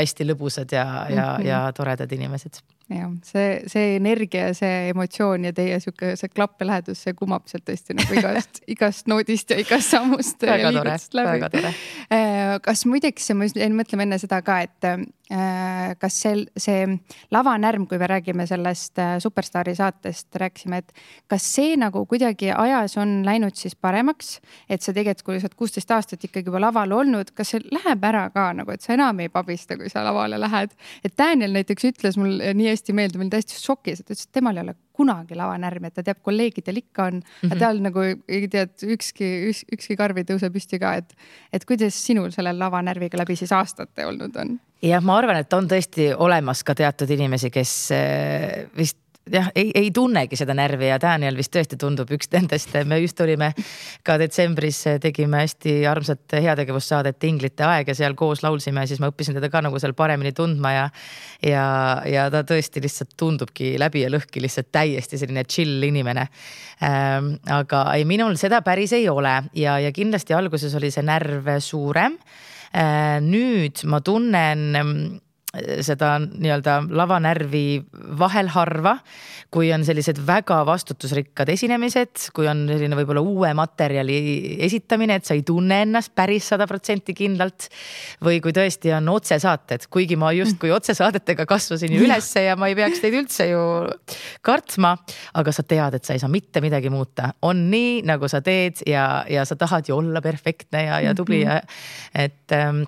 hästi 0.00 0.26
lõbusad 0.28 0.72
ja, 0.72 0.84
ja 0.84 1.06
mm, 1.06 1.36
-hmm. 1.36 1.46
ja 1.46 1.62
toredad 1.76 2.12
inimesed 2.12 2.62
jah, 2.88 3.10
see, 3.26 3.48
see 3.68 3.96
energia 3.98 4.48
ja 4.48 4.54
see 4.56 4.88
emotsioon 4.92 5.44
ja 5.48 5.52
teie 5.56 5.76
sihuke 5.82 6.14
see 6.18 6.32
klappelähedus, 6.32 7.02
see 7.04 7.16
kumab 7.18 7.44
sealt 7.50 7.66
tõesti 7.68 7.96
nagu 7.98 8.16
igast 8.16 8.62
igast 8.74 9.10
noodist 9.10 9.52
ja 9.52 9.60
igast 9.60 9.92
sammust. 9.92 10.40
väga 10.48 10.72
tore, 10.72 10.96
väga 11.28 11.50
tore. 11.52 11.72
Äh, 12.14 12.56
kas 12.64 12.86
muideks, 12.88 13.30
ma 13.36 13.48
mõtleme 13.76 14.06
enne 14.08 14.18
seda 14.20 14.40
ka, 14.46 14.60
et 14.64 14.88
äh, 14.88 15.92
kas 16.00 16.16
see, 16.22 16.46
see 16.56 16.86
lavanärm, 17.34 17.84
kui 17.90 18.00
me 18.00 18.08
räägime 18.08 18.46
sellest 18.48 19.00
äh, 19.02 19.16
Superstaari 19.20 19.76
saatest, 19.76 20.30
rääkisime, 20.40 20.80
et 20.80 21.04
kas 21.28 21.44
see 21.58 21.76
nagu 21.80 22.06
kuidagi 22.08 22.52
ajas 22.54 22.96
on 23.00 23.20
läinud 23.26 23.58
siis 23.58 23.76
paremaks, 23.76 24.38
et 24.68 24.84
sa 24.84 24.96
tegelikult, 24.96 25.26
kui 25.28 25.42
sa 25.42 25.48
oled 25.48 25.58
kuusteist 25.60 25.92
aastat 25.92 26.24
ikkagi 26.24 26.48
juba 26.48 26.62
laval 26.62 26.96
olnud, 27.02 27.34
kas 27.36 27.52
see 27.52 27.62
läheb 27.68 28.08
ära 28.08 28.28
ka 28.32 28.48
nagu, 28.56 28.72
et 28.72 28.84
sa 28.84 28.94
enam 28.96 29.20
ei 29.20 29.28
pabista, 29.32 29.76
kui 29.76 29.92
sa 29.92 30.06
lavale 30.06 30.40
lähed? 30.40 30.72
et 31.04 31.12
Daniel 31.18 31.52
näiteks 31.52 31.84
ütles 31.90 32.16
mul 32.20 32.38
nii 32.38 32.68
hästi 32.70 32.77
meelde, 32.96 33.18
ma 33.18 33.24
olin 33.24 33.32
täiesti 33.32 33.58
šokis, 33.58 34.00
et 34.00 34.06
ta 34.06 34.14
ütles, 34.14 34.28
et 34.28 34.38
temal 34.38 34.58
ei 34.58 34.64
ole 34.66 34.74
kunagi 34.98 35.36
lavanärmi, 35.38 35.90
et 35.90 35.98
ta 35.98 36.04
teab, 36.06 36.20
kolleegidel 36.26 36.80
ikka 36.82 37.08
on 37.08 37.18
mm, 37.18 37.26
-hmm. 37.26 37.50
aga 37.50 37.60
tal 37.60 37.82
nagu 37.82 38.04
ei 38.04 38.48
tea, 38.48 38.66
et 38.68 38.82
ükski 38.82 39.28
üks,, 39.50 39.64
ükski 39.74 39.96
karv 39.96 40.18
ei 40.18 40.28
tõuse 40.28 40.50
püsti 40.54 40.80
ka, 40.82 40.94
et, 41.02 41.14
et 41.52 41.64
kuidas 41.64 41.98
sinul 42.06 42.30
selle 42.34 42.52
lavanärviga 42.52 43.18
läbi 43.18 43.36
siis 43.36 43.52
aastate 43.52 44.06
olnud 44.06 44.36
on? 44.36 44.58
jah, 44.82 45.02
ma 45.02 45.18
arvan, 45.18 45.42
et 45.42 45.52
on 45.52 45.68
tõesti 45.68 46.12
olemas 46.14 46.64
ka 46.64 46.74
teatud 46.74 47.10
inimesi, 47.10 47.50
kes 47.50 47.74
eh, 47.96 48.66
vist 48.76 48.98
jah, 49.32 49.50
ei, 49.54 49.70
ei 49.74 49.90
tunnegi 49.94 50.36
seda 50.38 50.54
närvi 50.56 50.88
ja 50.88 50.98
Daniel 51.00 51.36
vist 51.38 51.52
tõesti 51.54 51.78
tundub 51.80 52.10
üks 52.14 52.30
nendest. 52.32 52.74
me 52.88 53.00
just 53.02 53.20
olime 53.20 53.50
ka 54.06 54.18
detsembris, 54.20 54.82
tegime 55.02 55.42
hästi 55.44 55.74
armsat 55.90 56.36
heategevussaadet 56.44 57.24
Inglite 57.28 57.66
aeg 57.66 57.92
ja 57.92 57.96
seal 57.98 58.16
koos 58.18 58.42
laulsime 58.42 58.86
siis 58.86 59.00
ma 59.02 59.10
õppisin 59.12 59.38
teda 59.38 59.50
ka 59.52 59.62
nagu 59.64 59.78
seal 59.80 59.94
paremini 59.98 60.32
tundma 60.36 60.72
ja. 60.74 60.88
ja, 61.44 61.66
ja 62.08 62.28
ta 62.32 62.42
tõesti 62.48 62.82
lihtsalt 62.84 63.14
tundubki 63.18 63.74
läbi 63.80 64.04
ja 64.04 64.12
lõhki 64.12 64.42
lihtsalt 64.44 64.72
täiesti 64.72 65.20
selline 65.20 65.44
chill 65.48 65.82
inimene 65.88 66.28
ähm,. 66.84 67.34
aga 67.50 67.84
ei, 67.96 68.06
minul 68.08 68.36
seda 68.40 68.62
päris 68.66 68.94
ei 68.96 69.08
ole 69.08 69.34
ja, 69.54 69.78
ja 69.82 69.92
kindlasti 69.94 70.36
alguses 70.36 70.74
oli 70.78 70.92
see 70.94 71.06
närv 71.06 71.54
suurem 71.64 72.18
äh,. 72.72 73.18
nüüd 73.24 73.84
ma 73.88 74.02
tunnen 74.04 74.68
seda 75.56 76.18
nii-öelda 76.20 76.82
lavanärvi 76.92 77.80
vahel 78.20 78.50
harva, 78.52 78.98
kui 79.48 79.70
on 79.72 79.84
sellised 79.86 80.18
väga 80.26 80.58
vastutusrikkad 80.68 81.48
esinemised, 81.48 82.26
kui 82.36 82.44
on 82.50 82.66
selline 82.68 82.98
võib-olla 82.98 83.22
uue 83.24 83.54
materjali 83.56 84.18
esitamine, 84.66 85.16
et 85.16 85.28
sa 85.28 85.32
ei 85.38 85.40
tunne 85.48 85.80
ennast 85.86 86.12
päris 86.18 86.50
sada 86.52 86.66
protsenti 86.68 87.14
kindlalt. 87.16 87.70
või 88.24 88.42
kui 88.44 88.52
tõesti 88.52 88.92
on 88.96 89.08
otsesaated, 89.08 89.86
kuigi 89.90 90.18
ma 90.20 90.34
justkui 90.36 90.70
otsesaadetega 90.74 91.46
kasvasin 91.48 91.96
ju 91.96 92.04
ülesse 92.04 92.44
ja 92.44 92.56
ma 92.56 92.68
ei 92.68 92.76
peaks 92.76 93.00
neid 93.02 93.16
üldse 93.22 93.48
ju 93.48 93.62
kartma. 94.42 94.96
aga 95.34 95.52
sa 95.52 95.62
tead, 95.62 95.94
et 95.94 96.04
sa 96.04 96.12
ei 96.12 96.20
saa 96.20 96.28
mitte 96.28 96.60
midagi 96.60 96.90
muuta, 96.92 97.32
on 97.42 97.70
nii, 97.70 98.02
nagu 98.04 98.28
sa 98.28 98.42
teed 98.44 98.84
ja, 98.86 99.24
ja 99.30 99.48
sa 99.48 99.56
tahad 99.56 99.88
ju 99.88 99.96
olla 99.96 100.20
perfektne 100.20 100.84
ja, 100.84 101.00
ja 101.00 101.14
tubli 101.16 101.40
ja 101.40 101.60
et 102.12 102.52
ähm, 102.52 102.84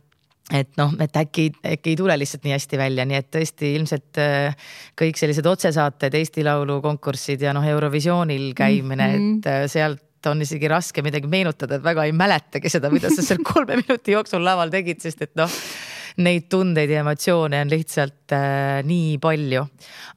et 0.54 0.70
noh, 0.80 0.92
et 1.02 1.16
äkki, 1.16 1.48
äkki 1.76 1.94
ei 1.94 1.98
tule 1.98 2.16
lihtsalt 2.18 2.46
nii 2.46 2.54
hästi 2.56 2.78
välja, 2.80 3.06
nii 3.08 3.18
et 3.20 3.28
tõesti 3.34 3.74
ilmselt 3.78 4.20
äh, 4.22 4.70
kõik 4.98 5.20
sellised 5.20 5.46
otsesaated, 5.46 6.16
Eesti 6.18 6.44
Laulu 6.46 6.80
konkursid 6.84 7.42
ja 7.44 7.54
noh, 7.56 7.66
Eurovisioonil 7.66 8.50
käimine 8.58 9.06
mm, 9.06 9.20
-hmm. 9.20 9.38
et 9.38 9.50
äh, 9.52 9.66
sealt 9.70 10.26
on 10.28 10.42
isegi 10.42 10.68
raske 10.68 11.02
midagi 11.02 11.30
meenutada, 11.30 11.78
et 11.78 11.84
väga 11.84 12.04
ei 12.04 12.12
mäletagi 12.12 12.68
seda, 12.68 12.90
mida 12.92 13.08
sa 13.12 13.22
seal 13.24 13.40
kolme 13.52 13.78
minuti 13.80 14.12
jooksul 14.12 14.44
laval 14.44 14.72
tegid, 14.72 15.00
sest 15.00 15.22
et 15.22 15.34
noh, 15.38 15.50
neid 16.20 16.48
tundeid 16.50 16.90
ja 16.90 17.04
emotsioone 17.04 17.60
on 17.64 17.70
lihtsalt 17.70 18.34
äh, 18.34 18.80
nii 18.84 19.18
palju. 19.22 19.66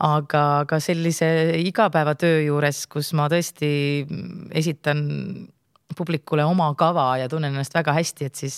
aga 0.04 0.66
ka 0.68 0.80
sellise 0.80 1.28
igapäevatöö 1.62 2.42
juures, 2.48 2.88
kus 2.88 3.14
ma 3.14 3.30
tõesti 3.32 3.70
esitan 4.52 5.06
publikule 5.98 6.44
oma 6.46 6.70
kava 6.78 7.06
ja 7.22 7.30
tunnen 7.30 7.54
ennast 7.54 7.74
väga 7.76 7.94
hästi, 7.94 8.28
et 8.30 8.40
siis, 8.40 8.56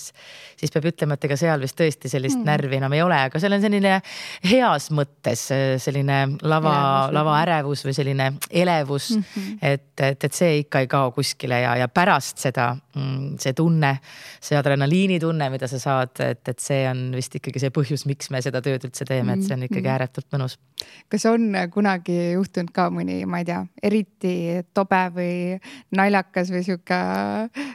siis 0.56 0.72
peab 0.72 0.88
ütlema, 0.90 1.16
et 1.16 1.26
ega 1.28 1.36
seal 1.38 1.60
vist 1.60 1.76
tõesti 1.78 2.10
sellist 2.10 2.38
mm. 2.38 2.46
närvi 2.48 2.78
enam 2.78 2.94
ei 2.96 3.02
ole, 3.04 3.18
aga 3.28 3.40
seal 3.42 3.56
on 3.56 3.62
selline 3.64 3.98
heas 4.46 4.88
mõttes 4.94 5.42
selline 5.82 6.20
lava, 6.46 6.76
lavaärevus 7.12 7.84
või 7.86 7.96
selline 7.96 8.30
elevus 8.50 9.10
mm. 9.16 9.26
-hmm. 9.34 9.58
et, 9.72 9.88
et, 10.08 10.28
et 10.28 10.38
see 10.38 10.62
ikka 10.62 10.84
ei 10.84 10.90
kao 10.90 11.12
kuskile 11.16 11.60
ja, 11.60 11.76
ja 11.82 11.88
pärast 11.88 12.40
seda 12.42 12.70
mm, 12.72 13.36
see 13.42 13.52
tunne, 13.56 13.96
see 14.40 14.58
adrenaliinitunne, 14.58 15.50
mida 15.52 15.68
sa 15.70 15.80
saad, 15.82 16.14
et, 16.24 16.42
et 16.48 16.62
see 16.62 16.84
on 16.90 17.08
vist 17.16 17.36
ikkagi 17.36 17.66
see 17.66 17.74
põhjus, 17.74 18.06
miks 18.08 18.30
me 18.30 18.42
seda 18.44 18.62
tööd 18.64 18.88
üldse 18.88 19.04
teeme, 19.08 19.36
et 19.36 19.44
see 19.44 19.56
on 19.56 19.66
ikkagi 19.66 19.82
mm-hmm. 19.82 19.94
ääretult 19.98 20.30
mõnus. 20.32 20.58
Kas 21.12 21.24
on 21.30 21.48
kunagi 21.72 22.34
juhtunud 22.34 22.72
ka 22.74 22.88
mõni, 22.92 23.22
ma 23.28 23.40
ei 23.42 23.48
tea, 23.48 23.62
eriti 23.82 24.34
tobe 24.76 25.02
või 25.16 25.32
naljakas 25.96 26.52
või 26.52 26.64
sihuke 26.66 27.00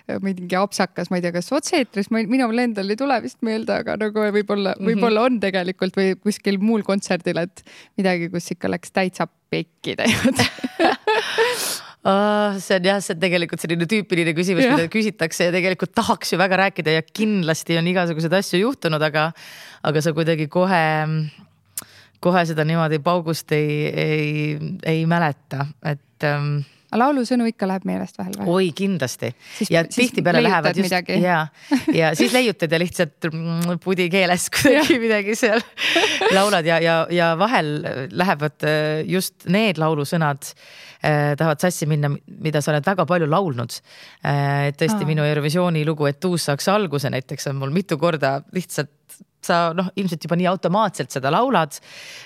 Äh, 0.10 0.20
mingi 0.24 0.58
apsakas, 0.58 1.10
ma 1.12 1.20
ei 1.20 1.26
tea, 1.26 1.34
kas 1.36 1.52
otse-eetris, 1.56 2.10
minul 2.12 2.64
endal 2.64 2.90
ei 2.92 3.00
tule 3.00 3.18
vist 3.24 3.40
meelde, 3.46 3.76
aga 3.84 3.98
nagu 4.02 4.26
võib-olla, 4.38 4.76
mhm. 4.78 4.90
võib-olla 4.90 5.28
on 5.28 5.40
tegelikult 5.44 5.98
või 6.00 6.16
kuskil 6.20 6.60
muul 6.62 6.86
kontserdil, 6.88 7.44
et 7.46 7.64
midagi, 8.00 8.32
kus 8.34 8.52
ikka 8.56 8.72
läks 8.72 8.94
täitsa 8.96 9.30
pekki 9.52 9.98
teinud 10.00 10.46
Oh, 12.02 12.56
see 12.64 12.80
on 12.80 12.88
jah, 12.88 12.98
see 13.04 13.14
on 13.14 13.20
tegelikult 13.22 13.62
selline 13.62 13.86
tüüpiline 13.90 14.34
küsimus, 14.34 14.66
mida 14.72 14.88
küsitakse 14.90 15.50
ja 15.50 15.54
tegelikult 15.54 15.92
tahaks 15.94 16.34
ju 16.34 16.40
väga 16.42 16.58
rääkida 16.64 16.96
ja 16.96 17.04
kindlasti 17.06 17.78
on 17.78 17.90
igasuguseid 17.92 18.34
asju 18.40 18.64
juhtunud, 18.64 19.04
aga, 19.06 19.28
aga 19.86 20.02
sa 20.02 20.16
kuidagi 20.18 20.48
kohe, 20.50 20.82
kohe 22.22 22.44
seda 22.50 22.66
niimoodi 22.68 23.02
paugust 23.04 23.52
ei, 23.58 23.88
ei, 23.90 24.60
ei 24.86 25.06
mäleta, 25.10 25.66
et 25.86 26.28
ähm, 26.28 26.62
aga 26.92 27.00
laulusõnu 27.06 27.48
ikka 27.48 27.68
läheb 27.70 27.86
meelest 27.88 28.18
vahel 28.20 28.36
või? 28.36 28.48
oi, 28.52 28.70
kindlasti. 28.76 29.32
ja 29.72 29.84
tihtipeale 29.88 30.42
lähevad 30.44 30.76
just 30.76 30.90
midagi. 30.90 31.18
ja, 31.24 31.46
ja 31.96 32.12
siis 32.20 32.36
leiutad 32.36 32.72
ja 32.72 32.80
lihtsalt 32.82 33.30
pudi 33.84 34.10
keeles 34.12 34.50
kuidagi 34.56 35.00
midagi 35.00 35.38
seal 35.40 35.64
laulad 36.36 36.68
ja, 36.68 36.82
ja, 36.84 36.98
ja 37.12 37.32
vahel 37.40 37.72
lähevad 38.12 38.68
äh, 38.68 39.02
just 39.08 39.48
need 39.48 39.80
laulusõnad 39.80 40.52
eh, 40.52 41.32
tahavad 41.40 41.64
sassi 41.64 41.88
minna, 41.90 42.12
mida 42.44 42.62
sa 42.62 42.76
oled 42.76 42.92
väga 42.92 43.08
palju 43.08 43.32
laulnud 43.32 43.78
eh,. 43.80 44.70
et 44.72 44.80
tõesti 44.82 45.06
Aa. 45.06 45.12
minu 45.14 45.26
Eurovisiooni 45.32 45.86
lugu, 45.88 46.12
et 46.12 46.28
uus 46.28 46.50
saaks 46.52 46.68
alguse 46.76 47.10
näiteks 47.14 47.48
on 47.54 47.62
mul 47.64 47.72
mitu 47.76 47.98
korda 48.02 48.42
lihtsalt 48.52 48.92
sa 49.46 49.62
noh, 49.78 49.92
ilmselt 49.96 50.26
juba 50.28 50.38
nii 50.40 50.50
automaatselt 50.52 51.14
seda 51.14 51.32
laulad, 51.34 51.78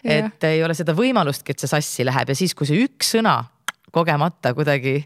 et 0.04 0.30
yeah. 0.30 0.52
ei 0.52 0.64
ole 0.66 0.78
seda 0.78 0.96
võimalustki, 0.98 1.56
et 1.56 1.64
see 1.64 1.72
sassi 1.72 2.08
läheb 2.08 2.32
ja 2.32 2.38
siis, 2.38 2.56
kui 2.58 2.68
see 2.70 2.86
üks 2.86 3.16
sõna 3.18 3.42
kogemata 3.96 4.52
kuidagi 4.56 4.98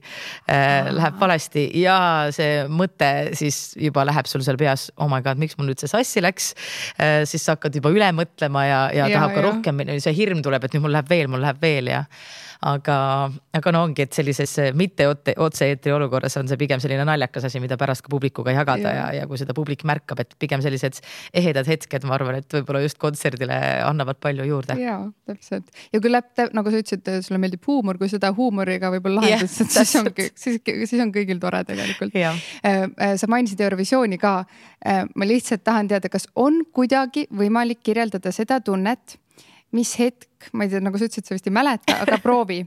äh, 0.50 0.90
läheb 0.96 1.20
valesti 1.22 1.68
ja 1.78 1.98
see 2.34 2.64
mõte 2.74 3.36
siis 3.38 3.76
juba 3.78 4.06
läheb 4.10 4.30
sul 4.30 4.44
seal 4.46 4.58
peas, 4.60 4.88
oh 4.98 5.10
my 5.12 5.22
god, 5.26 5.42
miks 5.42 5.58
mul 5.60 5.70
nüüd 5.70 5.82
see 5.82 5.92
sassi 5.92 6.24
läks 6.26 6.52
äh,. 6.98 7.22
siis 7.30 7.46
sa 7.46 7.58
hakkad 7.58 7.78
juba 7.78 7.94
üle 7.94 8.10
mõtlema 8.18 8.66
ja, 8.66 8.82
ja, 8.96 9.10
ja 9.10 9.20
tahab 9.20 9.36
ka 9.36 9.44
ja. 9.44 9.48
rohkem, 9.50 9.84
see 10.02 10.16
hirm 10.18 10.44
tuleb, 10.46 10.66
et 10.66 10.78
nüüd 10.78 10.88
mul 10.88 10.96
läheb 10.98 11.12
veel, 11.12 11.30
mul 11.32 11.46
läheb 11.46 11.62
veel 11.62 11.92
ja 11.94 12.04
aga, 12.60 12.98
aga 13.56 13.72
no 13.72 13.84
ongi, 13.88 14.04
et 14.04 14.16
sellises 14.16 14.52
mitte 14.78 15.08
otse-eetri 15.10 15.94
olukorras 15.96 16.36
on 16.42 16.50
see 16.50 16.60
pigem 16.60 16.82
selline 16.84 17.06
naljakas 17.08 17.48
asi, 17.48 17.62
mida 17.64 17.78
pärast 17.80 18.04
ka 18.06 18.12
publikuga 18.12 18.52
jagada 18.56 18.92
ja, 18.92 19.06
ja, 19.14 19.22
ja 19.22 19.28
kui 19.30 19.40
seda 19.40 19.56
publik 19.56 19.86
märkab, 19.88 20.20
et 20.24 20.36
pigem 20.42 20.64
sellised 20.66 21.00
ehedad 21.40 21.70
hetked, 21.70 22.08
ma 22.10 22.18
arvan, 22.18 22.42
et 22.42 22.58
võib-olla 22.58 22.84
just 22.84 23.00
kontserdile 23.00 23.60
annavad 23.88 24.20
palju 24.20 24.48
juurde. 24.50 24.76
ja 24.82 25.00
täpselt 25.30 25.72
ja 25.94 26.02
kui 26.04 26.12
läheb, 26.12 26.44
nagu 26.58 26.74
sa 26.74 26.84
ütlesid, 26.84 27.14
sulle 27.26 27.40
meeldib 27.42 27.64
huumor, 27.70 28.00
kui 28.02 28.12
seda 28.12 28.34
huumoriga 28.36 28.92
võib-olla 28.94 29.24
lahendad 29.24 29.48
yeah,, 29.48 29.72
siis 29.80 29.96
on, 30.02 30.12
siis, 30.36 30.60
siis 30.92 31.00
on 31.04 31.14
kõigil 31.16 31.40
tore 31.42 31.64
tegelikult. 31.68 32.16
Äh, 32.20 32.44
äh, 32.66 33.16
sa 33.20 33.30
mainisid 33.32 33.62
Eurovisiooni 33.64 34.20
ka. 34.22 34.34
Äh, 34.86 35.06
ma 35.16 35.28
lihtsalt 35.28 35.64
tahan 35.64 35.90
teada, 35.92 36.12
kas 36.12 36.28
on 36.40 36.62
kuidagi 36.76 37.28
võimalik 37.36 37.84
kirjeldada 37.86 38.34
seda 38.36 38.60
tunnet 38.64 39.18
mis 39.76 39.94
hetk, 40.00 40.50
ma 40.58 40.66
ei 40.66 40.72
tea, 40.72 40.82
nagu 40.84 40.98
sa 40.98 41.08
ütlesid, 41.10 41.28
sa 41.28 41.38
vist 41.38 41.48
ei 41.50 41.54
mäleta, 41.54 42.00
aga 42.04 42.20
proovi. 42.26 42.60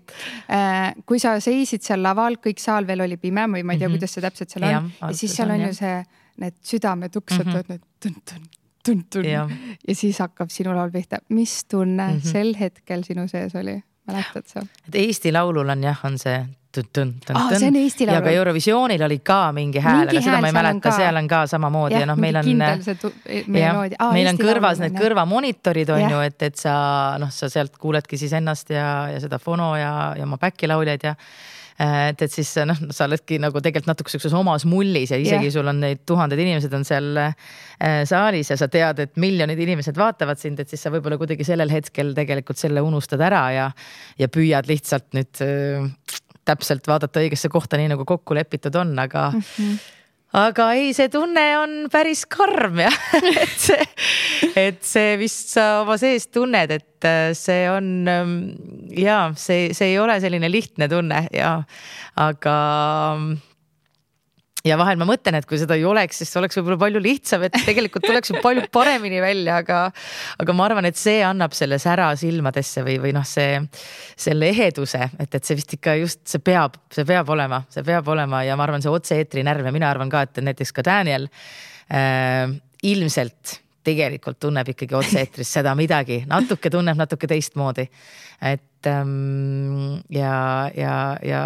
Äh, 0.52 0.92
kui 1.08 1.20
sa 1.22 1.34
seisid 1.42 1.84
seal 1.86 2.02
laval, 2.04 2.38
kõik 2.42 2.62
saal 2.62 2.86
veel 2.88 3.04
oli 3.06 3.18
pime 3.20 3.48
või 3.50 3.64
ma 3.66 3.74
ei 3.76 3.82
tea 3.82 3.88
-hmm. 3.88 3.98
kuidas 3.98 4.16
see 4.16 4.24
täpselt 4.24 4.54
seal 4.54 4.66
on 4.68 4.74
ja, 4.74 4.82
ja 5.00 5.12
siis 5.18 5.36
seal 5.36 5.50
on, 5.50 5.60
on 5.60 5.68
ju 5.68 5.78
see, 5.78 6.00
need 6.42 6.58
südametuksed 6.62 7.46
mm, 7.46 7.52
-hmm. 7.52 7.68
need 7.68 7.82
tun-tun, 8.00 8.48
tun-tun 8.84 9.28
ja. 9.28 9.48
ja 9.88 9.94
siis 9.94 10.18
hakkab 10.18 10.50
sinu 10.50 10.74
laul 10.76 10.90
pihta. 10.90 11.18
mis 11.28 11.64
tunne 11.64 12.06
mm 12.08 12.18
-hmm. 12.18 12.32
sel 12.32 12.54
hetkel 12.60 13.04
sinu 13.04 13.28
sees 13.28 13.54
oli, 13.54 13.82
mäletad 14.06 14.46
sa? 14.46 14.60
et 14.88 14.94
Eesti 14.94 15.32
Laulul 15.32 15.68
on 15.68 15.82
jah, 15.82 16.04
on 16.04 16.18
see 16.18 16.46
ah, 17.36 17.52
see 17.52 17.68
on 17.68 17.78
Eesti 17.82 18.06
Laul. 18.08 18.16
ja 18.16 18.24
ka 18.24 18.34
Eurovisioonil 18.40 19.04
oli 19.06 19.18
ka 19.24 19.40
mingi 19.56 19.82
hääl, 19.84 20.08
aga 20.08 20.24
seda 20.24 20.40
ma 20.42 20.50
ei 20.50 20.56
mäleta, 20.56 20.94
seal 20.96 21.20
on 21.20 21.30
ka 21.30 21.44
samamoodi 21.50 21.98
ja, 21.98 22.02
ja 22.04 22.10
noh, 22.10 22.20
meil 22.20 22.40
on. 22.40 22.50
jah, 23.92 24.12
meil 24.16 24.32
on 24.32 24.40
kõrvas 24.40 24.82
need 24.82 24.98
kõrvamonitorid 24.98 25.94
on 25.96 26.04
ju, 26.08 26.20
et, 26.26 26.38
et 26.48 26.60
sa 26.60 26.74
noh, 27.22 27.32
sa 27.32 27.50
sealt 27.52 27.76
kuuledki 27.80 28.20
siis 28.20 28.32
ennast 28.38 28.72
ja, 28.72 28.86
ja 29.12 29.22
seda 29.22 29.40
fono 29.42 29.74
ja, 29.76 30.12
ja 30.18 30.28
oma 30.28 30.40
back'i 30.40 30.70
lauljaid 30.70 31.10
ja 31.10 31.16
et, 31.82 32.22
et 32.22 32.32
siis 32.32 32.50
noh, 32.68 32.78
sa 32.94 33.06
oledki 33.08 33.38
nagu 33.42 33.60
tegelikult 33.62 33.90
natuke 33.90 34.12
sihukeses 34.12 34.34
omas 34.36 34.66
mullis 34.68 35.12
ja 35.12 35.18
isegi 35.20 35.48
yeah. 35.48 35.54
sul 35.54 35.68
on 35.70 35.80
neid 35.82 36.02
tuhanded 36.08 36.40
inimesed 36.40 36.74
on 36.76 36.84
seal 36.86 37.08
äh, 37.22 38.02
saalis 38.08 38.52
ja 38.52 38.58
sa 38.60 38.68
tead, 38.72 39.02
et 39.04 39.16
miljonid 39.20 39.60
inimesed 39.60 39.98
vaatavad 39.98 40.40
sind, 40.40 40.60
et 40.62 40.72
siis 40.72 40.82
sa 40.84 40.92
võib-olla 40.94 41.18
kuidagi 41.20 41.46
sellel 41.46 41.72
hetkel 41.72 42.12
tegelikult 42.16 42.60
selle 42.60 42.84
unustad 42.84 43.22
ära 43.24 43.44
ja, 43.54 43.70
ja 44.20 44.30
püüad 44.32 44.68
lihtsalt 44.70 45.10
nüüd 45.16 45.42
äh, 45.44 45.88
täpselt 46.44 46.86
vaadata 46.90 47.22
õigesse 47.22 47.50
kohta, 47.52 47.78
nii 47.78 47.92
nagu 47.94 48.06
kokku 48.08 48.34
lepitud 48.38 48.74
on, 48.80 48.94
aga 48.98 49.30
mm. 49.34 49.50
-hmm 49.56 49.82
aga 50.32 50.70
ei, 50.78 50.92
see 50.96 51.10
tunne 51.12 51.42
on 51.60 51.74
päris 51.92 52.24
karm 52.30 52.80
jah 52.80 52.94
et 53.44 53.56
see, 53.60 53.86
et 54.56 54.80
see 54.86 55.16
vist 55.20 55.52
sa 55.52 55.82
oma 55.82 55.98
sees 56.00 56.30
tunned, 56.32 56.72
et 56.72 57.08
äh, 57.08 57.32
see 57.36 57.66
on 57.68 58.08
ähm, 58.08 58.34
ja 58.96 59.26
see, 59.36 59.70
see 59.76 59.92
ei 59.92 59.98
ole 60.00 60.16
selline 60.24 60.48
lihtne 60.48 60.88
tunne 60.88 61.26
ja 61.36 61.58
aga 62.16 62.56
ja 64.66 64.76
vahel 64.78 64.98
ma 65.00 65.06
mõtlen, 65.08 65.36
et 65.38 65.46
kui 65.48 65.58
seda 65.60 65.76
ei 65.78 65.84
oleks, 65.88 66.20
siis 66.22 66.36
oleks 66.38 66.58
võib-olla 66.58 66.78
palju 66.84 67.02
lihtsam, 67.02 67.46
et 67.46 67.56
tegelikult 67.66 68.06
tuleks 68.06 68.32
ju 68.32 68.42
palju 68.44 68.66
paremini 68.74 69.22
välja, 69.22 69.58
aga, 69.62 69.80
aga 70.42 70.56
ma 70.56 70.66
arvan, 70.68 70.88
et 70.88 70.98
see 70.98 71.20
annab 71.26 71.56
selle 71.56 71.80
sära 71.82 72.10
silmadesse 72.18 72.84
või, 72.86 72.98
või 73.02 73.14
noh, 73.16 73.26
see, 73.26 73.58
selle 74.18 74.52
eheduse, 74.52 75.10
et, 75.18 75.34
et 75.34 75.42
see 75.42 75.58
vist 75.58 75.74
ikka 75.78 75.96
just, 76.02 76.22
see 76.30 76.42
peab, 76.44 76.78
see 76.94 77.06
peab 77.08 77.32
olema, 77.34 77.62
see 77.72 77.84
peab 77.86 78.12
olema 78.14 78.44
ja 78.46 78.58
ma 78.58 78.68
arvan, 78.68 78.84
see 78.84 78.92
otse-eetri 78.92 79.44
närv 79.46 79.66
ja 79.66 79.74
mina 79.74 79.90
arvan 79.90 80.12
ka, 80.12 80.26
et 80.28 80.42
näiteks 80.46 80.74
ka 80.76 80.86
Daniel 80.86 81.28
äh, 81.90 82.46
ilmselt 82.86 83.58
tegelikult 83.84 84.38
tunneb 84.42 84.68
ikkagi 84.72 84.96
otse-eetris 84.98 85.50
seda 85.58 85.74
midagi, 85.78 86.22
natuke 86.30 86.70
tunneb 86.70 86.98
natuke 86.98 87.28
teistmoodi. 87.30 87.88
et 88.42 88.86
ähm, 88.86 90.00
ja, 90.10 90.70
ja, 90.76 90.94
ja 91.22 91.42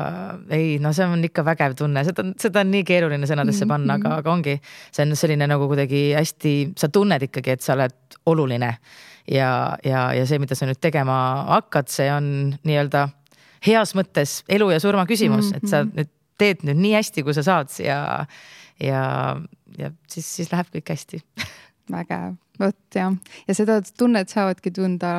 ei, 0.50 0.78
no 0.80 0.92
see 0.96 1.04
on 1.04 1.24
ikka 1.24 1.44
vägev 1.44 1.76
tunne, 1.76 2.04
seda, 2.04 2.24
seda 2.40 2.62
on 2.64 2.72
nii 2.72 2.84
keeruline 2.88 3.28
sõnadesse 3.28 3.68
panna, 3.68 3.98
aga, 4.00 4.16
aga 4.22 4.32
ongi, 4.32 4.56
see 4.92 5.04
on 5.04 5.16
selline 5.16 5.48
nagu 5.50 5.68
kuidagi 5.68 6.08
hästi, 6.16 6.54
sa 6.78 6.88
tunned 6.92 7.28
ikkagi, 7.28 7.56
et 7.56 7.64
sa 7.64 7.74
oled 7.76 8.18
oluline. 8.32 8.72
ja, 9.28 9.50
ja, 9.84 10.08
ja 10.14 10.26
see, 10.26 10.40
mida 10.40 10.56
sa 10.56 10.68
nüüd 10.68 10.80
tegema 10.80 11.18
hakkad, 11.50 11.90
see 11.92 12.08
on 12.12 12.28
nii-öelda 12.64 13.08
heas 13.66 13.96
mõttes 13.98 14.40
elu 14.48 14.70
ja 14.70 14.80
surma 14.80 15.06
küsimus, 15.08 15.52
et 15.56 15.68
sa 15.68 15.84
nüüd 15.88 16.12
teed 16.40 16.64
nüüd 16.68 16.80
nii 16.80 16.96
hästi, 16.98 17.24
kui 17.24 17.34
sa 17.36 17.44
saad 17.44 17.72
ja, 17.80 17.98
ja, 18.82 19.02
ja 19.78 19.92
siis, 20.10 20.28
siis 20.38 20.52
läheb 20.52 20.68
kõik 20.74 20.92
hästi 20.92 21.22
vägev, 21.92 22.36
vot 22.60 22.78
jah, 22.94 23.16
ja 23.48 23.56
seda 23.56 23.80
tunnet 23.98 24.32
saavadki 24.32 24.72
tunda 24.74 25.16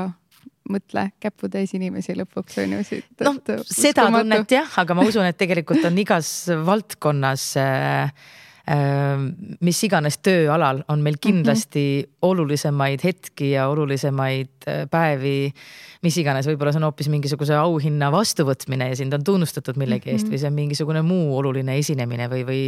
mõtle 0.67 1.05
käputäis 1.23 1.71
inimesi 1.77 2.15
lõpuks 2.17 2.57
on 2.63 2.75
ju 2.77 2.81
siit. 2.87 3.07
noh, 3.23 3.37
seda 3.63 4.09
tunnet 4.11 4.51
jah, 4.51 4.73
aga 4.81 4.97
ma 4.97 5.05
usun, 5.07 5.27
et 5.29 5.39
tegelikult 5.39 5.85
on 5.87 6.01
igas 6.03 6.31
valdkonnas 6.67 7.49
äh, 7.61 8.11
mis 8.67 9.77
iganes 9.87 10.17
tööalal 10.19 10.81
on 10.91 10.99
meil 11.01 11.15
kindlasti 11.21 11.85
mm 12.01 12.03
-hmm. 12.03 12.17
olulisemaid 12.21 12.99
hetki 13.03 13.51
ja 13.51 13.67
olulisemaid 13.67 14.67
äh, 14.67 14.89
päevi 14.91 15.53
mis 16.05 16.17
iganes, 16.21 16.47
võib-olla 16.49 16.71
see 16.73 16.81
on 16.81 16.87
hoopis 16.87 17.09
mingisuguse 17.11 17.55
auhinna 17.57 18.09
vastuvõtmine 18.13 18.89
ja 18.91 18.97
sind 18.99 19.15
on 19.17 19.23
tunnustatud 19.25 19.79
millegi 19.79 20.11
eest 20.11 20.27
mm 20.27 20.27
-hmm. 20.27 20.35
või 20.35 20.41
see 20.41 20.51
on 20.51 20.57
mingisugune 20.57 21.01
muu 21.01 21.37
oluline 21.37 21.77
esinemine 21.77 22.29
või, 22.29 22.43
või. 22.47 22.61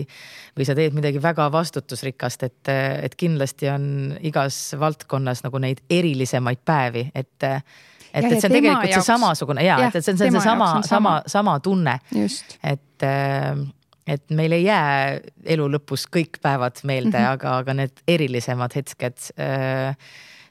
või 0.58 0.66
sa 0.66 0.76
teed 0.76 0.93
midagi 0.93 1.22
väga 1.22 1.52
vastutusrikast, 1.52 2.43
et, 2.43 2.72
et 3.04 3.16
kindlasti 3.16 3.70
on 3.70 4.18
igas 4.22 4.76
valdkonnas 4.80 5.43
nagu 5.43 5.58
neid 5.58 5.84
erilisemaid 5.89 6.60
päevi, 6.66 7.10
et 7.16 7.43
et, 8.14 8.26
et 8.26 8.39
see 8.41 8.50
on 8.50 8.54
tegelikult 8.54 8.93
see 8.93 9.06
samasugune 9.06 9.64
ja, 9.64 9.80
ja, 9.80 9.88
et, 9.88 9.95
et 9.95 10.06
see 10.06 10.14
on 10.14 10.18
see, 10.18 10.32
see 10.32 10.41
sama, 10.41 10.82
sama, 10.82 11.22
sama 11.28 11.60
tunne. 11.60 12.00
et, 12.64 13.04
et 14.10 14.32
meil 14.36 14.55
ei 14.57 14.66
jää 14.66 15.20
elu 15.55 15.68
lõpus 15.76 16.07
kõik 16.10 16.39
päevad 16.41 16.82
meelde 16.84 17.14
mm, 17.14 17.24
-hmm. 17.24 17.38
aga, 17.38 17.57
aga 17.62 17.76
need 17.78 18.01
erilisemad 18.07 18.76
hetked 18.76 19.30
äh, 19.38 19.95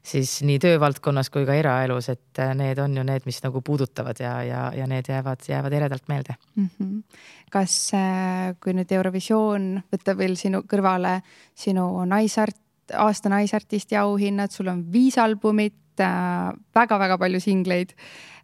siis 0.09 0.39
nii 0.47 0.59
töövaldkonnas 0.63 1.31
kui 1.33 1.47
ka 1.49 1.57
eraelus, 1.59 2.09
et 2.13 2.41
äh, 2.43 2.55
need 2.57 2.79
on 2.83 2.97
ju 2.97 3.05
need, 3.07 3.27
mis 3.29 3.41
nagu 3.45 3.63
puudutavad 3.65 4.21
ja, 4.23 4.39
ja, 4.47 4.63
ja 4.77 4.87
need 4.91 5.11
jäävad, 5.11 5.45
jäävad 5.49 5.73
eredalt 5.73 6.09
meelde 6.09 6.37
mm. 6.55 6.69
-hmm. 6.69 7.03
kas, 7.51 7.91
äh, 7.95 8.55
kui 8.63 8.77
nüüd 8.77 8.93
Eurovisioon 8.93 9.83
võtta 9.93 10.17
veel 10.19 10.37
sinu 10.37 10.63
kõrvale 10.63 11.21
sinu 11.55 12.05
naisart, 12.05 12.61
aasta 12.95 13.29
naisartisti 13.29 13.97
auhinnad, 13.97 14.51
sul 14.51 14.69
on 14.69 14.87
viis 14.93 15.19
albumit 15.19 15.75
väga-väga 15.99 17.19
palju 17.19 17.41
singleid. 17.41 17.95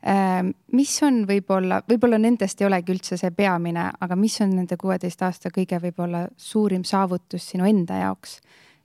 Mis 0.04 0.94
on 1.02 1.22
võib-olla, 1.28 1.80
võib-olla 1.88 2.18
nendest 2.20 2.60
ei 2.60 2.66
olegi 2.68 2.92
üldse 2.92 3.16
see 3.16 3.30
peamine, 3.32 3.86
aga 4.04 4.16
mis 4.20 4.36
on 4.44 4.50
nende 4.52 4.76
kuueteist 4.80 5.22
aasta 5.24 5.52
kõige 5.54 5.78
võib-olla 5.80 6.26
suurim 6.36 6.84
saavutus 6.84 7.46
sinu 7.54 7.64
enda 7.68 8.02
jaoks 8.02 8.38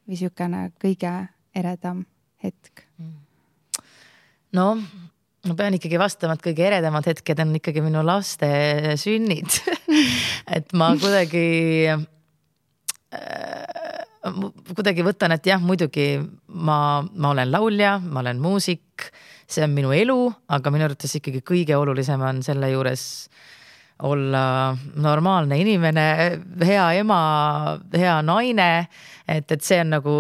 või 0.08 0.20
sihukene 0.22 0.70
kõige 0.80 1.12
eredam 1.56 2.06
hetk? 2.44 2.86
no 4.56 4.68
ma 5.48 5.56
pean 5.56 5.76
ikkagi 5.76 6.00
vastama, 6.00 6.36
et 6.36 6.46
kõige 6.46 6.66
eredamad 6.68 7.08
hetked 7.10 7.44
on 7.44 7.52
ikkagi 7.60 7.84
minu 7.84 8.04
laste 8.06 8.50
sünnid 9.00 9.60
et 10.56 10.72
ma 10.78 10.94
kuidagi 11.00 11.46
äh, 11.92 13.59
kuidagi 14.76 15.06
võtan, 15.06 15.34
et 15.36 15.46
jah, 15.46 15.62
muidugi 15.62 16.12
ma, 16.48 16.80
ma 17.04 17.34
olen 17.34 17.52
laulja, 17.52 17.98
ma 18.04 18.24
olen 18.24 18.42
muusik, 18.44 19.10
see 19.50 19.64
on 19.66 19.74
minu 19.74 19.94
elu, 19.96 20.18
aga 20.56 20.74
minu 20.74 20.86
arvates 20.88 21.16
ikkagi 21.20 21.42
kõige 21.46 21.78
olulisem 21.78 22.22
on 22.22 22.44
selle 22.46 22.72
juures 22.74 23.06
olla 24.04 24.78
normaalne 24.96 25.58
inimene, 25.60 26.06
hea 26.66 26.86
ema, 27.02 27.22
hea 27.92 28.22
naine. 28.24 28.88
et, 29.28 29.52
et 29.52 29.62
see 29.62 29.78
on 29.84 29.92
nagu 29.94 30.14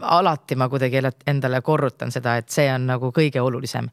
alati 0.00 0.56
ma 0.56 0.70
kuidagi 0.72 1.02
endale 1.28 1.60
korrutan 1.62 2.10
seda, 2.10 2.38
et 2.40 2.48
see 2.50 2.66
on 2.72 2.88
nagu 2.88 3.12
kõige 3.14 3.42
olulisem. 3.44 3.90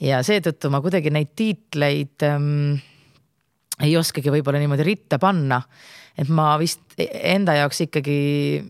ja 0.00 0.22
seetõttu 0.24 0.70
ma 0.72 0.80
kuidagi 0.80 1.12
neid 1.12 1.34
tiitleid 1.36 2.24
ähm, 2.24 2.78
ei 3.84 3.96
oskagi 3.96 4.32
võib-olla 4.32 4.60
niimoodi 4.62 4.86
ritta 4.86 5.18
panna. 5.20 5.60
et 6.16 6.28
ma 6.32 6.54
vist 6.58 6.96
enda 6.96 7.58
jaoks 7.60 7.84
ikkagi 7.84 8.64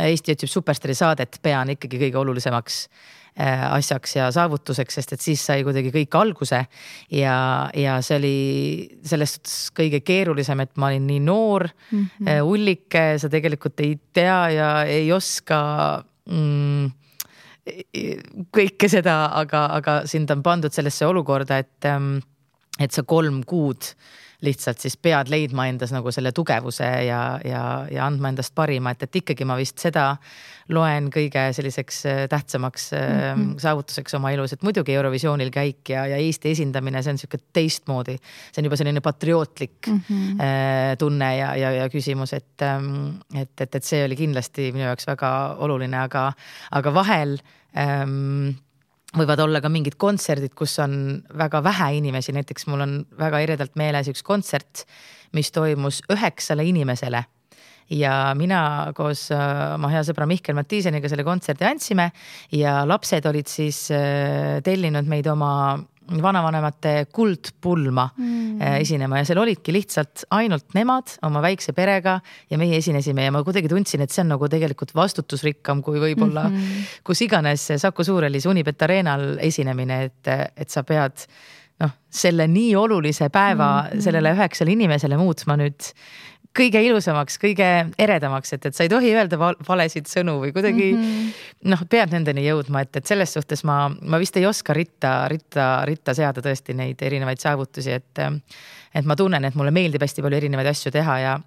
Eesti 0.00 0.32
otsib 0.32 0.48
superstaari 0.48 0.94
saadet 0.96 1.36
pean 1.42 1.74
ikkagi 1.74 1.98
kõige 2.00 2.18
olulisemaks 2.22 2.86
Äh, 3.40 3.62
asjaks 3.72 4.12
ja 4.18 4.26
saavutuseks, 4.28 4.98
sest 4.98 5.14
et 5.14 5.22
siis 5.24 5.40
sai 5.40 5.62
kuidagi 5.64 5.88
kõik 5.88 6.12
alguse. 6.20 6.58
ja, 7.16 7.36
ja 7.72 7.94
see 8.04 8.18
oli 8.18 8.32
selles 9.08 9.32
suhtes 9.38 9.54
kõige 9.72 10.02
keerulisem, 10.04 10.60
et 10.60 10.76
ma 10.76 10.90
olin 10.90 11.06
nii 11.08 11.22
noor 11.24 11.64
mm, 11.64 12.02
-hmm. 12.02 12.42
ullike, 12.44 13.04
sa 13.16 13.30
tegelikult 13.32 13.80
ei 13.80 13.94
tea 14.12 14.36
ja 14.52 14.68
ei 14.84 15.08
oska 15.16 16.04
mm, 16.28 16.92
kõike 18.52 18.92
seda, 18.92 19.16
aga, 19.32 19.64
aga 19.80 19.96
sind 20.04 20.28
on 20.30 20.42
pandud 20.42 20.76
sellesse 20.76 21.08
olukorda, 21.08 21.62
et, 21.64 21.88
ähm, 21.88 22.18
et 22.78 22.92
sa 22.92 23.02
kolm 23.02 23.40
kuud 23.48 23.94
lihtsalt 24.42 24.82
siis 24.82 24.96
pead 24.98 25.30
leidma 25.30 25.66
endas 25.70 25.92
nagu 25.94 26.12
selle 26.14 26.32
tugevuse 26.34 26.86
ja, 27.06 27.20
ja, 27.46 27.62
ja 27.90 28.06
andma 28.06 28.32
endast 28.32 28.54
parima, 28.54 28.92
et, 28.92 29.06
et 29.06 29.22
ikkagi 29.22 29.46
ma 29.48 29.56
vist 29.58 29.78
seda 29.82 30.16
loen 30.72 31.08
kõige 31.12 31.44
selliseks 31.56 32.00
äh, 32.06 32.20
tähtsamaks 32.30 32.90
mm 32.92 32.98
-hmm. 32.98 33.60
saavutuseks 33.62 34.14
oma 34.18 34.30
elus, 34.34 34.52
et 34.52 34.62
muidugi 34.62 34.94
Eurovisioonil 34.94 35.50
käik 35.50 35.88
ja, 35.94 36.06
ja 36.06 36.16
Eesti 36.16 36.50
esindamine, 36.50 37.02
see 37.02 37.14
on 37.14 37.18
sihuke 37.18 37.38
teistmoodi. 37.52 38.16
see 38.52 38.62
on 38.62 38.70
juba 38.70 38.76
selline 38.76 39.00
patriootlik 39.00 39.86
mm 39.86 40.00
-hmm. 40.08 40.96
tunne 40.98 41.36
ja, 41.36 41.54
ja, 41.56 41.70
ja 41.70 41.88
küsimus, 41.88 42.32
et, 42.32 42.62
ähm, 42.62 43.20
et, 43.34 43.60
et, 43.60 43.74
et 43.74 43.84
see 43.84 44.04
oli 44.04 44.16
kindlasti 44.16 44.72
minu 44.72 44.84
jaoks 44.84 45.06
väga 45.06 45.56
oluline, 45.58 45.98
aga, 45.98 46.32
aga 46.70 46.94
vahel 46.94 47.38
ähm, 47.76 48.54
võivad 49.18 49.42
olla 49.44 49.60
ka 49.60 49.70
mingid 49.72 49.98
kontserdid, 50.00 50.54
kus 50.56 50.78
on 50.82 50.94
väga 51.38 51.60
vähe 51.64 51.90
inimesi, 51.98 52.32
näiteks 52.36 52.66
mul 52.70 52.84
on 52.84 52.96
väga 53.18 53.42
eredalt 53.44 53.76
meeles 53.80 54.08
üks 54.12 54.24
kontsert, 54.24 54.86
mis 55.36 55.52
toimus 55.52 56.02
üheksale 56.12 56.64
inimesele. 56.68 57.24
Ja 57.92 58.32
mina 58.38 58.92
koos 58.96 59.26
äh, 59.34 59.74
oma 59.74 59.90
hea 59.92 60.00
sõbra 60.06 60.24
Mihkel 60.30 60.56
Mattiiseniga 60.56 61.10
selle 61.10 61.26
kontserdi 61.26 61.66
andsime 61.68 62.06
ja 62.54 62.82
lapsed 62.88 63.26
olid 63.28 63.50
siis 63.50 63.84
äh, 63.92 64.62
tellinud 64.64 65.10
meid 65.10 65.28
oma 65.28 65.52
vanavanemate 66.22 67.06
kuldpulma 67.12 68.08
mm. 68.16 68.40
Äh, 68.62 68.80
esinema 68.82 69.20
ja 69.20 69.28
seal 69.28 69.40
olidki 69.42 69.72
lihtsalt 69.74 70.26
ainult 70.34 70.74
nemad 70.76 71.16
oma 71.26 71.40
väikse 71.44 71.72
perega 71.76 72.18
ja 72.50 72.58
meie 72.60 72.76
esinesime 72.76 73.24
ja 73.24 73.32
ma 73.34 73.42
kuidagi 73.46 73.70
tundsin, 73.70 74.04
et 74.04 74.12
see 74.12 74.22
on 74.24 74.32
nagu 74.34 74.48
tegelikult 74.52 74.94
vastutusrikkam 74.94 75.82
kui 75.82 76.00
võib-olla 76.02 76.48
mm 76.48 76.56
-hmm. 76.56 76.92
kus 77.04 77.22
iganes 77.24 77.68
Saku 77.76 78.04
Suurhallis 78.04 78.46
Unibet 78.46 78.82
Arenal 78.82 79.38
esinemine, 79.40 80.02
et, 80.04 80.28
et 80.56 80.70
sa 80.70 80.82
pead 80.82 81.24
noh, 81.80 81.94
selle 82.10 82.46
nii 82.48 82.76
olulise 82.76 83.28
päeva 83.28 83.70
mm 83.82 83.88
-hmm. 83.88 84.00
sellele 84.00 84.34
üheksale 84.36 84.72
inimesele 84.72 85.16
muutma 85.16 85.56
nüüd 85.56 85.92
kõige 86.56 86.82
ilusamaks, 86.84 87.38
kõige 87.40 87.68
eredamaks, 88.00 88.52
et, 88.56 88.66
et 88.68 88.76
sa 88.76 88.84
ei 88.84 88.90
tohi 88.92 89.12
öelda 89.14 89.38
valesid 89.40 90.10
sõnu 90.10 90.38
või 90.42 90.52
kuidagi 90.54 90.90
mm 90.92 91.04
-hmm. 91.04 91.46
noh, 91.72 91.84
pead 91.88 92.12
nendeni 92.12 92.44
jõudma, 92.46 92.84
et, 92.84 92.96
et 92.96 93.06
selles 93.06 93.32
suhtes 93.32 93.64
ma, 93.64 93.86
ma 93.88 94.20
vist 94.20 94.36
ei 94.36 94.46
oska 94.46 94.76
ritta, 94.76 95.28
ritta, 95.32 95.84
ritta 95.88 96.14
seada 96.14 96.44
tõesti 96.44 96.76
neid 96.76 97.02
erinevaid 97.02 97.40
saavutusi, 97.40 97.90
et. 97.92 98.26
et 98.94 99.04
ma 99.08 99.16
tunnen, 99.16 99.44
et 99.44 99.54
mulle 99.54 99.70
meeldib 99.70 100.02
hästi 100.02 100.22
palju 100.22 100.36
erinevaid 100.36 100.68
asju 100.68 100.90
teha 100.92 101.18
ja 101.18 101.40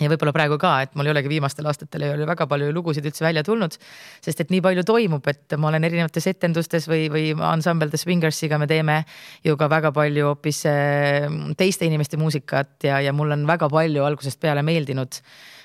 ja 0.00 0.10
võib-olla 0.10 0.32
praegu 0.34 0.58
ka, 0.60 0.72
et 0.84 0.96
mul 0.98 1.08
ei 1.08 1.14
olegi 1.14 1.30
viimastel 1.32 1.68
aastatel 1.70 2.06
ei 2.06 2.14
ole 2.14 2.26
väga 2.28 2.46
palju 2.50 2.70
lugusid 2.74 3.06
üldse 3.06 3.24
välja 3.24 3.44
tulnud. 3.46 3.76
sest 4.24 4.40
et 4.44 4.50
nii 4.50 4.62
palju 4.64 4.84
toimub, 4.88 5.26
et 5.28 5.56
ma 5.58 5.68
olen 5.68 5.84
erinevates 5.84 6.26
etendustes 6.32 6.88
või, 6.90 7.08
või 7.12 7.30
ansambel 7.36 7.92
The 7.92 8.00
Swingersiga 8.00 8.58
me 8.58 8.68
teeme 8.70 9.02
ju 9.44 9.56
ka 9.60 9.68
väga 9.70 9.92
palju 9.96 10.32
hoopis 10.32 10.64
eh, 10.70 11.28
teiste 11.56 11.88
inimeste 11.88 12.20
muusikat 12.20 12.88
ja, 12.88 13.00
ja 13.04 13.12
mul 13.16 13.36
on 13.36 13.46
väga 13.48 13.68
palju 13.72 14.04
algusest 14.06 14.40
peale 14.40 14.64
meeldinud 14.66 15.20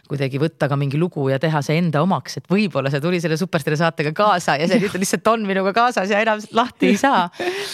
kuidagi 0.09 0.39
võtta 0.41 0.69
ka 0.71 0.77
mingi 0.79 0.99
lugu 1.01 1.27
ja 1.31 1.39
teha 1.41 1.61
see 1.65 1.79
enda 1.81 2.01
omaks, 2.05 2.39
et 2.39 2.49
võib-olla 2.51 2.91
see 2.93 3.01
tuli 3.03 3.21
selle 3.23 3.37
Superstaari 3.39 3.79
saatega 3.79 4.13
kaasa 4.15 4.57
ja 4.61 4.67
see 4.69 4.81
nüüd 4.81 4.97
lihtsalt 5.01 5.31
on 5.31 5.45
minuga 5.47 5.73
kaasas 5.75 6.11
ja 6.13 6.21
enam 6.23 6.43
lahti 6.55 6.91
ei 6.91 6.99
saa. 7.01 7.25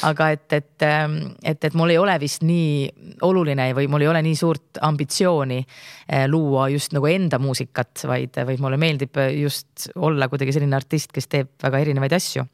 aga 0.08 0.30
et, 0.36 0.48
et, 0.56 0.86
ähm, 0.88 1.18
et, 1.44 1.64
et 1.64 1.76
mul 1.78 1.94
ei 1.94 2.00
ole 2.02 2.16
vist 2.22 2.46
nii 2.48 3.18
oluline 3.28 3.72
või 3.78 3.90
mul 3.92 4.06
ei 4.06 4.12
ole 4.14 4.24
nii 4.26 4.38
suurt 4.40 4.82
ambitsiooni 4.82 5.60
äh, 5.62 6.26
luua 6.32 6.70
just 6.74 6.96
nagu 6.96 7.10
enda 7.12 7.42
muusikat, 7.42 8.06
vaid, 8.08 8.42
vaid 8.48 8.64
mulle 8.64 8.80
meeldib 8.82 9.22
just 9.36 9.92
olla 9.96 10.30
kuidagi 10.32 10.56
selline 10.56 10.78
artist, 10.78 11.12
kes 11.14 11.30
teeb 11.32 11.54
väga 11.64 11.86
erinevaid 11.86 12.20
asju 12.20 12.48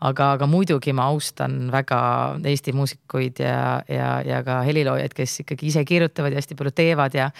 aga, 0.00 0.32
aga 0.36 0.48
muidugi 0.50 0.94
ma 0.96 1.08
austan 1.12 1.70
väga 1.72 2.00
Eesti 2.48 2.74
muusikuid 2.76 3.42
ja, 3.44 3.82
ja, 3.88 4.10
ja 4.26 4.42
ka 4.46 4.60
heliloojaid, 4.66 5.14
kes 5.16 5.40
ikkagi 5.44 5.70
ise 5.70 5.84
kirjutavad 5.88 6.34
ja 6.34 6.42
hästi 6.42 6.58
palju 6.58 6.74
teevad 6.74 7.16
ja. 7.18 7.30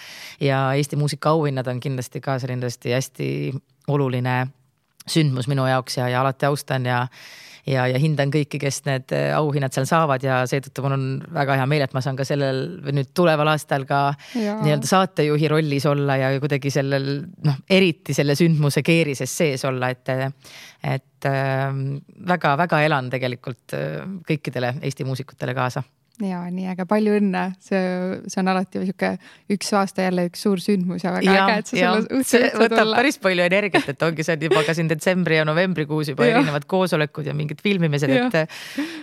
ja 0.41 0.65
Eesti 0.73 0.99
muusikaauhinnad 0.99 1.67
on 1.67 1.79
kindlasti 1.83 2.21
ka 2.23 2.39
selline 2.39 2.65
tõesti 2.65 2.95
hästi 2.95 3.29
oluline 3.91 4.37
sündmus 5.07 5.49
minu 5.51 5.65
jaoks 5.67 5.97
ja, 5.99 6.07
ja 6.09 6.21
alati 6.21 6.47
austan 6.47 6.85
ja 6.87 7.05
ja, 7.69 7.85
ja 7.87 7.99
hindan 8.01 8.31
kõiki, 8.33 8.59
kes 8.61 8.81
need 8.87 9.13
äh, 9.15 9.31
auhinnad 9.37 9.73
seal 9.75 9.87
saavad 9.89 10.23
ja 10.25 10.41
seetõttu 10.49 10.83
mul 10.85 10.95
on 10.97 11.07
väga 11.35 11.57
hea 11.61 11.67
meel, 11.69 11.85
et 11.85 11.95
ma 11.95 12.03
saan 12.03 12.19
ka 12.19 12.25
sellel 12.27 12.63
nüüd 12.91 13.13
tuleval 13.15 13.53
aastal 13.53 13.87
ka 13.89 14.03
nii-öelda 14.35 14.89
saatejuhi 14.89 15.51
rollis 15.51 15.87
olla 15.89 16.17
ja 16.19 16.33
kuidagi 16.43 16.73
sellel 16.73 17.09
noh, 17.47 17.59
eriti 17.69 18.15
selle 18.15 18.35
sündmuse 18.39 18.83
keerises 18.85 19.37
sees 19.43 19.65
olla, 19.69 19.91
et, 19.93 20.13
et 20.83 21.31
väga-väga 22.33 22.81
äh, 22.81 22.87
elan 22.89 23.11
tegelikult 23.13 23.77
äh, 23.77 23.99
kõikidele 24.27 24.75
Eesti 24.83 25.07
muusikutele 25.07 25.55
kaasa 25.57 25.83
ja 26.21 26.43
nii 26.53 26.67
äge, 26.69 26.85
palju 26.85 27.15
õnne, 27.17 27.41
see, 27.63 27.79
see 28.29 28.39
on 28.43 28.49
alati 28.51 28.83
sihuke 28.83 29.09
üks 29.53 29.71
aasta 29.73 30.05
jälle 30.05 30.27
üks 30.29 30.43
suur 30.45 30.61
sündmus 30.61 31.01
ja 31.05 31.13
väga 31.15 31.25
ja, 31.25 31.45
äge, 31.47 31.55
et 31.63 31.69
sa 31.69 31.77
selle 31.77 32.01
õhtu 32.03 32.17
üldse 32.19 32.41
võtab 32.61 32.75
tulla. 32.83 32.97
päris 32.99 33.17
palju 33.23 33.45
energiat, 33.47 33.87
et 33.89 34.03
ongi 34.05 34.25
see 34.27 34.35
juba 34.45 34.61
ka 34.67 34.75
siin 34.77 34.91
detsembri 34.91 35.39
ja 35.39 35.45
novembrikuus 35.49 36.11
juba 36.11 36.27
ja. 36.27 36.35
erinevad 36.37 36.67
koosolekud 36.69 37.25
ja 37.25 37.33
mingid 37.37 37.63
filmimised, 37.65 38.13
et 38.13 38.37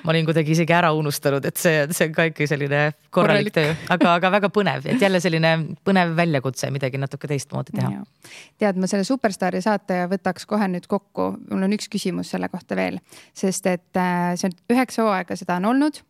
ma 0.05 0.15
olin 0.15 0.29
kuidagi 0.29 0.55
isegi 0.55 0.77
ära 0.77 0.93
unustanud, 0.95 1.49
et 1.51 1.59
see, 1.59 1.81
see 1.91 2.07
on 2.07 2.15
ka 2.15 2.29
ikka 2.31 2.47
selline 2.53 2.83
korralik, 3.11 3.51
korralik. 3.51 3.57
töö, 3.59 3.75
aga, 3.97 4.13
aga 4.15 4.31
väga 4.37 4.53
põnev, 4.55 4.87
et 4.93 5.03
jälle 5.03 5.23
selline 5.25 5.55
põnev 5.87 6.15
väljakutse 6.21 6.71
midagi 6.71 7.01
natuke 7.03 7.31
teistmoodi 7.33 7.75
teha. 7.75 8.05
tead, 8.63 8.79
ma 8.79 8.91
selle 8.91 9.09
Superstaari 9.09 9.65
saate 9.67 10.05
võtaks 10.13 10.47
kohe 10.47 10.71
nüüd 10.71 10.87
kokku, 10.87 11.33
mul 11.51 11.67
on 11.67 11.75
üks 11.75 11.91
küsimus 11.91 12.31
selle 12.31 12.53
kohta 12.55 12.79
veel, 12.79 13.03
sest 13.35 13.67
et 13.67 13.99
äh, 13.99 14.31
see 14.39 14.53
on 14.53 14.57
üheksa 14.77 15.09
hooaega, 15.09 15.35
seda 15.43 15.59
on 15.59 15.73
olnud 15.75 16.05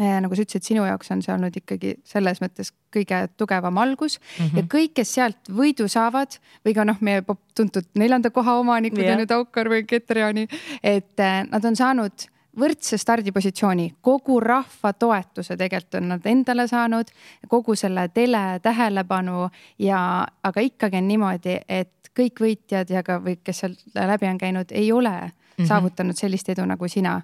nagu 0.00 0.36
sa 0.36 0.44
ütlesid, 0.46 0.64
sinu 0.64 0.86
jaoks 0.88 1.10
on 1.12 1.22
see 1.24 1.32
olnud 1.34 1.56
ikkagi 1.60 1.94
selles 2.08 2.40
mõttes 2.40 2.72
kõige 2.94 3.22
tugevam 3.36 3.78
algus 3.78 4.18
mm 4.18 4.46
-hmm. 4.46 4.56
ja 4.56 4.62
kõik, 4.74 4.94
kes 4.96 5.14
sealt 5.18 5.52
võidu 5.52 5.88
saavad 5.88 6.38
või 6.64 6.74
ka 6.74 6.84
noh, 6.84 6.96
meie 7.00 7.22
tuntud 7.54 7.86
neljanda 7.94 8.30
koha 8.30 8.58
omanikud 8.62 9.02
yeah. 9.02 9.14
on 9.14 9.20
ju 9.20 9.26
Taukar 9.26 9.68
või 9.68 9.84
Keter-Jaani, 9.84 10.48
et 10.82 11.20
äh, 11.20 11.44
nad 11.50 11.64
on 11.64 11.76
saanud 11.76 12.28
võrdse 12.60 12.98
stardipositsiooni, 12.98 13.94
kogu 14.00 14.40
rahva 14.40 14.92
toetuse 14.92 15.56
tegelikult 15.56 15.94
on 16.00 16.08
nad 16.08 16.26
endale 16.26 16.66
saanud, 16.68 17.10
kogu 17.48 17.76
selle 17.78 18.08
tele 18.08 18.60
tähelepanu 18.62 19.48
ja, 19.78 20.26
aga 20.42 20.60
ikkagi 20.60 20.96
on 20.96 21.08
niimoodi, 21.08 21.60
et 21.68 22.10
kõik 22.16 22.42
võitjad 22.42 22.90
ja 22.90 23.02
ka, 23.06 23.20
või 23.22 23.38
kes 23.44 23.62
seal 23.62 23.76
läbi 23.94 24.26
on 24.26 24.38
käinud, 24.38 24.72
ei 24.72 24.92
ole 24.92 25.10
mm 25.10 25.30
-hmm. 25.30 25.66
saavutanud 25.66 26.16
sellist 26.16 26.48
edu 26.48 26.64
nagu 26.66 26.88
sina 26.88 27.20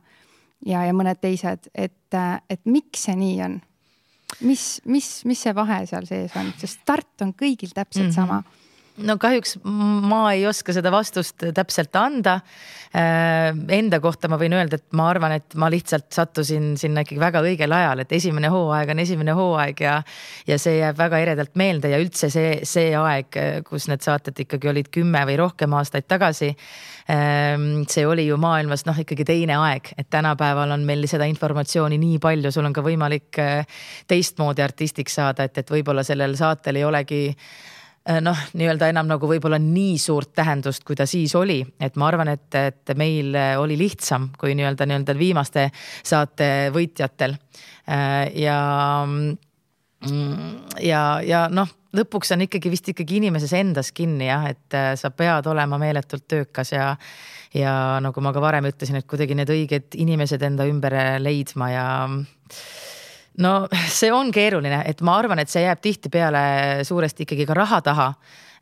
ja, 0.67 0.85
ja 0.87 0.93
mõned 0.97 1.21
teised, 1.21 1.69
et, 1.75 2.19
et 2.51 2.61
miks 2.65 3.07
see 3.09 3.17
nii 3.17 3.41
on? 3.47 3.61
mis, 4.41 4.81
mis, 4.85 5.09
mis 5.25 5.43
see 5.43 5.55
vahe 5.55 5.85
seal 5.87 6.07
sees 6.09 6.35
on, 6.37 6.53
sest 6.59 6.83
start 6.83 7.23
on 7.25 7.33
kõigil 7.37 7.73
täpselt 7.73 8.09
mm 8.09 8.11
-hmm. 8.11 8.15
sama 8.15 8.43
no 9.05 9.16
kahjuks 9.20 9.57
ma 9.64 10.22
ei 10.32 10.47
oska 10.49 10.74
seda 10.76 10.92
vastust 10.94 11.44
täpselt 11.55 11.97
anda. 12.01 12.40
Äh, 12.97 13.51
enda 13.76 13.99
kohta 14.01 14.30
ma 14.32 14.38
võin 14.40 14.55
öelda, 14.57 14.78
et 14.78 14.97
ma 14.97 15.11
arvan, 15.11 15.34
et 15.36 15.57
ma 15.61 15.68
lihtsalt 15.72 16.07
sattusin 16.14 16.74
sinna 16.80 17.03
ikkagi 17.05 17.20
väga 17.20 17.42
õigel 17.44 17.74
ajal, 17.76 18.01
et 18.05 18.12
esimene 18.16 18.49
hooaeg 18.53 18.94
on 18.94 19.03
esimene 19.03 19.36
hooaeg 19.36 19.82
ja. 19.84 19.97
ja 20.49 20.59
see 20.62 20.78
jääb 20.78 20.97
väga 20.99 21.20
eredalt 21.26 21.57
meelde 21.61 21.90
ja 21.92 22.01
üldse 22.01 22.30
see, 22.32 22.61
see 22.64 22.94
aeg, 22.97 23.40
kus 23.68 23.90
need 23.90 24.07
saated 24.07 24.47
ikkagi 24.47 24.70
olid 24.72 24.92
kümme 24.94 25.26
või 25.28 25.36
rohkem 25.42 25.76
aastaid 25.76 26.09
tagasi 26.09 26.55
Ehm, 27.09 27.84
see 27.88 28.07
oli 28.07 28.24
ju 28.26 28.34
maailmas 28.36 28.82
noh, 28.86 28.97
ikkagi 28.99 29.22
teine 29.24 29.55
aeg, 29.62 29.92
et 29.94 30.09
tänapäeval 30.11 30.72
on 30.74 30.82
meil 30.88 31.07
seda 31.07 31.28
informatsiooni 31.30 32.01
nii 32.03 32.18
palju, 32.22 32.51
sul 32.51 32.66
on 32.66 32.74
ka 32.74 32.82
võimalik 32.82 33.38
eh, 33.38 33.78
teistmoodi 34.11 34.64
artistiks 34.64 35.14
saada, 35.20 35.47
et, 35.47 35.61
et 35.62 35.70
võib-olla 35.70 36.03
sellel 36.07 36.34
saatel 36.38 36.80
ei 36.80 36.84
olegi 36.88 37.20
noh, 38.23 38.43
nii-öelda 38.55 38.91
enam 38.93 39.09
nagu 39.11 39.29
võib-olla 39.31 39.59
nii 39.63 39.97
suurt 39.99 40.31
tähendust, 40.39 40.85
kui 40.87 40.99
ta 40.99 41.09
siis 41.11 41.35
oli, 41.39 41.59
et 41.83 41.97
ma 41.99 42.07
arvan, 42.11 42.31
et, 42.35 42.55
et 42.55 42.93
meil 42.99 43.35
oli 43.59 43.79
lihtsam 43.81 44.29
kui 44.39 44.55
nii-öelda 44.59 44.87
nii-öelda 44.87 45.17
viimaste 45.19 45.69
saate 46.07 46.51
võitjatel. 46.75 47.35
Eh, 47.87 48.31
ja, 48.43 48.61
mm, 49.07 50.55
ja, 50.87 51.03
ja 51.27 51.47
noh 51.51 51.75
lõpuks 51.97 52.33
on 52.35 52.45
ikkagi 52.47 52.73
vist 52.73 52.91
ikkagi 52.93 53.21
inimeses 53.21 53.53
endas 53.57 53.93
kinni 53.97 54.29
jah, 54.29 54.49
et 54.51 54.77
äh, 54.77 54.93
sa 54.99 55.13
pead 55.15 55.47
olema 55.51 55.79
meeletult 55.81 56.27
töökas 56.29 56.73
ja. 56.75 56.93
ja 57.55 57.73
nagu 58.05 58.25
ma 58.25 58.35
ka 58.37 58.43
varem 58.45 58.69
ütlesin, 58.71 59.01
et 59.01 59.09
kuidagi 59.09 59.37
need 59.39 59.53
õiged 59.53 59.97
inimesed 60.03 60.43
enda 60.47 60.67
ümber 60.69 60.97
leidma 61.23 61.71
ja 61.73 61.87
no 63.43 63.53
see 63.99 64.11
on 64.12 64.32
keeruline, 64.34 64.82
et 64.89 65.03
ma 65.07 65.18
arvan, 65.20 65.43
et 65.43 65.53
see 65.53 65.64
jääb 65.66 65.82
tihtipeale 65.84 66.43
suuresti 66.87 67.26
ikkagi 67.26 67.47
ka 67.49 67.57
raha 67.57 67.80
taha. 67.84 68.11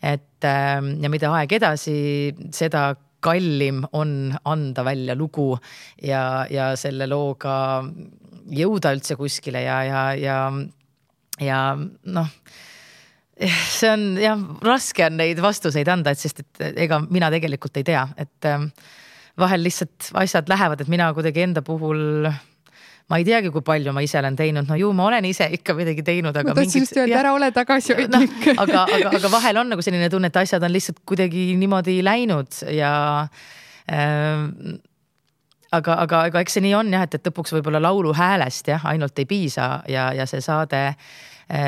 et 0.02 0.44
ähm, 0.44 0.94
ja 1.02 1.08
mida 1.08 1.30
aeg 1.32 1.52
edasi, 1.56 1.96
seda 2.52 2.92
kallim 3.24 3.84
on 3.96 4.34
anda 4.44 4.84
välja 4.84 5.14
lugu 5.16 5.54
ja, 6.02 6.44
ja 6.50 6.74
selle 6.76 7.06
looga 7.08 7.56
jõuda 8.52 8.92
üldse 8.92 9.16
kuskile 9.16 9.62
ja, 9.64 9.78
ja, 9.88 10.02
ja, 10.20 10.38
ja 11.40 11.60
noh 11.78 12.28
see 13.40 13.90
on 13.90 14.04
jah, 14.20 14.42
raske 14.62 15.06
on 15.06 15.16
neid 15.18 15.40
vastuseid 15.42 15.88
anda, 15.90 16.12
et 16.12 16.20
sest, 16.20 16.44
et 16.44 16.82
ega 16.86 17.00
mina 17.08 17.30
tegelikult 17.34 17.80
ei 17.80 17.86
tea, 17.86 18.04
et 18.20 18.50
ähm, 18.50 18.68
vahel 19.40 19.64
lihtsalt 19.66 20.12
asjad 20.20 20.50
lähevad, 20.50 20.84
et 20.84 20.92
mina 20.92 21.08
kuidagi 21.16 21.42
enda 21.42 21.62
puhul 21.66 22.28
ma 23.10 23.18
ei 23.20 23.26
teagi, 23.26 23.50
kui 23.52 23.64
palju 23.64 23.92
ma 23.92 24.02
ise 24.04 24.18
olen 24.20 24.36
teinud, 24.38 24.68
no 24.68 24.78
ju 24.80 24.92
ma 24.96 25.08
olen 25.10 25.26
ise 25.28 25.48
ikka 25.58 25.76
midagi 25.76 26.04
teinud, 26.06 26.36
aga. 26.36 26.54
ma 26.54 26.56
tahtsin 26.60 26.86
just 26.86 26.96
öelda, 26.96 27.18
ära 27.20 27.34
ole 27.36 27.50
tagasihoidlik 27.54 28.48
no,. 28.48 28.56
aga, 28.64 28.86
aga, 28.96 29.12
aga 29.18 29.32
vahel 29.32 29.60
on 29.60 29.74
nagu 29.74 29.84
selline 29.84 30.08
tunne, 30.12 30.32
et 30.32 30.40
asjad 30.40 30.64
on 30.64 30.72
lihtsalt 30.72 31.02
kuidagi 31.08 31.50
niimoodi 31.60 31.98
läinud 32.04 32.62
ja 32.72 32.94
äh, 33.92 34.48
aga, 35.74 35.98
aga, 36.06 36.24
aga 36.30 36.44
eks 36.44 36.58
see 36.58 36.64
nii 36.64 36.74
on 36.80 36.96
jah, 36.96 37.04
et, 37.04 37.18
et 37.18 37.28
lõpuks 37.28 37.56
võib-olla 37.58 37.82
laulu 37.84 38.16
häälest 38.16 38.72
jah, 38.72 38.88
ainult 38.92 39.20
ei 39.20 39.28
piisa 39.28 39.68
ja, 39.90 40.08
ja 40.16 40.28
see 40.30 40.40
saade 40.44 40.86
äh, 40.94 41.14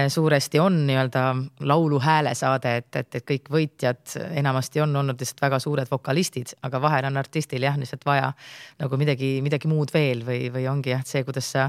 suuresti 0.08 0.60
on 0.60 0.78
nii-öelda 0.88 1.22
laulu 1.68 2.00
häälesaade, 2.00 2.76
et, 2.80 2.96
et, 2.96 3.14
et 3.18 3.26
kõik 3.28 3.50
võitjad 3.52 4.16
enamasti 4.38 4.80
on 4.80 4.96
olnud 4.96 5.20
lihtsalt 5.20 5.42
väga 5.42 5.60
suured 5.62 5.90
vokalistid, 5.90 6.54
aga 6.66 6.80
vahel 6.82 7.10
on 7.10 7.20
artistil 7.20 7.62
jah, 7.62 7.76
lihtsalt 7.78 8.06
vaja 8.08 8.32
nagu 8.80 8.98
midagi, 9.00 9.36
midagi 9.44 9.68
muud 9.68 9.92
veel 9.94 10.24
või, 10.26 10.46
või 10.54 10.66
ongi 10.70 10.94
jah, 10.94 11.04
see, 11.06 11.24
kuidas 11.28 11.52
sa 11.52 11.68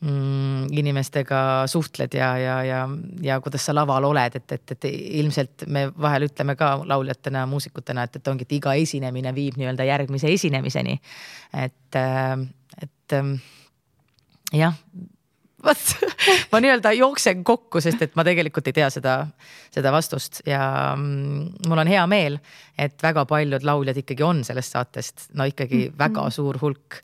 mm, 0.00 0.68
inimestega 0.76 1.40
suhtled 1.70 2.14
ja, 2.14 2.30
ja, 2.38 2.56
ja, 2.64 2.84
ja 3.24 3.40
kuidas 3.44 3.66
sa 3.66 3.74
laval 3.76 4.10
oled, 4.10 4.38
et, 4.38 4.52
et, 4.52 4.76
et 4.76 4.88
ilmselt 5.22 5.66
me 5.66 5.88
vahel 5.96 6.28
ütleme 6.28 6.56
ka 6.58 6.74
lauljatena, 6.84 7.46
muusikutena, 7.50 8.06
et, 8.08 8.20
et 8.20 8.32
ongi, 8.32 8.46
et 8.48 8.56
iga 8.60 8.76
esinemine 8.78 9.34
viib 9.36 9.58
nii-öelda 9.60 9.88
järgmise 9.88 10.32
esinemiseni. 10.36 10.98
et, 11.66 12.02
et 12.82 13.20
jah 14.52 14.74
vot 15.64 16.10
ma 16.52 16.60
nii-öelda 16.62 16.92
jooksen 16.98 17.44
kokku, 17.46 17.82
sest 17.84 18.02
et 18.06 18.18
ma 18.18 18.24
tegelikult 18.26 18.68
ei 18.70 18.76
tea 18.76 18.90
seda, 18.94 19.20
seda 19.74 19.92
vastust 19.94 20.42
ja 20.48 20.60
mm, 20.96 21.64
mul 21.68 21.82
on 21.84 21.90
hea 21.90 22.04
meel, 22.10 22.38
et 22.78 22.98
väga 23.02 23.26
paljud 23.28 23.66
lauljad 23.66 23.98
ikkagi 24.04 24.26
on 24.26 24.44
sellest 24.46 24.76
saatest, 24.76 25.28
no 25.38 25.48
ikkagi 25.48 25.84
mm 25.84 25.88
-hmm. 25.90 25.98
väga 25.98 26.28
suur 26.34 26.58
hulk 26.60 27.00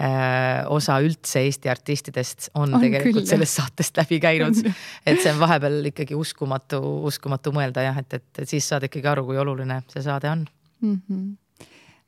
äh, 0.00 0.64
osa 0.66 1.00
üldse 1.04 1.44
Eesti 1.44 1.68
artistidest 1.68 2.50
on, 2.54 2.74
On 2.74 2.80
tegelikult 2.80 3.22
küll, 3.22 3.26
sellest 3.26 3.60
saatest 3.60 3.96
läbi 3.96 4.20
käinud. 4.20 4.62
et 5.06 5.20
see 5.20 5.32
on 5.32 5.40
vahepeal 5.40 5.84
ikkagi 5.92 6.14
uskumatu, 6.14 6.80
uskumatu 7.04 7.52
mõelda 7.52 7.84
jah, 7.84 7.98
et, 7.98 8.14
et, 8.14 8.30
et 8.38 8.48
siis 8.48 8.68
saad 8.68 8.88
ikkagi 8.88 9.08
aru, 9.08 9.26
kui 9.26 9.38
oluline 9.38 9.82
see 9.92 10.02
saade 10.02 10.30
on 10.30 10.46
mm. 10.80 11.02
-hmm 11.10 11.36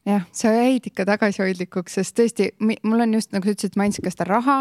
jah, 0.08 0.24
sa 0.32 0.52
jäid 0.54 0.86
ikka 0.88 1.04
tagasihoidlikuks, 1.08 1.98
sest 1.98 2.16
tõesti, 2.16 2.48
mul 2.60 3.04
on 3.04 3.14
just 3.18 3.34
nagu 3.34 3.44
sa 3.44 3.52
ütlesid, 3.54 3.76
mainisid 3.80 4.04
ka 4.06 4.12
seda 4.14 4.26
raha, 4.28 4.56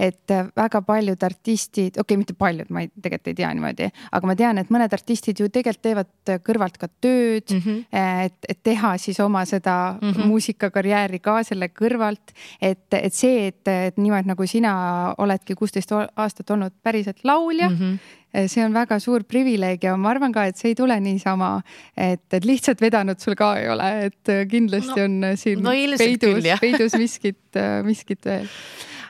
et 0.00 0.34
äh, 0.34 0.48
väga 0.58 0.82
paljud 0.86 1.24
artistid, 1.28 1.96
okei 1.96 2.04
okay,, 2.04 2.20
mitte 2.20 2.36
paljud, 2.38 2.68
ma 2.74 2.84
ei, 2.84 2.90
tegelikult 2.92 3.32
ei 3.32 3.38
tea 3.40 3.52
niimoodi, 3.56 3.88
aga 4.18 4.30
ma 4.30 4.36
tean, 4.38 4.60
et 4.60 4.72
mõned 4.74 4.96
artistid 4.98 5.40
ju 5.40 5.48
tegelikult 5.52 5.82
teevad 5.82 6.32
kõrvalt 6.46 6.76
ka 6.78 6.88
tööd 7.02 7.48
mm, 7.50 7.62
-hmm. 7.64 8.00
et, 8.26 8.48
et 8.48 8.62
teha 8.62 8.94
siis 9.00 9.20
oma 9.20 9.44
seda 9.48 9.96
mm 10.00 10.10
-hmm. 10.10 10.26
muusikakarjääri 10.30 11.18
ka 11.18 11.42
selle 11.42 11.68
kõrvalt. 11.68 12.34
et, 12.60 12.86
et 12.92 13.14
see, 13.14 13.46
et, 13.46 13.68
et 13.68 13.96
niimoodi 13.96 14.28
nagu 14.28 14.46
sina 14.46 15.14
oledki 15.18 15.54
kuusteist 15.54 15.92
aastat 15.92 16.50
olnud 16.50 16.72
päriselt 16.82 17.24
laulja 17.24 17.68
mm. 17.70 17.76
-hmm 17.76 18.21
see 18.32 18.64
on 18.64 18.72
väga 18.74 18.98
suur 19.02 19.24
privileeg 19.28 19.84
ja 19.84 19.96
ma 20.00 20.12
arvan 20.12 20.32
ka, 20.32 20.46
et 20.48 20.60
see 20.60 20.72
ei 20.72 20.78
tule 20.78 20.96
niisama, 21.04 21.54
et, 21.96 22.24
et 22.32 22.46
lihtsalt 22.48 22.80
vedanud 22.80 23.20
sul 23.20 23.36
ka 23.38 23.52
ei 23.60 23.68
ole, 23.72 23.90
et 24.08 24.32
eh, 24.32 24.44
kindlasti 24.48 24.96
no, 24.96 25.08
on 25.08 25.28
eh, 25.28 25.36
siin 25.40 25.60
no, 25.64 25.74
peidus, 26.00 26.48
peidus 26.64 26.96
miskit, 27.00 27.60
miskit 27.86 28.24
veel. 28.28 28.48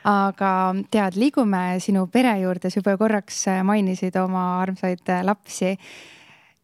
Aga 0.03 0.49
tead, 0.91 1.15
liigume 1.15 1.77
sinu 1.79 2.09
pere 2.11 2.33
juurde, 2.41 2.67
sa 2.67 2.81
juba 2.81 2.97
korraks 2.99 3.45
mainisid 3.63 4.17
oma 4.19 4.57
armsaid 4.59 5.07
lapsi. 5.23 5.77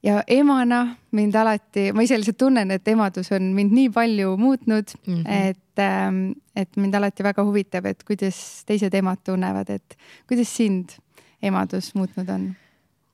Ja 0.03 0.21
emana 0.31 0.81
mind 1.15 1.35
alati, 1.35 1.89
ma 1.95 2.03
ise 2.03 2.15
lihtsalt 2.19 2.37
tunnen, 2.39 2.71
et 2.71 2.87
emadus 2.87 3.33
on 3.35 3.49
mind 3.55 3.73
nii 3.75 3.89
palju 3.91 4.35
muutnud 4.39 4.93
mm, 4.95 5.15
-hmm. 5.15 5.49
et, 5.49 5.79
ähm, 5.83 6.19
et 6.55 6.77
mind 6.79 6.95
alati 6.95 7.23
väga 7.23 7.43
huvitab, 7.43 7.85
et 7.85 8.03
kuidas 8.07 8.63
teised 8.67 8.95
emad 8.95 9.19
tunnevad, 9.23 9.69
et 9.69 9.97
kuidas 10.27 10.55
sind 10.55 10.95
emadus 11.41 11.95
muutnud 11.95 12.29
on? 12.29 12.55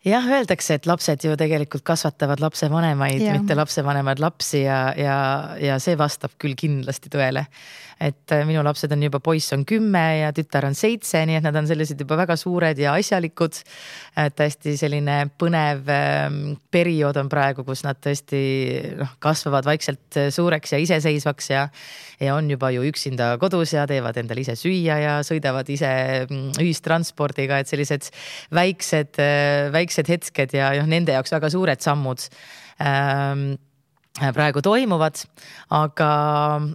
Jah, 0.05 0.27
öeldakse, 0.37 0.77
et 0.77 0.85
lapsed 0.89 1.25
ju 1.25 1.37
tegelikult 1.39 1.85
kasvatavad 1.87 2.43
lapsevanemaid, 2.43 3.23
mitte 3.39 3.57
lapsevanemaid 3.57 4.21
lapsi 4.21 4.65
ja, 4.65 4.79
ja, 4.97 5.17
ja 5.61 5.79
see 5.81 5.97
vastab 5.99 6.37
küll 6.41 6.57
kindlasti 6.59 7.11
tõele 7.13 7.47
et 7.99 8.31
äh, 8.35 8.43
minu 8.47 8.63
lapsed 8.65 8.91
on 8.91 9.03
juba, 9.05 9.21
poiss 9.23 9.53
on 9.55 9.63
kümme 9.67 10.03
ja 10.19 10.31
tütar 10.35 10.67
on 10.67 10.75
seitse, 10.75 11.21
nii 11.27 11.37
et 11.39 11.45
nad 11.45 11.55
on 11.55 11.67
sellised 11.69 11.99
juba 12.01 12.17
väga 12.19 12.35
suured 12.39 12.79
ja 12.79 12.95
asjalikud. 12.99 13.61
hästi 14.15 14.75
selline 14.79 15.15
põnev 15.39 15.87
ähm, 15.91 16.39
periood 16.71 17.17
on 17.19 17.29
praegu, 17.31 17.63
kus 17.67 17.83
nad 17.85 17.99
tõesti 18.03 18.41
noh, 18.99 19.15
kasvavad 19.23 19.67
vaikselt 19.67 20.19
äh, 20.19 20.29
suureks 20.33 20.75
ja 20.75 20.79
iseseisvaks 20.83 21.49
ja, 21.49 21.67
ja 22.19 22.35
on 22.35 22.49
juba 22.51 22.71
ju 22.75 22.83
üksinda 22.87 23.35
kodus 23.39 23.73
ja 23.73 23.85
teevad 23.87 24.17
endale 24.19 24.43
ise 24.43 24.57
süüa 24.59 24.99
ja 24.99 25.15
sõidavad 25.23 25.69
ise 25.71 25.91
mm, 26.27 26.59
ühistranspordiga, 26.63 27.61
et 27.61 27.71
sellised 27.71 28.11
väiksed, 28.55 29.21
äh, 29.23 29.71
väiksed 29.95 30.09
hetked 30.11 30.55
ja 30.55 30.73
noh, 30.79 30.87
nende 30.89 31.13
jaoks 31.15 31.33
väga 31.33 31.49
suured 31.51 31.81
sammud 31.81 32.27
ähm, 32.81 33.55
praegu 34.15 34.61
toimuvad, 34.63 35.25
aga, 35.75 36.09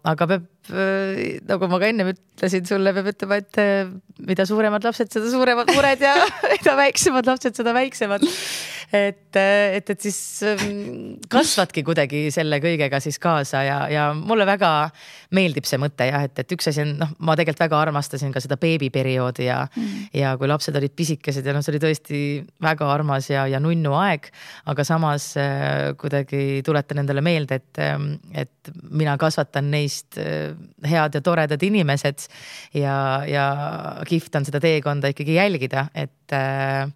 aga 0.05 0.27
peab 0.29 0.49
nagu 0.71 1.69
ma 1.71 1.79
ka 1.83 1.89
ennem 1.91 2.13
ütlesin 2.15 2.67
sulle, 2.69 2.93
peab 2.97 3.11
ütlema, 3.13 3.39
et 3.41 3.61
äh, 3.61 3.89
mida 4.27 4.47
suuremad 4.49 4.85
lapsed, 4.85 5.11
seda 5.13 5.31
suuremad 5.33 5.71
mured 5.77 6.03
ja 6.05 6.15
mida 6.55 6.77
väiksemad 6.79 7.29
lapsed, 7.29 7.57
seda 7.57 7.75
väiksemad. 7.77 8.25
et, 8.91 9.37
äh, 9.39 9.77
et, 9.77 9.91
et 9.93 10.01
siis 10.03 10.19
ähm, 10.49 11.19
kasvadki 11.31 11.85
kuidagi 11.87 12.25
selle 12.35 12.59
kõigega 12.63 12.99
siis 13.03 13.21
kaasa 13.23 13.63
ja, 13.63 13.77
ja 13.93 14.07
mulle 14.17 14.47
väga 14.49 14.91
meeldib 15.37 15.69
see 15.69 15.79
mõte 15.79 16.09
jah, 16.09 16.25
et, 16.27 16.35
et 16.43 16.55
üks 16.57 16.71
asi 16.73 16.83
on 16.83 16.97
noh, 16.99 17.13
ma 17.23 17.37
tegelikult 17.39 17.63
väga 17.69 17.83
armastasin 17.85 18.35
ka 18.35 18.43
seda 18.43 18.59
beebiperioodi 18.61 19.47
ja 19.47 19.61
mm., 19.69 20.09
ja 20.17 20.35
kui 20.41 20.51
lapsed 20.51 20.75
olid 20.81 20.97
pisikesed 20.99 21.47
ja 21.47 21.55
noh, 21.55 21.63
see 21.63 21.75
oli 21.75 21.83
tõesti 21.85 22.23
väga 22.63 22.89
armas 22.91 23.31
ja, 23.31 23.47
ja 23.51 23.63
nunnu 23.63 23.95
aeg. 24.01 24.27
aga 24.71 24.87
samas 24.87 25.33
äh, 25.39 25.93
kuidagi 26.01 26.65
tuletan 26.67 27.05
endale 27.05 27.23
meelde, 27.23 27.61
et, 27.61 27.83
ähm, 27.85 28.15
et 28.35 28.75
mina 28.91 29.15
kasvatan 29.21 29.71
neist 29.71 30.19
head 30.87 31.17
ja 31.19 31.25
toredad 31.25 31.63
inimesed. 31.63 32.27
Ja, 32.75 32.97
ja 33.27 33.47
kihvt 34.09 34.41
on 34.41 34.47
seda 34.49 34.61
teekonda 34.63 35.11
ikkagi 35.13 35.37
jälgida, 35.39 35.87
et 35.95 36.37
äh, 36.37 36.87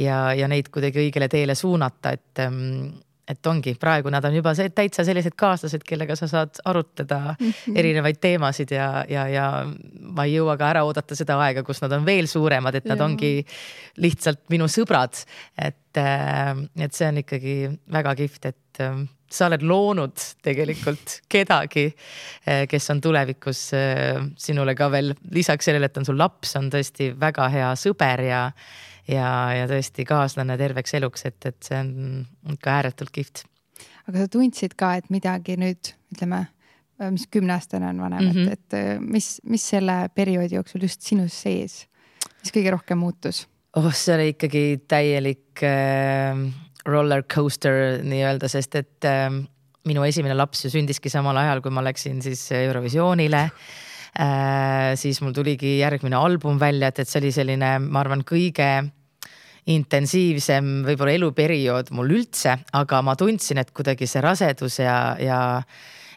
ja, 0.00 0.20
ja 0.36 0.48
neid 0.50 0.70
kuidagi 0.72 1.06
õigele 1.06 1.28
teele 1.32 1.56
suunata, 1.58 2.14
et 2.16 2.44
ähm, 2.44 2.96
et 3.26 3.48
ongi, 3.50 3.74
praegu 3.80 4.10
nad 4.12 4.24
on 4.24 4.36
juba 4.38 4.52
see, 4.54 4.70
täitsa 4.74 5.04
sellised 5.06 5.34
kaaslased, 5.38 5.82
kellega 5.86 6.14
sa 6.18 6.28
saad 6.30 6.60
arutada 6.64 7.34
mm 7.34 7.48
-hmm. 7.48 7.78
erinevaid 7.78 8.20
teemasid 8.22 8.70
ja, 8.70 9.04
ja, 9.08 9.26
ja 9.28 9.46
ma 10.00 10.24
ei 10.24 10.36
jõua 10.36 10.56
ka 10.58 10.70
ära 10.70 10.84
oodata 10.86 11.14
seda 11.18 11.38
aega, 11.42 11.62
kus 11.66 11.82
nad 11.82 11.92
on 11.92 12.06
veel 12.06 12.26
suuremad, 12.30 12.74
et 12.74 12.84
nad 12.84 12.98
ja. 12.98 13.04
ongi 13.04 13.46
lihtsalt 13.96 14.46
minu 14.48 14.68
sõbrad. 14.70 15.24
et, 15.58 15.96
äh, 15.96 16.54
et 16.78 16.94
see 16.94 17.08
on 17.08 17.18
ikkagi 17.18 17.56
väga 17.92 18.14
kihvt, 18.14 18.46
et 18.46 18.80
ähm, 18.80 19.06
sa 19.30 19.46
oled 19.46 19.62
loonud 19.62 20.14
tegelikult 20.42 21.20
kedagi, 21.28 21.94
eh, 22.46 22.66
kes 22.68 22.90
on 22.90 23.00
tulevikus 23.00 23.70
sinule 24.38 24.74
ka 24.74 24.90
veel 24.90 25.14
lisaks 25.30 25.64
sellele, 25.64 25.86
et 25.86 25.96
on 25.96 26.04
sul 26.04 26.18
laps, 26.18 26.56
on 26.56 26.70
tõesti 26.70 27.10
väga 27.20 27.48
hea 27.48 27.72
sõber 27.74 28.20
ja 28.20 28.50
ja, 29.10 29.28
ja 29.56 29.68
tõesti 29.70 30.06
kaaslane 30.08 30.56
terveks 30.60 30.96
eluks, 30.98 31.26
et, 31.28 31.38
et 31.48 31.58
see 31.64 31.78
on 31.78 32.56
ikka 32.56 32.74
ääretult 32.80 33.12
kihvt. 33.14 33.44
aga 34.08 34.24
sa 34.24 34.32
tundsid 34.32 34.76
ka, 34.78 34.94
et 35.00 35.10
midagi 35.14 35.58
nüüd 35.60 35.92
ütleme, 36.14 36.46
mis 37.12 37.26
kümneaastane 37.32 37.90
on 37.92 38.00
vanem 38.00 38.24
mm, 38.24 38.30
-hmm. 38.32 38.52
et, 38.52 38.74
et 38.74 39.00
mis, 39.00 39.40
mis 39.44 39.68
selle 39.74 39.98
perioodi 40.14 40.56
jooksul 40.56 40.86
just 40.88 41.02
sinus 41.02 41.42
sees, 41.42 41.84
mis 42.42 42.54
kõige 42.54 42.72
rohkem 42.72 42.98
muutus? 42.98 43.46
oh, 43.76 43.90
see 43.92 44.14
oli 44.14 44.28
ikkagi 44.34 44.64
täielik 44.88 45.62
äh, 45.62 46.46
roller 46.86 47.22
coaster 47.22 48.00
nii-öelda, 48.02 48.48
sest 48.48 48.74
et 48.74 49.04
äh, 49.04 49.28
minu 49.86 50.04
esimene 50.04 50.34
laps 50.34 50.64
ju 50.64 50.70
sündiski 50.70 51.10
samal 51.12 51.36
ajal, 51.36 51.60
kui 51.60 51.70
ma 51.70 51.84
läksin 51.84 52.22
siis 52.22 52.48
Eurovisioonile 52.52 53.44
äh,. 53.50 53.74
Siis 54.96 55.18
mul 55.20 55.34
tuligi 55.36 55.78
järgmine 55.80 56.16
album 56.16 56.60
välja, 56.60 56.88
et, 56.88 57.02
et 57.02 57.10
see 57.10 57.20
oli 57.20 57.32
selline, 57.34 57.72
ma 57.84 58.00
arvan, 58.00 58.22
kõige 58.24 58.70
intensiivsem 59.66 60.80
võib-olla 60.86 61.16
eluperiood 61.18 61.90
mul 61.96 62.14
üldse, 62.20 62.54
aga 62.78 63.02
ma 63.04 63.16
tundsin, 63.18 63.60
et 63.60 63.72
kuidagi 63.74 64.08
see 64.08 64.22
rasedus 64.24 64.80
ja, 64.82 64.96
ja 65.20 65.40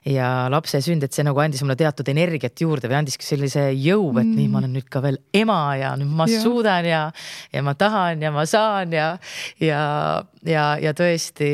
ja 0.08 0.48
lapse 0.52 0.80
sünd, 0.84 1.04
et 1.04 1.16
see 1.16 1.26
nagu 1.28 1.40
andis 1.44 1.62
mulle 1.64 1.76
teatud 1.80 2.08
energiat 2.12 2.62
juurde 2.62 2.88
või 2.88 3.02
andiski 3.02 3.26
sellise 3.26 3.66
jõu, 3.76 4.14
et 4.16 4.24
mm. 4.24 4.36
nii, 4.38 4.48
ma 4.52 4.62
olen 4.62 4.72
nüüd 4.78 4.88
ka 4.92 5.02
veel 5.04 5.20
ema 5.36 5.60
ja 5.80 5.92
nüüd 6.00 6.14
ma 6.22 6.28
ja. 6.30 6.40
suudan 6.44 6.88
ja, 6.88 7.02
ja 7.52 7.64
ma 7.66 7.76
tahan 7.78 8.24
ja 8.24 8.32
ma 8.32 8.46
saan 8.50 8.96
ja, 8.96 9.10
ja, 9.60 9.82
ja, 10.48 10.66
ja 10.80 10.96
tõesti 10.96 11.52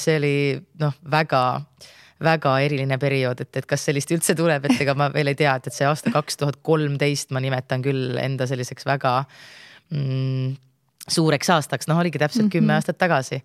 see 0.00 0.18
oli 0.20 0.34
noh, 0.82 0.96
väga 1.10 1.42
väga 2.24 2.54
eriline 2.64 2.98
periood, 3.00 3.40
et, 3.40 3.52
et 3.56 3.66
kas 3.66 3.84
sellist 3.88 4.10
üldse 4.12 4.34
tuleb, 4.36 4.66
et 4.68 4.80
ega 4.82 4.94
ma 4.98 5.10
veel 5.12 5.32
ei 5.32 5.38
tea, 5.38 5.54
et, 5.56 5.68
et 5.70 5.76
see 5.76 5.88
aasta 5.88 6.12
kaks 6.14 6.40
tuhat 6.40 6.60
kolmteist 6.62 7.30
ma 7.32 7.40
nimetan 7.40 7.82
küll 7.84 8.18
enda 8.20 8.46
selliseks 8.46 8.86
väga 8.86 9.14
mm, 9.90 10.56
suureks 11.08 11.52
aastaks, 11.56 11.88
noh, 11.88 12.00
oligi 12.00 12.18
täpselt 12.18 12.44
mm 12.44 12.48
-hmm. 12.48 12.58
kümme 12.58 12.76
aastat 12.76 12.98
tagasi. 12.98 13.42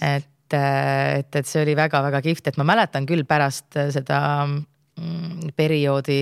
et 0.00 0.30
et, 0.54 1.18
et, 1.18 1.36
et 1.36 1.48
see 1.48 1.62
oli 1.62 1.74
väga-väga 1.76 2.20
kihvt, 2.24 2.50
et 2.50 2.58
ma 2.60 2.66
mäletan 2.68 3.06
küll 3.08 3.24
pärast 3.28 3.78
seda 3.94 4.20
mm, 4.46 5.54
perioodi 5.56 6.20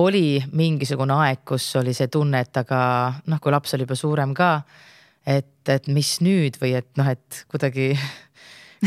oli 0.00 0.40
mingisugune 0.56 1.16
aeg, 1.20 1.42
kus 1.44 1.66
oli 1.80 1.92
see 1.96 2.08
tunne, 2.12 2.40
et 2.40 2.56
aga 2.56 2.80
noh, 3.28 3.40
kui 3.42 3.52
laps 3.52 3.74
oli 3.76 3.84
juba 3.84 3.98
suurem 3.98 4.32
ka, 4.34 4.54
et, 5.28 5.60
et 5.68 5.88
mis 5.92 6.14
nüüd 6.24 6.56
või 6.62 6.74
et 6.80 6.88
noh, 6.96 7.10
et 7.12 7.42
kuidagi 7.52 7.92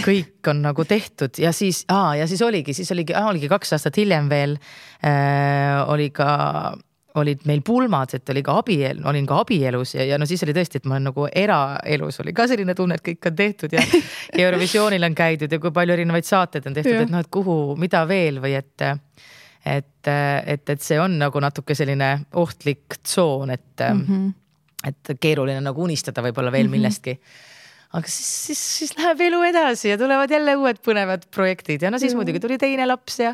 kõik 0.04 0.50
on 0.52 0.62
nagu 0.66 0.86
tehtud 0.86 1.40
ja 1.40 1.52
siis, 1.56 1.86
ja 1.90 2.28
siis 2.28 2.42
oligi, 2.42 2.74
siis 2.74 2.92
oligi, 2.92 3.16
oligi 3.16 3.48
kaks 3.52 3.76
aastat 3.78 3.98
hiljem 3.98 4.30
veel 4.30 4.58
äh, 5.06 5.80
oli 5.88 6.10
ka 6.16 6.76
olid 7.16 7.46
meil 7.48 7.62
pulmad, 7.64 8.12
et 8.18 8.30
oli 8.30 8.42
ka 8.44 8.58
abielu, 8.60 9.04
olin 9.08 9.28
ka 9.28 9.40
abielus 9.46 9.96
ja, 9.96 10.04
ja 10.04 10.18
no 10.20 10.28
siis 10.28 10.44
oli 10.44 10.56
tõesti, 10.56 10.82
et 10.82 10.90
ma 10.90 10.98
olen 10.98 11.08
nagu 11.10 11.28
eraelus 11.32 12.20
oli 12.24 12.34
ka 12.36 12.48
selline 12.52 12.76
tunne, 12.76 12.98
et 13.00 13.06
kõik 13.06 13.30
on 13.30 13.38
tehtud 13.40 13.76
ja, 13.76 13.84
ja 14.36 14.50
Eurovisioonil 14.50 15.08
on 15.08 15.16
käidud 15.16 15.52
ja 15.52 15.60
kui 15.64 15.72
palju 15.76 15.96
erinevaid 15.96 16.28
saateid 16.28 16.68
on 16.68 16.76
tehtud, 16.76 17.06
et 17.06 17.14
noh, 17.14 17.24
et 17.24 17.32
kuhu, 17.32 17.58
mida 17.80 18.04
veel 18.10 18.42
või 18.44 18.58
et. 18.60 18.88
et, 19.66 20.08
et, 20.12 20.70
et 20.70 20.82
see 20.84 21.00
on 21.02 21.16
nagu 21.18 21.40
natuke 21.42 21.74
selline 21.74 22.10
ohtlik 22.38 23.00
tsoon, 23.02 23.50
et 23.50 23.82
mm, 23.82 24.06
-hmm. 24.06 24.28
et 24.92 25.16
keeruline 25.20 25.62
nagu 25.64 25.84
unistada 25.84 26.22
võib-olla 26.22 26.52
veel 26.52 26.68
mm 26.68 26.74
-hmm. 26.74 26.78
millestki 26.78 27.20
aga 27.96 28.10
siis, 28.12 28.28
siis, 28.48 28.62
siis 28.80 28.94
läheb 28.98 29.22
elu 29.28 29.40
edasi 29.48 29.90
ja 29.92 29.98
tulevad 30.00 30.32
jälle 30.32 30.56
uued 30.60 30.80
põnevad 30.84 31.26
projektid 31.34 31.86
ja 31.86 31.92
no 31.94 32.00
siis 32.02 32.14
mm. 32.14 32.22
muidugi 32.22 32.42
tuli 32.44 32.58
teine 32.60 32.88
laps 32.88 33.20
ja, 33.22 33.34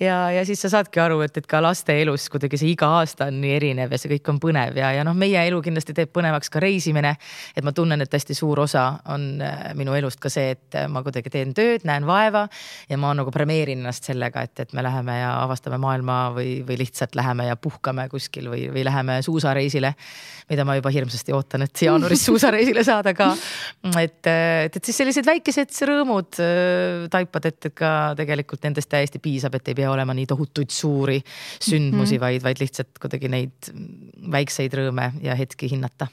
ja, 0.00 0.16
ja 0.34 0.44
siis 0.48 0.62
sa 0.64 0.70
saadki 0.72 1.02
aru, 1.02 1.20
et, 1.26 1.36
et 1.38 1.46
ka 1.50 1.60
laste 1.62 1.94
elus 2.02 2.26
kuidagi 2.32 2.58
see 2.60 2.72
iga 2.72 2.88
aasta 3.00 3.28
on 3.30 3.40
nii 3.42 3.52
erinev 3.58 3.94
ja 3.94 4.00
see 4.00 4.12
kõik 4.14 4.32
on 4.32 4.40
põnev 4.42 4.78
ja, 4.80 4.92
ja 4.96 5.04
noh, 5.06 5.16
meie 5.18 5.44
elu 5.46 5.60
kindlasti 5.64 5.94
teeb 5.96 6.12
põnevaks 6.16 6.50
ka 6.52 6.62
reisimine. 6.62 7.14
et 7.56 7.66
ma 7.66 7.74
tunnen, 7.76 8.02
et 8.02 8.18
hästi 8.18 8.36
suur 8.36 8.64
osa 8.64 8.86
on 9.14 9.28
äh, 9.44 9.70
minu 9.78 9.94
elust 9.98 10.20
ka 10.22 10.32
see, 10.32 10.56
et 10.56 10.80
ma 10.90 11.04
kuidagi 11.06 11.30
teen 11.30 11.54
tööd, 11.54 11.86
näen 11.88 12.06
vaeva 12.08 12.46
ja 12.90 12.98
ma 13.00 13.14
nagu 13.16 13.30
premeerin 13.34 13.80
ennast 13.80 14.10
sellega, 14.10 14.42
et, 14.48 14.66
et 14.66 14.74
me 14.76 14.84
läheme 14.86 15.20
ja 15.20 15.36
avastame 15.44 15.78
maailma 15.80 16.20
või, 16.34 16.60
või 16.66 16.80
lihtsalt 16.82 17.14
läheme 17.18 17.46
ja 17.50 17.56
puhkame 17.56 18.08
kuskil 18.10 18.50
või, 18.50 18.66
või 18.74 18.84
läheme 18.88 19.20
suusareisile 19.26 19.94
mida 20.50 20.64
ma 20.66 20.74
juba 20.78 20.90
hirmsasti 20.92 21.34
ootan, 21.34 21.64
et 21.66 21.82
jaanuaris 21.86 22.24
suusareisile 22.28 22.84
saada 22.86 23.14
ka. 23.14 23.30
Et, 24.04 24.20
et, 24.26 24.76
et 24.76 24.84
siis 24.84 25.00
sellised 25.02 25.26
väikesed 25.26 25.74
rõõmud 25.90 26.40
äh, 26.42 27.08
taipad, 27.12 27.50
et 27.50 27.70
ka 27.74 27.92
tegelikult 28.18 28.64
nendest 28.66 28.90
täiesti 28.92 29.22
piisab, 29.22 29.58
et 29.58 29.72
ei 29.72 29.78
pea 29.82 29.90
olema 29.92 30.16
nii 30.16 30.28
tohutuid 30.30 30.70
suuri 30.74 31.20
sündmusi 31.22 32.16
mm, 32.16 32.16
-hmm. 32.16 32.20
vaid, 32.20 32.46
vaid 32.46 32.62
lihtsalt 32.62 33.02
kuidagi 33.02 33.32
neid 33.32 33.72
väikseid 34.30 34.74
rõõme 34.80 35.12
ja 35.24 35.36
hetki 35.38 35.70
hinnata 35.70 36.10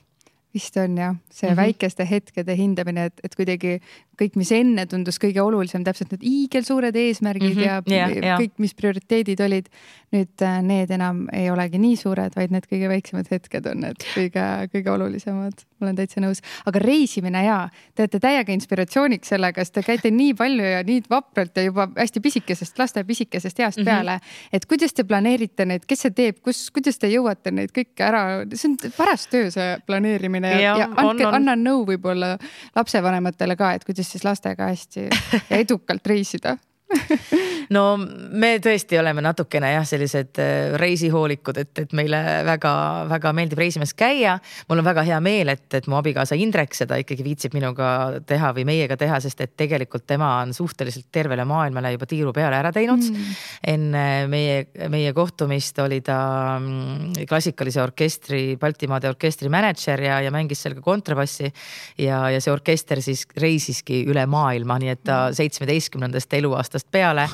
vist 0.57 0.77
on 0.81 0.97
jah, 0.97 1.15
see 1.29 1.49
mm 1.49 1.53
-hmm. 1.53 1.57
väikeste 1.57 2.07
hetkede 2.09 2.55
hindamine, 2.57 3.05
et, 3.11 3.19
et 3.23 3.35
kuidagi 3.35 3.79
kõik, 4.17 4.37
mis 4.39 4.51
enne 4.55 4.85
tundus 4.89 5.19
kõige 5.21 5.41
olulisem, 5.43 5.83
täpselt 5.85 6.13
need 6.15 6.25
hiigelsuured 6.25 6.95
eesmärgid 6.97 7.53
mm 7.53 7.61
-hmm. 7.61 7.93
ja 7.93 8.09
yeah, 8.15 8.41
kõik, 8.41 8.55
mis 8.57 8.73
prioriteedid 8.73 9.39
olid. 9.45 9.69
nüüd 10.07 10.39
äh, 10.41 10.61
need 10.63 10.91
enam 10.95 11.25
ei 11.35 11.49
olegi 11.51 11.77
nii 11.83 11.95
suured, 11.99 12.31
vaid 12.35 12.51
need 12.51 12.63
kõige 12.63 12.87
väiksemad 12.87 13.27
hetked 13.27 13.65
on 13.67 13.81
need 13.83 14.05
kõige, 14.13 14.43
kõige 14.71 14.91
olulisemad. 14.91 15.65
ma 15.79 15.85
olen 15.85 15.95
täitsa 15.95 16.21
nõus, 16.23 16.39
aga 16.65 16.79
reisimine 16.79 17.43
ja 17.43 17.57
te 17.93 18.05
olete 18.05 18.19
täiega 18.19 18.53
inspiratsiooniks 18.53 19.27
sellega, 19.27 19.61
sest 19.61 19.73
te 19.73 19.83
käite 19.83 20.11
nii 20.11 20.33
palju 20.33 20.63
ja 20.63 20.79
nii 20.83 21.03
vapralt 21.09 21.57
ja 21.57 21.63
juba 21.63 21.89
hästi 21.97 22.19
pisikesest, 22.19 22.79
laste 22.79 23.03
pisikesest 23.03 23.59
east 23.59 23.77
mm 23.77 23.83
-hmm. 23.83 23.85
peale. 23.85 24.19
et 24.53 24.65
kuidas 24.65 24.93
te 24.93 25.03
planeerite 25.03 25.65
neid, 25.65 25.85
kes 25.85 26.01
see 26.01 26.11
teeb, 26.11 26.39
kus, 26.41 26.71
kuidas 26.71 26.97
te 26.97 27.07
jõuate 27.07 27.51
neid 27.51 27.75
kõike 27.75 28.03
ära, 28.03 28.45
see 28.53 28.71
on 28.71 28.77
paras 28.97 29.27
töö, 29.27 29.51
see 29.51 29.77
planeerimine 29.85 30.51
ja, 30.51 30.59
ja, 30.59 30.77
ja 30.77 30.89
andke, 30.95 31.25
anna 31.25 31.55
nõu 31.55 31.85
võib-olla 31.85 32.37
lapsevanematele 32.75 33.55
ka, 33.55 33.73
et 33.73 33.83
kuidas 33.83 34.06
siis 34.11 34.23
lastega 34.23 34.69
hästi 34.71 35.07
ja 35.49 35.57
edukalt 35.57 36.07
reisida 36.07 36.57
no 37.75 37.83
me 37.97 38.53
tõesti 38.63 38.97
oleme 38.99 39.21
natukene 39.23 39.73
jah, 39.73 39.85
sellised 39.87 40.39
äh, 40.39 40.75
reisihoolikud, 40.79 41.59
et, 41.59 41.71
et 41.83 41.95
meile 41.97 42.19
väga-väga 42.47 43.33
meeldib 43.35 43.59
reisimas 43.59 43.93
käia. 43.97 44.37
mul 44.69 44.81
on 44.81 44.87
väga 44.87 45.03
hea 45.07 45.19
meel, 45.23 45.51
et, 45.51 45.67
et 45.75 45.89
mu 45.91 45.97
abikaasa 45.99 46.37
Indrek 46.39 46.75
seda 46.77 46.99
ikkagi 47.01 47.25
viitsib 47.25 47.57
minuga 47.57 47.89
teha 48.27 48.53
või 48.55 48.67
meiega 48.69 48.97
teha, 48.99 49.19
sest 49.23 49.41
et 49.43 49.55
tegelikult 49.59 50.07
tema 50.07 50.37
on 50.43 50.53
suhteliselt 50.55 51.09
tervele 51.11 51.45
maailmale 51.47 51.91
juba 51.95 52.07
tiiru 52.09 52.33
peale 52.35 52.59
ära 52.61 52.71
teinud 52.75 53.03
mm.. 53.03 53.35
enne 53.73 54.05
meie, 54.31 54.87
meie 54.91 55.11
kohtumist 55.17 55.79
oli 55.83 55.99
ta 56.05 56.19
mm, 56.59 57.27
klassikalise 57.27 57.83
orkestri, 57.83 58.41
Baltimaade 58.59 59.11
orkestri 59.11 59.51
mänedžer 59.51 60.05
ja, 60.07 60.21
ja 60.23 60.31
mängis 60.33 60.63
seal 60.63 60.77
ka 60.77 60.85
kontrabassi. 60.85 61.51
ja, 61.99 62.23
ja 62.31 62.41
see 62.43 62.53
orkester 62.53 63.03
siis 63.03 63.25
reisiski 63.37 64.05
üle 64.07 64.23
maailma, 64.29 64.79
nii 64.79 64.95
et 64.95 65.03
ta 65.03 65.19
mm. 65.27 65.37
seitsmeteistkümnendast 65.41 66.33
eluaastast 66.39 66.76
peale 66.85 67.27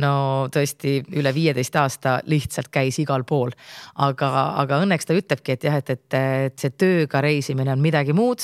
no 0.00 0.48
tõesti 0.52 0.98
üle 1.18 1.32
viieteist 1.34 1.76
aasta 1.76 2.14
lihtsalt 2.28 2.70
käis 2.72 2.98
igal 3.02 3.24
pool. 3.28 3.52
aga, 4.00 4.28
aga 4.62 4.80
õnneks 4.84 5.08
ta 5.08 5.16
ütlebki, 5.16 5.56
et 5.56 5.64
jah, 5.64 5.76
et, 5.76 5.90
et, 5.90 6.16
et 6.46 6.58
see 6.58 6.70
tööga 6.70 7.20
reisimine 7.24 7.72
on 7.72 7.80
midagi 7.80 8.12
muud. 8.16 8.40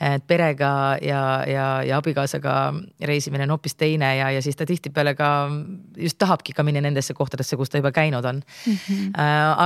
et 0.00 0.26
perega 0.26 0.98
ja, 1.02 1.22
ja, 1.48 1.66
ja 1.86 1.98
abikaasaga 1.98 2.72
reisimine 3.00 3.44
on 3.44 3.56
hoopis 3.56 3.74
teine 3.74 4.16
ja, 4.16 4.30
ja 4.30 4.42
siis 4.42 4.56
ta 4.56 4.66
tihtipeale 4.66 5.14
ka 5.18 5.30
just 5.96 6.18
tahabki 6.18 6.52
ka 6.52 6.62
minna 6.62 6.80
nendesse 6.84 7.14
kohtadesse, 7.14 7.56
kus 7.56 7.70
ta 7.70 7.82
juba 7.82 7.92
käinud 7.92 8.24
on 8.24 8.42
mm. 8.42 8.76
-hmm. 8.76 9.12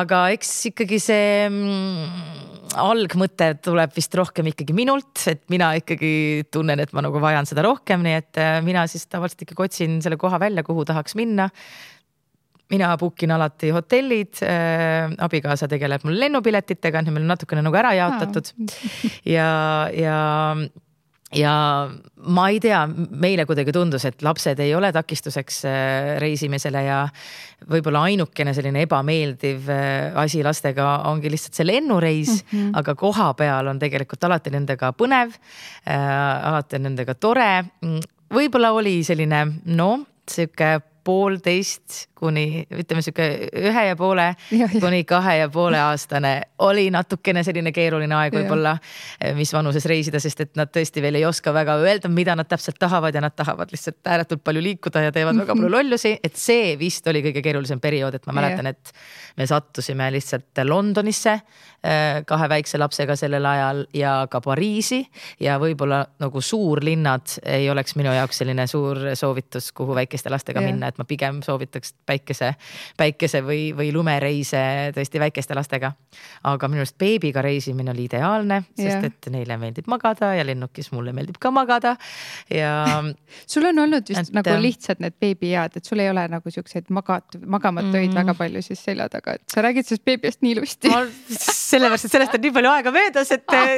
aga 0.00 0.28
eks 0.36 0.66
ikkagi 0.72 0.98
see 1.00 1.48
mm, 1.48 2.56
algmõte 2.76 3.50
tuleb 3.64 3.92
vist 3.96 4.14
rohkem 4.16 4.50
ikkagi 4.50 4.74
minult, 4.76 5.22
et 5.30 5.42
mina 5.52 5.72
ikkagi 5.78 6.46
tunnen, 6.52 6.80
et 6.82 6.92
ma 6.96 7.04
nagu 7.04 7.20
vajan 7.22 7.48
seda 7.48 7.64
rohkem, 7.66 8.02
nii 8.04 8.16
et 8.18 8.40
äh, 8.42 8.58
mina 8.64 8.86
siis 8.90 9.06
tavaliselt 9.10 9.46
ikkagi 9.46 9.66
otsin 9.68 9.98
selle 10.04 10.18
koha 10.26 10.40
välja, 10.42 10.66
kuhu 10.66 10.84
tahaks 10.88 11.14
minna 11.18 11.50
mina 12.70 12.96
book 12.98 13.22
in 13.22 13.30
alati 13.30 13.70
hotellid 13.74 14.42
äh,, 14.42 15.12
abikaasa 15.22 15.68
tegeleb 15.70 16.02
mul 16.06 16.18
lennupiletitega, 16.18 17.02
nii 17.02 17.14
meil 17.14 17.26
on 17.26 17.36
natukene 17.36 17.62
nagu 17.62 17.78
ära 17.78 17.92
jaotatud 17.94 18.50
ja, 19.36 19.46
ja 19.94 20.16
ja 21.34 21.52
ma 22.30 22.46
ei 22.52 22.58
tea, 22.62 22.80
meile 22.86 23.46
kuidagi 23.48 23.72
tundus, 23.74 24.04
et 24.06 24.22
lapsed 24.22 24.60
ei 24.62 24.74
ole 24.76 24.92
takistuseks 24.94 25.58
äh, 25.66 26.10
reisimisele 26.22 26.82
ja 26.86 27.00
võib-olla 27.70 28.04
ainukene 28.06 28.54
selline 28.54 28.84
ebameeldiv 28.86 29.70
äh, 29.72 30.18
asi 30.22 30.42
lastega 30.46 30.86
ongi 31.10 31.30
lihtsalt 31.32 31.58
see 31.58 31.66
lennureis 31.66 32.32
mm, 32.38 32.50
-hmm. 32.52 32.74
aga 32.78 32.94
koha 32.94 33.32
peal 33.38 33.72
on 33.72 33.82
tegelikult 33.82 34.24
alati 34.24 34.54
nendega 34.54 34.92
põnev 34.92 35.34
äh,. 35.34 35.96
alati 36.50 36.78
on 36.78 36.86
nendega 36.90 37.14
tore. 37.14 37.64
võib-olla 38.32 38.72
oli 38.72 39.02
selline 39.04 39.46
noh, 39.64 40.06
sihuke 40.30 40.80
poolteist 41.04 42.06
kuni 42.16 42.64
ütleme 42.72 43.02
sihuke 43.04 43.26
ühe 43.60 43.84
ja 43.88 43.96
poole 43.98 44.26
ja, 44.60 44.66
ja. 44.66 44.80
kuni 44.80 45.04
kahe 45.08 45.36
ja 45.42 45.48
poole 45.52 45.80
aastane 45.80 46.32
oli 46.64 46.88
natukene 46.94 47.44
selline 47.46 47.72
keeruline 47.76 48.16
aeg 48.16 48.34
võib-olla, 48.36 48.76
mis 49.36 49.52
vanuses 49.52 49.84
reisida, 49.88 50.20
sest 50.22 50.40
et 50.46 50.54
nad 50.58 50.70
tõesti 50.72 51.02
veel 51.04 51.20
ei 51.20 51.26
oska 51.28 51.52
väga 51.54 51.76
öelda, 51.82 52.10
mida 52.12 52.36
nad 52.38 52.48
täpselt 52.48 52.78
tahavad 52.80 53.14
ja 53.14 53.22
nad 53.24 53.36
tahavad 53.36 53.72
lihtsalt 53.72 54.00
ääretult 54.08 54.44
palju 54.44 54.62
liikuda 54.64 55.06
ja 55.06 55.14
teevad 55.14 55.42
väga 55.42 55.56
palju 55.58 55.72
lollusi, 55.76 56.16
et 56.24 56.40
see 56.40 56.74
vist 56.80 57.06
oli 57.12 57.22
kõige 57.26 57.44
keerulisem 57.44 57.82
periood, 57.82 58.16
et 58.16 58.28
ma 58.28 58.36
mäletan, 58.40 58.70
et 58.72 58.92
me 59.36 59.46
sattusime 59.48 60.08
lihtsalt 60.14 60.64
Londonisse 60.64 61.34
äh, 61.36 62.22
kahe 62.26 62.48
väikse 62.48 62.80
lapsega 62.80 63.16
sellel 63.18 63.44
ajal 63.46 63.84
ja 63.94 64.16
ka 64.30 64.40
Pariisi 64.44 65.02
ja 65.42 65.58
võib-olla 65.62 66.02
nagu 66.22 66.40
suurlinnad 66.40 67.38
ei 67.44 67.68
oleks 67.70 67.96
minu 68.00 68.14
jaoks 68.14 68.42
selline 68.42 68.66
suur 68.70 69.02
soovitus, 69.14 69.70
kuhu 69.76 69.96
väikeste 69.98 70.32
lastega 70.32 70.62
ja. 70.62 70.70
minna, 70.72 70.90
et 70.90 70.98
ma 70.98 71.04
pigem 71.08 71.42
soovitaks 71.44 71.94
päikese, 72.06 72.52
päikese 72.96 73.42
või, 73.44 73.70
või 73.76 73.90
lumereise 73.94 74.92
tõesti 74.96 75.20
väikeste 75.22 75.56
lastega. 75.58 75.92
aga 76.46 76.68
minu 76.68 76.84
arust 76.84 76.96
beebiga 76.98 77.42
reisimine 77.42 77.90
oli 77.92 78.06
ideaalne, 78.06 78.62
sest 78.76 79.02
ja. 79.02 79.10
et 79.10 79.28
neile 79.32 79.58
meeldib 79.60 79.88
magada 79.90 80.32
ja 80.36 80.44
lennukis 80.46 80.90
mulle 80.94 81.12
meeldib 81.16 81.38
ka 81.40 81.50
magada 81.50 81.96
ja 82.50 82.72
sul 83.52 83.66
on 83.68 83.84
olnud 83.84 84.08
just 84.08 84.30
et, 84.30 84.34
nagu 84.36 84.56
lihtsad 84.62 85.02
need 85.02 85.16
beebiead, 85.20 85.76
et 85.76 85.84
sul 85.84 86.00
ei 86.02 86.10
ole 86.10 86.26
nagu 86.30 86.52
siukseid 86.52 86.90
magat-, 86.94 87.38
magamatuid 87.44 88.10
mm. 88.10 88.16
väga 88.20 88.36
palju 88.38 88.62
siis 88.64 88.82
selja 88.88 89.08
taga, 89.12 89.36
et 89.36 89.52
sa 89.52 89.64
räägid 89.66 89.88
sellest 89.88 90.06
beebiast 90.06 90.42
nii 90.46 90.56
ilusti 90.56 90.92
sellepärast, 91.66 92.06
et 92.06 92.14
sellest 92.14 92.36
on 92.36 92.44
nii 92.44 92.54
palju 92.54 92.70
aega 92.70 92.92
möödas, 92.94 93.32
et 93.34 93.54
ah, 93.54 93.72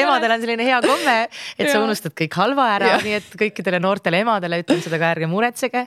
emadel 0.00 0.34
on 0.34 0.44
selline 0.44 0.66
hea 0.66 0.80
komme, 0.84 1.16
et 1.58 1.70
sa 1.70 1.82
unustad 1.84 2.14
kõik 2.16 2.38
halva 2.40 2.68
ära, 2.76 2.94
nii 3.04 3.16
et 3.18 3.36
kõikidele 3.40 3.80
noortele 3.82 4.22
emadele 4.24 4.62
ütlen 4.64 4.82
seda 4.84 5.00
ka, 5.00 5.12
ärge 5.16 5.28
muretsege. 5.30 5.84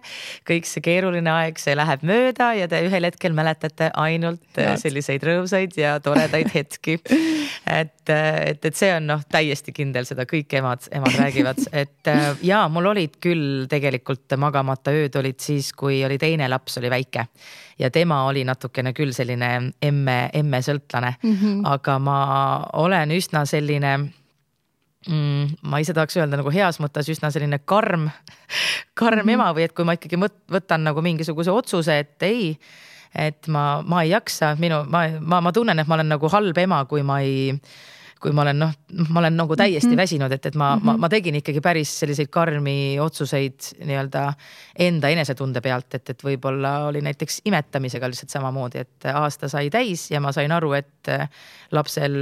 kõik 0.48 0.70
see 0.70 0.84
keeruline 0.86 1.32
aeg, 1.34 1.60
see 1.62 1.76
läheb 1.78 1.87
läheb 1.88 2.04
mööda 2.08 2.52
ja 2.58 2.68
te 2.70 2.82
ühel 2.86 3.08
hetkel 3.08 3.36
mäletate 3.38 3.90
ainult 3.98 4.44
äh, 4.58 4.72
Head. 4.72 4.82
selliseid 4.84 5.24
rõõmsaid 5.24 5.78
ja 5.80 5.98
toredaid 6.04 6.52
hetki. 6.54 6.98
et, 7.82 8.10
äh, 8.12 8.32
et, 8.52 8.66
et 8.66 8.76
see 8.76 8.92
on 8.96 9.08
noh, 9.14 9.24
täiesti 9.32 9.74
kindel, 9.76 10.08
seda 10.10 10.28
kõik 10.30 10.58
emad, 10.60 10.88
emad 10.92 11.16
räägivad, 11.20 11.64
et 11.72 12.12
äh, 12.12 12.28
ja 12.48 12.66
mul 12.72 12.92
olid 12.92 13.18
küll 13.24 13.66
tegelikult 13.72 14.38
magamata 14.40 14.94
ööd 14.96 15.16
olid 15.20 15.40
siis, 15.44 15.72
kui 15.78 16.04
oli 16.06 16.20
teine 16.22 16.50
laps 16.52 16.78
oli 16.82 16.92
väike 16.92 17.28
ja 17.80 17.92
tema 17.94 18.24
oli 18.28 18.44
natukene 18.48 18.94
küll 18.98 19.14
selline 19.16 19.52
emme, 19.82 20.18
emme-sõltlane 20.34 21.14
mm, 21.22 21.36
-hmm. 21.36 21.62
aga 21.70 22.00
ma 22.00 22.20
olen 22.74 23.12
üsna 23.16 23.46
selline 23.46 23.98
mm, 25.08 25.58
ma 25.72 25.82
ise 25.84 25.96
tahaks 25.98 26.18
öelda 26.20 26.40
nagu 26.40 26.52
heas 26.54 26.82
mõttes 26.84 27.10
üsna 27.12 27.32
selline 27.34 27.60
karm, 27.66 28.10
karm 29.00 29.24
mm 29.24 29.26
-hmm. 29.26 29.34
ema 29.34 29.52
või 29.56 29.68
et 29.68 29.76
kui 29.78 29.88
ma 29.88 29.98
ikkagi 29.98 30.20
võtan 30.52 30.84
nagu 30.88 31.02
mingisuguse 31.02 31.52
otsuse, 31.52 32.00
et 32.00 32.24
ei, 32.24 32.58
et 33.16 33.48
ma, 33.48 33.84
ma 33.86 34.04
ei 34.04 34.14
jaksa, 34.16 34.56
minu, 34.60 34.84
ma, 34.90 35.08
ma, 35.20 35.42
ma 35.42 35.52
tunnen, 35.52 35.80
et 35.80 35.88
ma 35.88 35.96
olen 35.96 36.10
nagu 36.16 36.30
halb 36.30 36.58
ema, 36.58 36.86
kui 36.86 37.04
ma 37.04 37.22
ei 37.22 37.54
kui 38.18 38.34
ma 38.34 38.42
olen 38.42 38.58
noh, 38.58 38.72
ma 39.14 39.22
olen 39.22 39.36
nagu 39.38 39.56
täiesti 39.56 39.88
mm 39.88 39.94
-hmm. 39.94 40.02
väsinud, 40.02 40.32
et, 40.32 40.46
et 40.46 40.56
ma 40.56 40.76
mm, 40.76 40.80
-hmm. 40.80 40.86
ma, 40.86 40.92
mhm. 40.92 41.02
ma 41.02 41.10
tegin 41.10 41.36
ikkagi 41.36 41.62
päris 41.62 42.00
selliseid 42.00 42.28
karmi 42.28 43.00
otsuseid 43.00 43.60
nii-öelda 43.86 44.34
enda 44.80 45.10
enesetunde 45.10 45.62
pealt, 45.62 45.94
et, 45.94 46.10
et 46.10 46.24
võib-olla 46.24 46.88
oli 46.88 47.02
näiteks 47.02 47.42
imetamisega 47.46 48.10
lihtsalt 48.10 48.30
samamoodi, 48.30 48.80
et 48.80 49.06
aasta 49.14 49.50
sai 49.50 49.70
täis 49.70 50.12
ja 50.12 50.20
ma 50.20 50.32
sain 50.32 50.52
aru, 50.52 50.74
et 50.74 51.14
lapsel 51.72 52.16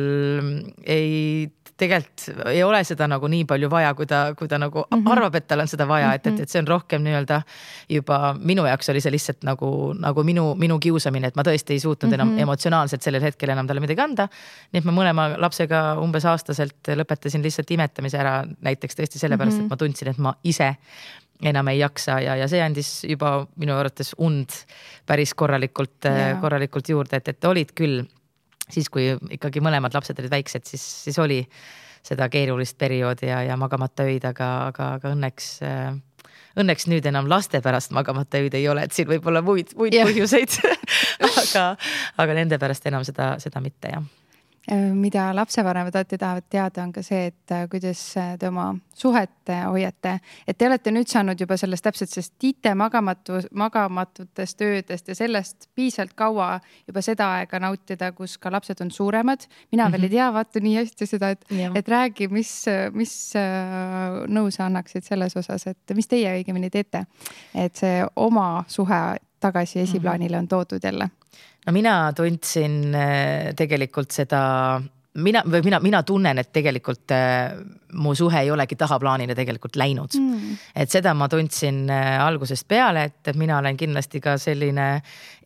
ei 0.86 1.48
tegelikult 1.78 2.47
ei 2.47 2.61
ole 2.63 2.80
seda 2.88 3.07
nagu 3.11 3.28
nii 3.32 3.43
palju 3.47 3.69
vaja, 3.71 3.93
kui 3.97 4.07
ta, 4.07 4.19
kui 4.38 4.47
ta 4.47 4.59
nagu 4.61 4.86
mm 4.86 4.97
-hmm. 4.97 5.11
arvab, 5.11 5.36
et 5.36 5.47
tal 5.47 5.59
on 5.59 5.67
seda 5.67 5.88
vaja, 5.88 6.13
et, 6.13 6.28
et, 6.28 6.39
et 6.39 6.49
see 6.49 6.61
on 6.61 6.67
rohkem 6.67 7.03
nii-öelda 7.03 7.41
juba 7.89 8.36
minu 8.39 8.65
jaoks 8.65 8.89
oli 8.89 9.01
see 9.01 9.11
lihtsalt 9.11 9.43
nagu, 9.43 9.93
nagu 9.99 10.23
minu, 10.23 10.55
minu 10.55 10.80
kiusamine, 10.80 11.28
et 11.28 11.36
ma 11.36 11.43
tõesti 11.43 11.76
ei 11.76 11.80
suutnud 11.80 12.11
mm 12.11 12.15
-hmm. 12.15 12.21
enam 12.21 12.39
emotsionaalselt 12.47 13.01
sellel 13.01 13.21
hetkel 13.21 13.49
enam 13.49 13.67
talle 13.67 13.82
midagi 13.82 14.01
anda. 14.01 14.28
nii 14.71 14.80
et 14.80 14.86
me 14.86 14.91
mõlema 14.91 15.36
lapsega 15.38 15.99
umbes 15.99 16.26
aastaselt 16.26 16.88
lõpetasin 16.88 17.43
lihtsalt 17.43 17.71
imetamise 17.71 18.17
ära 18.17 18.45
näiteks 18.61 18.95
tõesti 18.95 19.19
sellepärast 19.19 19.57
mm, 19.57 19.61
-hmm. 19.61 19.65
et 19.65 19.69
ma 19.69 19.78
tundsin, 19.78 20.07
et 20.07 20.17
ma 20.17 20.36
ise 20.43 20.76
enam 21.43 21.67
ei 21.67 21.80
jaksa 21.80 22.19
ja, 22.19 22.36
ja 22.36 22.47
see 22.47 22.61
andis 22.63 23.03
juba 23.03 23.47
minu 23.59 23.76
arvates 23.76 24.13
und 24.17 24.49
päris 25.05 25.34
korralikult 25.34 26.05
yeah., 26.05 26.39
korralikult 26.41 26.89
juurde, 26.89 27.17
et, 27.17 27.28
et 27.28 27.45
olid 27.45 27.73
küll 27.76 28.05
siis, 28.72 28.89
kui 28.89 29.11
ikkagi 29.38 29.63
mõlemad 29.63 29.95
lapsed 29.95 30.20
olid 30.22 30.34
väiksed, 30.34 30.66
siis, 30.70 30.84
siis 31.05 31.20
oli 31.22 31.41
seda 32.05 32.28
keerulist 32.30 32.78
perioodi 32.78 33.30
ja, 33.32 33.41
ja 33.45 33.57
magamata 33.57 34.05
öid, 34.05 34.26
aga, 34.30 34.49
aga, 34.70 34.91
aga 34.99 35.13
õnneks 35.16 35.49
äh, 35.66 35.95
õnneks 36.59 36.88
nüüd 36.91 37.07
enam 37.09 37.30
laste 37.30 37.61
pärast 37.66 37.93
magamata 37.95 38.39
öid 38.43 38.55
ei 38.57 38.68
ole, 38.72 38.86
et 38.86 38.95
siin 38.95 39.09
võib 39.09 39.26
olla 39.30 39.41
muid, 39.45 39.74
muid 39.80 39.95
yeah. 39.95 40.07
põhjuseid 40.07 40.59
aga, 41.32 41.66
aga 42.22 42.38
nende 42.38 42.61
pärast 42.61 42.86
enam 42.91 43.05
seda, 43.07 43.36
seda 43.43 43.63
mitte 43.63 43.91
jah 43.95 44.05
mida 44.93 45.36
lapsevanemad 45.36 45.95
alati 45.95 46.18
tahavad 46.18 46.43
teada, 46.49 46.84
on 46.84 46.91
ka 46.93 47.03
see, 47.05 47.28
et 47.30 47.51
äh, 47.53 47.68
kuidas 47.70 47.99
äh, 48.18 48.34
te 48.39 48.47
oma 48.47 48.72
suhet 48.95 49.51
hoiate. 49.68 50.20
et 50.47 50.57
te 50.57 50.68
olete 50.68 50.91
nüüd 50.91 51.09
saanud 51.11 51.39
juba 51.39 51.57
sellest 51.57 51.86
täpselt 51.86 52.09
sellest 52.09 52.43
IT 52.43 52.72
magamatu, 52.76 53.39
magamatutest 53.53 54.61
öödest 54.66 55.07
ja 55.07 55.16
sellest 55.16 55.70
piisavalt 55.76 56.16
kaua 56.18 56.47
juba 56.88 57.01
seda 57.05 57.28
aega 57.38 57.59
nautida, 57.59 58.11
kus 58.11 58.38
ka 58.38 58.51
lapsed 58.51 58.82
on 58.82 58.91
suuremad. 58.91 59.45
mina 59.72 59.84
mm 59.84 59.88
-hmm. 59.88 59.91
veel 59.91 60.03
ei 60.03 60.09
mhm. 60.09 60.16
tea, 60.16 60.34
vaata 60.34 60.59
nii 60.59 60.76
hästi 60.76 61.05
seda, 61.05 61.30
et, 61.30 61.45
et 61.76 61.88
räägi, 61.88 62.28
mis, 62.28 62.66
mis 62.93 63.34
nõu 64.28 64.51
sa 64.51 64.66
annaksid 64.66 65.03
selles 65.03 65.38
osas, 65.38 65.68
et 65.68 65.95
mis 65.95 66.07
teie 66.07 66.41
õigemini 66.41 66.70
teete, 66.70 67.05
et 67.53 67.76
see 67.76 68.05
oma 68.16 68.63
suhe 68.68 69.18
tagasi 69.46 69.84
esiplaanile 69.86 70.41
on 70.41 70.50
toodud 70.52 70.84
jälle 70.84 71.10
no 71.66 71.74
mina 71.74 71.96
tundsin 72.18 72.82
äh, 72.96 73.54
tegelikult 73.58 74.12
seda 74.12 74.43
mina 75.16 75.41
või 75.48 75.64
mina, 75.64 75.80
mina 75.84 76.02
tunnen, 76.04 76.39
et 76.41 76.52
tegelikult 76.54 77.12
äh, 77.16 77.56
mu 77.96 78.14
suhe 78.18 78.41
ei 78.43 78.52
olegi 78.52 78.76
tahaplaanile 78.80 79.36
tegelikult 79.38 79.78
läinud 79.80 80.16
mm.. 80.20 80.56
et 80.84 80.91
seda 80.91 81.14
ma 81.18 81.28
tundsin 81.32 81.86
äh, 81.91 82.16
algusest 82.24 82.68
peale, 82.68 83.06
et, 83.10 83.32
mina 83.39 83.60
olen 83.62 83.78
kindlasti 83.80 84.22
ka 84.24 84.36
selline 84.41 84.88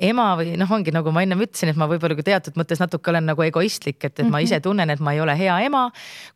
ema 0.10 0.30
või 0.40 0.56
noh, 0.60 0.72
ongi 0.80 0.94
nagu 0.96 1.14
ma 1.14 1.24
ennem 1.26 1.46
ütlesin, 1.46 1.74
et 1.74 1.80
ma 1.80 1.90
võib-olla 1.92 2.18
ka 2.18 2.26
teatud 2.32 2.58
mõttes 2.60 2.82
natuke 2.82 3.14
olen 3.14 3.30
nagu 3.30 3.46
egoistlik, 3.46 4.02
et, 4.02 4.16
et 4.18 4.30
ma 4.30 4.42
ise 4.44 4.58
mhm. 4.58 4.66
tunnen, 4.66 4.96
et 4.96 5.04
ma 5.04 5.14
ei 5.16 5.22
ole 5.24 5.38
hea 5.38 5.60
ema. 5.68 5.90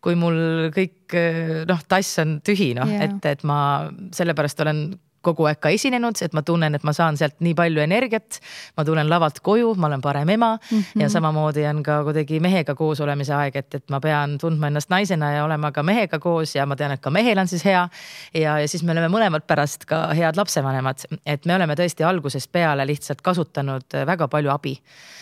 kui 0.03 0.17
mul 0.19 0.69
kõik 0.75 1.17
äh, 1.17 1.63
noh, 1.69 1.81
tass 1.89 2.21
on 2.23 2.37
tühi 2.45 2.73
noh 2.77 2.89
yeah., 2.89 3.07
et, 3.09 3.25
et 3.33 3.47
ma 3.47 3.89
sellepärast 4.13 4.61
olen 4.65 4.85
kogu 5.23 5.47
aeg 5.49 5.59
ka 5.63 5.71
esinenud, 5.73 6.19
et 6.21 6.33
ma 6.35 6.43
tunnen, 6.45 6.75
et 6.75 6.83
ma 6.83 6.93
saan 6.95 7.17
sealt 7.19 7.39
nii 7.43 7.55
palju 7.57 7.83
energiat. 7.83 8.39
ma 8.77 8.85
tulen 8.85 9.09
lavalt 9.09 9.39
koju, 9.43 9.73
ma 9.77 9.87
olen 9.87 10.01
parem 10.01 10.29
ema 10.29 10.55
mm 10.55 10.77
-hmm. 10.77 11.01
ja 11.01 11.09
samamoodi 11.09 11.65
on 11.67 11.83
ka 11.83 12.03
kuidagi 12.03 12.39
mehega 12.39 12.75
koos 12.75 13.01
olemise 13.01 13.33
aeg, 13.33 13.55
et, 13.55 13.75
et 13.75 13.89
ma 13.89 13.99
pean 13.99 14.37
tundma 14.37 14.67
ennast 14.67 14.89
naisena 14.89 15.31
ja 15.33 15.45
olema 15.45 15.71
ka 15.71 15.83
mehega 15.83 16.19
koos 16.19 16.55
ja 16.55 16.65
ma 16.65 16.75
tean, 16.75 16.91
et 16.91 17.01
ka 17.01 17.09
mehel 17.09 17.37
on 17.37 17.47
siis 17.47 17.65
hea. 17.65 17.89
ja, 18.33 18.59
ja 18.59 18.67
siis 18.67 18.83
me 18.83 18.91
oleme 18.91 19.07
mõlemad 19.07 19.47
pärast 19.47 19.85
ka 19.85 20.07
head 20.13 20.37
lapsevanemad, 20.37 21.05
et 21.25 21.45
me 21.45 21.55
oleme 21.55 21.75
tõesti 21.75 22.03
algusest 22.03 22.51
peale 22.51 22.85
lihtsalt 22.85 23.21
kasutanud 23.21 24.05
väga 24.05 24.27
palju 24.27 24.49
abi 24.49 24.77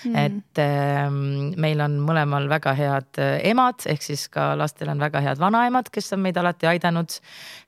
mm. 0.06 0.14
-hmm. 0.14 0.18
et 0.18 0.58
äh, 0.58 1.12
meil 1.58 1.82
on 1.82 2.00
mõlemal 2.00 2.50
väga 2.50 2.74
head 2.74 3.18
äh, 3.18 3.40
emad, 3.44 3.86
ehk 3.86 4.02
siis 4.02 4.30
ka 4.30 4.58
lastel 4.58 4.90
on 4.90 5.00
väga 5.00 5.22
head 5.22 5.40
vanaemad, 5.40 5.90
kes 5.92 6.14
on 6.14 6.20
meid 6.20 6.38
alati 6.38 6.68
aidanud 6.68 7.10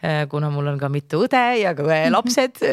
äh,. 0.03 0.27
kuna 0.29 0.49
mul 0.49 0.67
on 0.67 0.79
ka 0.79 0.89
mitu 0.89 1.23
õde 1.25 1.43
ja 1.61 1.73
ka 1.75 1.83
õe 1.83 2.09
lapsi 2.11 2.22
lapsed, 2.23 2.63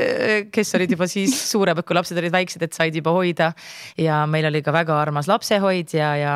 kes 0.54 0.74
olid 0.78 0.94
juba 0.96 1.08
siis 1.10 1.34
suuremad, 1.50 1.86
kui 1.86 1.98
lapsed 1.98 2.18
olid 2.18 2.32
väiksed, 2.34 2.62
et 2.62 2.76
said 2.76 2.96
juba 2.96 3.14
hoida. 3.16 3.52
ja 3.98 4.24
meil 4.26 4.46
oli 4.46 4.62
ka 4.62 4.72
väga 4.72 4.96
armas 5.00 5.28
lapsehoidja 5.28 6.16
ja 6.16 6.34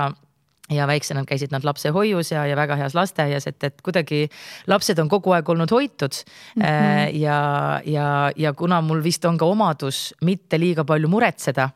ja 0.73 0.87
väiksena 0.89 1.25
käisid 1.29 1.53
nad 1.53 1.65
lapsehoius 1.65 2.31
ja, 2.33 2.47
ja 2.47 2.57
väga 2.57 2.77
heas 2.81 2.95
lasteaias, 2.97 3.47
et, 3.47 3.65
et 3.65 3.83
kuidagi 3.85 4.29
lapsed 4.67 4.99
on 4.99 5.11
kogu 5.13 5.35
aeg 5.37 5.49
olnud 5.49 5.71
hoitud 5.71 6.17
mm. 6.57 6.63
-hmm. 6.63 7.19
ja, 7.21 7.81
ja, 7.85 8.33
ja 8.37 8.53
kuna 8.53 8.81
mul 8.81 9.03
vist 9.05 9.25
on 9.25 9.39
ka 9.39 9.45
omadus 9.45 10.15
mitte 10.25 10.59
liiga 10.59 10.85
palju 10.85 11.09
muretseda 11.09 11.69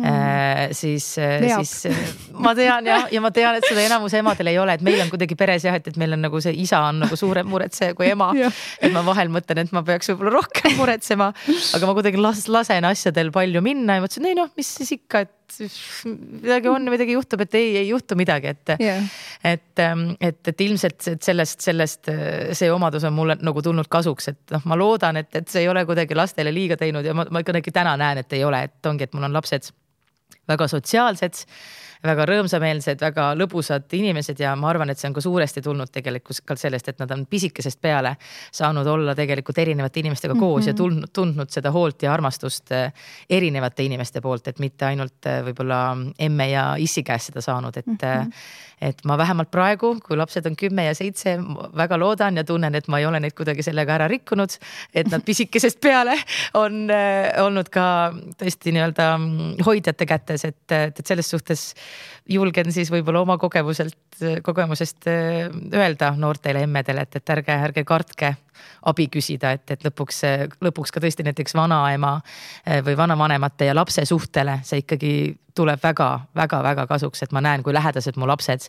mm, 0.00 0.08
-hmm. 0.08 0.74
siis, 0.74 1.06
siis 1.14 2.32
ma 2.32 2.54
tean 2.54 2.86
ja, 2.86 3.00
ja 3.12 3.20
ma 3.20 3.30
tean, 3.30 3.58
et 3.60 3.68
seda 3.68 3.84
enamus 3.84 4.14
emadel 4.18 4.52
ei 4.52 4.58
ole, 4.58 4.78
et 4.78 4.84
meil 4.86 5.00
on 5.04 5.10
kuidagi 5.12 5.36
peres 5.38 5.64
jah, 5.64 5.76
et, 5.76 5.88
et 5.88 5.96
meil 6.00 6.16
on 6.16 6.24
nagu 6.24 6.40
see 6.40 6.54
isa 6.62 6.82
on 6.88 7.02
nagu 7.04 7.16
suurem 7.16 7.46
muretseja 7.50 7.94
kui 7.94 8.10
ema 8.10 8.32
et 8.48 8.92
ma 8.94 9.02
vahel 9.06 9.30
mõtlen, 9.32 9.64
et 9.64 9.74
ma 9.76 9.82
peaks 9.86 10.12
võib-olla 10.12 10.36
rohkem 10.38 10.76
muretsema, 10.78 11.30
aga 11.76 11.88
ma 11.88 11.96
kuidagi 11.98 12.20
las, 12.20 12.46
lasen 12.48 12.86
asjadel 12.88 13.32
palju 13.34 13.62
minna 13.64 13.98
ja 13.98 14.04
mõtlesin, 14.04 14.30
ei 14.30 14.38
noh, 14.38 14.50
mis 14.58 14.70
siis 14.80 14.94
ikka, 14.96 15.24
et 15.26 15.36
midagi 16.06 16.70
on, 16.70 16.86
midagi 16.92 17.16
juhtub, 17.16 17.42
et 17.44 17.58
ei, 17.58 17.72
ei 17.82 17.88
juhtu 17.88 18.16
midagi, 18.18 18.54
et 18.54 18.74
yeah., 18.76 19.10
et, 19.44 19.82
ähm, 19.82 20.10
et, 20.20 20.40
et 20.46 20.64
ilmselt 20.66 21.08
et 21.14 21.22
sellest, 21.24 21.60
sellest 21.64 22.10
see 22.56 22.70
omadus 22.72 23.04
on 23.08 23.14
mulle 23.16 23.38
nagu 23.40 23.62
tulnud 23.64 23.88
kasuks, 23.90 24.30
et 24.32 24.54
noh, 24.54 24.64
ma 24.70 24.78
loodan, 24.78 25.20
et, 25.20 25.30
et 25.36 25.48
see 25.48 25.64
ei 25.64 25.70
ole 25.72 25.84
kuidagi 25.88 26.18
lastele 26.18 26.52
liiga 26.54 26.78
teinud 26.80 27.06
ja 27.06 27.16
ma, 27.16 27.26
ma 27.30 27.42
ikkagi 27.44 27.74
täna 27.74 27.96
näen, 28.00 28.22
et 28.22 28.38
ei 28.38 28.44
ole, 28.46 28.62
et 28.68 28.90
ongi, 28.90 29.08
et 29.08 29.16
mul 29.16 29.28
on 29.28 29.38
lapsed 29.40 29.70
väga 30.50 30.68
sotsiaalsed 30.68 31.44
väga 32.04 32.26
rõõmsameelsed, 32.28 33.00
väga 33.00 33.26
lõbusad 33.36 33.92
inimesed 33.96 34.40
ja 34.40 34.54
ma 34.56 34.70
arvan, 34.70 34.90
et 34.90 35.00
see 35.00 35.08
on 35.10 35.16
ka 35.16 35.24
suuresti 35.24 35.62
tulnud 35.64 35.92
tegelikult 35.92 36.54
sellest, 36.60 36.88
et 36.88 37.02
nad 37.02 37.10
on 37.12 37.26
pisikesest 37.30 37.80
peale 37.82 38.14
saanud 38.52 38.86
olla 38.88 39.14
tegelikult 39.18 39.58
erinevate 39.58 40.00
inimestega 40.00 40.34
koos 40.34 40.40
mm 40.40 40.62
-hmm. 40.62 40.66
ja 40.66 40.72
mhm. 40.72 40.78
tundnud, 40.78 41.12
tundnud 41.12 41.50
seda 41.50 41.70
hoolt 41.70 42.02
ja 42.02 42.12
armastust 42.12 42.72
eh, 42.72 42.92
erinevate 43.30 43.84
inimeste 43.84 44.20
poolt, 44.20 44.48
et 44.48 44.58
mitte 44.58 44.86
ainult 44.86 45.26
eh, 45.26 45.42
võib-olla 45.44 45.96
emme 46.18 46.50
ja 46.50 46.74
issi 46.78 47.02
käest 47.02 47.32
seda 47.32 47.40
saanud, 47.40 47.76
et 47.76 47.86
mm. 47.86 47.96
-hmm 48.02 48.32
et 48.80 49.04
ma 49.04 49.18
vähemalt 49.18 49.50
praegu, 49.52 49.92
kui 50.00 50.16
lapsed 50.16 50.46
on 50.48 50.56
kümme 50.56 50.84
ja 50.86 50.94
seitse, 50.96 51.36
väga 51.76 51.98
loodan 52.00 52.36
ja 52.40 52.44
tunnen, 52.44 52.74
et 52.74 52.88
ma 52.88 52.98
ei 52.98 53.06
ole 53.06 53.20
neid 53.20 53.34
kuidagi 53.36 53.62
sellega 53.62 53.94
ära 53.98 54.08
rikkunud. 54.08 54.56
et 54.94 55.10
nad 55.10 55.24
pisikesest 55.24 55.80
peale 55.80 56.16
on 56.54 56.88
olnud 57.44 57.68
ka 57.68 57.84
tõesti 58.40 58.72
nii-öelda 58.72 59.10
mm, 59.18 59.52
hoidjate 59.66 60.06
kätes, 60.06 60.44
et, 60.44 60.72
et 60.72 61.06
selles 61.06 61.30
suhtes 61.30 61.74
julgen 62.28 62.72
siis 62.72 62.90
võib-olla 62.92 63.24
oma 63.24 63.38
kogemuselt, 63.38 64.20
kogemusest 64.42 65.08
äh, 65.10 65.50
öelda 65.74 66.12
noortele 66.16 66.64
emmedele, 66.66 67.06
et, 67.06 67.16
et 67.16 67.34
ärge, 67.36 67.56
ärge 67.70 67.84
kartke 67.84 68.34
abi 68.86 69.06
küsida, 69.12 69.54
et, 69.56 69.70
et 69.72 69.84
lõpuks, 69.84 70.22
lõpuks 70.60 70.92
ka 70.92 71.02
tõesti 71.02 71.24
näiteks 71.26 71.54
vanaema 71.56 72.16
äh, 72.20 72.80
või 72.84 72.96
vanavanemate 72.96 73.70
ja 73.70 73.76
lapse 73.76 74.04
suhtele 74.08 74.60
see 74.64 74.84
ikkagi 74.84 75.14
tuleb 75.56 75.82
väga-väga-väga 75.82 76.86
kasuks, 76.86 77.24
et 77.24 77.32
ma 77.32 77.42
näen, 77.44 77.64
kui 77.66 77.74
lähedased 77.74 78.16
mu 78.20 78.28
lapsed 78.28 78.68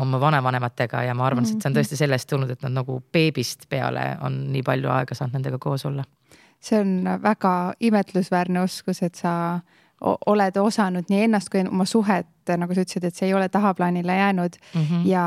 on 0.00 0.08
mu 0.10 0.20
vanavanematega 0.20 1.04
ja 1.06 1.14
ma 1.14 1.26
arvan, 1.28 1.46
et 1.46 1.60
see 1.60 1.70
on 1.70 1.76
tõesti 1.76 1.98
sellest 1.98 2.28
tulnud, 2.30 2.50
et 2.50 2.64
nad 2.64 2.74
nagu 2.80 2.98
beebist 3.12 3.68
peale 3.70 4.16
on 4.24 4.38
nii 4.54 4.64
palju 4.66 4.90
aega 4.94 5.18
saanud 5.18 5.38
nendega 5.38 5.60
koos 5.62 5.86
olla. 5.86 6.04
see 6.62 6.80
on 6.80 7.18
väga 7.22 7.74
imetlusväärne 7.80 8.60
oskus, 8.62 9.02
et 9.02 9.14
sa 9.14 9.60
oled 10.02 10.56
osanud 10.58 11.10
nii 11.10 11.26
ennast 11.28 11.50
kui 11.52 11.62
oma 11.62 11.84
suhet, 11.86 12.26
nagu 12.58 12.74
sa 12.74 12.82
ütlesid, 12.82 13.04
et 13.06 13.14
see 13.14 13.28
ei 13.28 13.34
ole 13.38 13.46
tahaplaanile 13.52 14.16
jäänud 14.16 14.56
mm. 14.74 14.80
-hmm. 14.80 15.04
ja, 15.06 15.26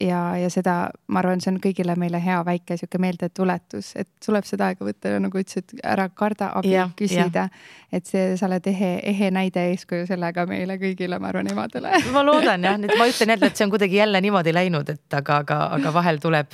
ja, 0.00 0.20
ja 0.36 0.50
seda, 0.50 0.74
ma 1.08 1.22
arvan, 1.22 1.40
see 1.40 1.52
on 1.54 1.60
kõigile 1.64 1.96
meile 1.96 2.20
hea 2.24 2.42
väike 2.44 2.76
sihuke 2.76 3.00
meeldetuletus, 3.00 3.92
et 3.96 4.08
tuleb 4.26 4.44
seda 4.44 4.68
aega 4.68 4.84
võtta, 4.84 5.14
nagu 5.20 5.40
ütlesid, 5.40 5.78
ära 5.84 6.08
karda 6.08 6.50
abi 6.54 6.74
ja, 6.74 6.88
küsida. 6.96 7.48
et 7.92 8.06
see, 8.06 8.36
sa 8.36 8.46
oled 8.50 8.66
ehe, 8.68 8.92
ehe 9.14 9.30
näide 9.30 9.64
eeskuju 9.70 10.06
sellega 10.06 10.46
meile 10.46 10.76
kõigile, 10.76 11.18
ma 11.18 11.32
arvan, 11.32 11.48
emadele. 11.48 11.92
ma 12.12 12.24
loodan 12.26 12.64
jah, 12.68 12.78
nüüd 12.78 12.96
ma 12.98 13.08
ütlen 13.08 13.36
jälle, 13.36 13.46
et 13.46 13.56
see 13.56 13.64
on 13.64 13.72
kuidagi 13.72 13.96
jälle 13.96 14.20
niimoodi 14.20 14.54
läinud, 14.54 14.88
et 14.88 15.20
aga, 15.22 15.40
aga, 15.46 15.62
aga 15.78 15.94
vahel 15.94 16.20
tuleb 16.20 16.52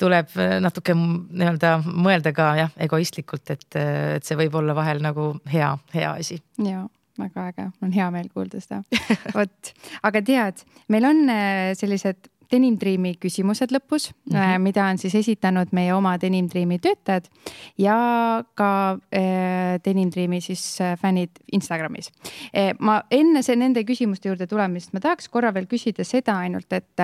tuleb 0.00 0.34
äh, 0.40 0.56
natuke 0.64 0.96
nii-öelda 0.96 1.76
mõelda 1.86 2.34
ka 2.36 2.50
jah, 2.58 2.74
egoistlikult, 2.86 3.46
et, 3.54 3.68
äh, 3.78 4.16
et 4.18 4.26
see 4.26 4.38
võib 4.38 4.58
olla 4.60 4.76
vahel 4.76 5.02
nagu 5.04 5.32
hea, 5.50 5.70
hea 5.94 6.12
asi. 6.18 6.40
ja 6.62 6.84
väga 7.18 7.48
äge, 7.52 7.68
on 7.82 7.92
hea 7.94 8.06
meel 8.10 8.28
kuulda 8.34 8.60
seda. 8.62 8.80
vot, 9.36 9.72
aga 10.02 10.22
tead, 10.26 10.64
meil 10.90 11.06
on 11.10 11.24
äh, 11.30 11.72
sellised 11.78 12.30
Denim 12.52 12.76
Dreami 12.80 13.14
küsimused 13.20 13.72
lõpus 13.74 14.10
mm, 14.10 14.34
-hmm. 14.36 14.62
mida 14.62 14.86
on 14.90 14.98
siis 14.98 15.14
esitanud 15.14 15.72
meie 15.72 15.94
oma 15.94 16.16
Denim 16.20 16.48
Dreami 16.50 16.78
töötajad 16.78 17.28
ja 17.78 17.96
ka 18.54 18.98
äh, 19.14 19.80
Denim 19.84 20.10
Dreami 20.10 20.40
siis 20.40 20.80
äh, 20.80 20.98
fännid 20.98 21.30
Instagramis 21.52 22.10
äh,. 22.52 22.74
ma 22.78 23.02
enne 23.10 23.42
see 23.42 23.56
nende 23.56 23.84
küsimuste 23.84 24.28
juurde 24.28 24.46
tulemist, 24.46 24.92
ma 24.92 25.00
tahaks 25.00 25.28
korra 25.28 25.54
veel 25.54 25.66
küsida 25.66 26.04
seda 26.04 26.36
ainult, 26.38 26.72
et 26.72 27.02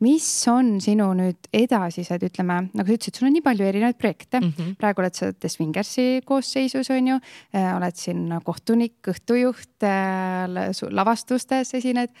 mis 0.00 0.26
on 0.48 0.80
sinu 0.80 1.12
nüüd 1.14 1.48
edasised, 1.52 2.22
ütleme, 2.22 2.68
nagu 2.72 2.88
sa 2.88 2.94
ütlesid, 2.98 3.18
sul 3.18 3.28
on 3.28 3.36
nii 3.36 3.44
palju 3.44 3.68
erinevaid 3.68 3.98
projekte 3.98 4.40
mm. 4.40 4.52
-hmm. 4.56 4.74
praegu 4.78 5.02
oled 5.02 5.14
sa 5.14 5.32
The 5.32 5.48
Swingersi 5.48 6.22
koosseisus, 6.24 6.90
on 6.90 7.08
ju 7.08 7.20
oled 7.76 7.96
siin 7.96 8.28
kohtunik, 8.44 8.98
õhtujuht 9.08 9.88
lavastustes 10.90 11.74
esined 11.74 12.12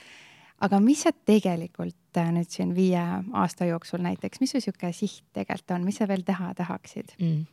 aga 0.64 0.80
mis 0.82 1.04
sa 1.06 1.12
tegelikult 1.12 2.18
äh, 2.18 2.30
nüüd 2.34 2.50
siin 2.52 2.74
viie 2.76 3.02
aasta 3.32 3.68
jooksul 3.68 4.02
näiteks, 4.04 4.40
mis 4.42 4.54
su 4.54 4.62
sihuke 4.62 4.92
siht 4.96 5.24
tegelikult 5.36 5.76
on, 5.76 5.86
mis 5.86 6.00
sa 6.00 6.08
veel 6.10 6.24
teha 6.26 6.54
tahaksid 6.58 7.14
mm.? 7.18 7.44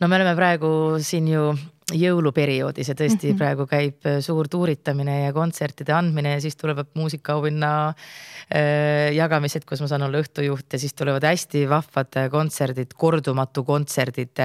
no 0.00 0.08
me 0.08 0.18
oleme 0.20 0.36
praegu 0.38 0.70
siin 1.02 1.28
ju 1.32 1.48
jõuluperioodis 1.94 2.88
ja 2.90 2.94
tõesti 2.98 3.28
mm 3.28 3.32
-hmm. 3.32 3.38
praegu 3.38 3.66
käib 3.70 4.06
äh, 4.06 4.18
suur 4.20 4.48
tuuritamine 4.50 5.20
ja 5.24 5.32
kontsertide 5.32 5.92
andmine 5.94 6.32
ja 6.32 6.40
siis 6.40 6.56
tulevad 6.56 6.86
muusikaauhinna 6.94 7.88
äh, 7.88 9.14
jagamised, 9.14 9.64
kus 9.64 9.80
ma 9.80 9.86
saan 9.86 10.02
olla 10.02 10.18
õhtujuht 10.18 10.72
ja 10.72 10.78
siis 10.78 10.94
tulevad 10.94 11.22
hästi 11.22 11.68
vahvad 11.68 12.18
kontserdid, 12.30 12.94
kordumatu 12.96 13.64
kontserdid, 13.64 14.42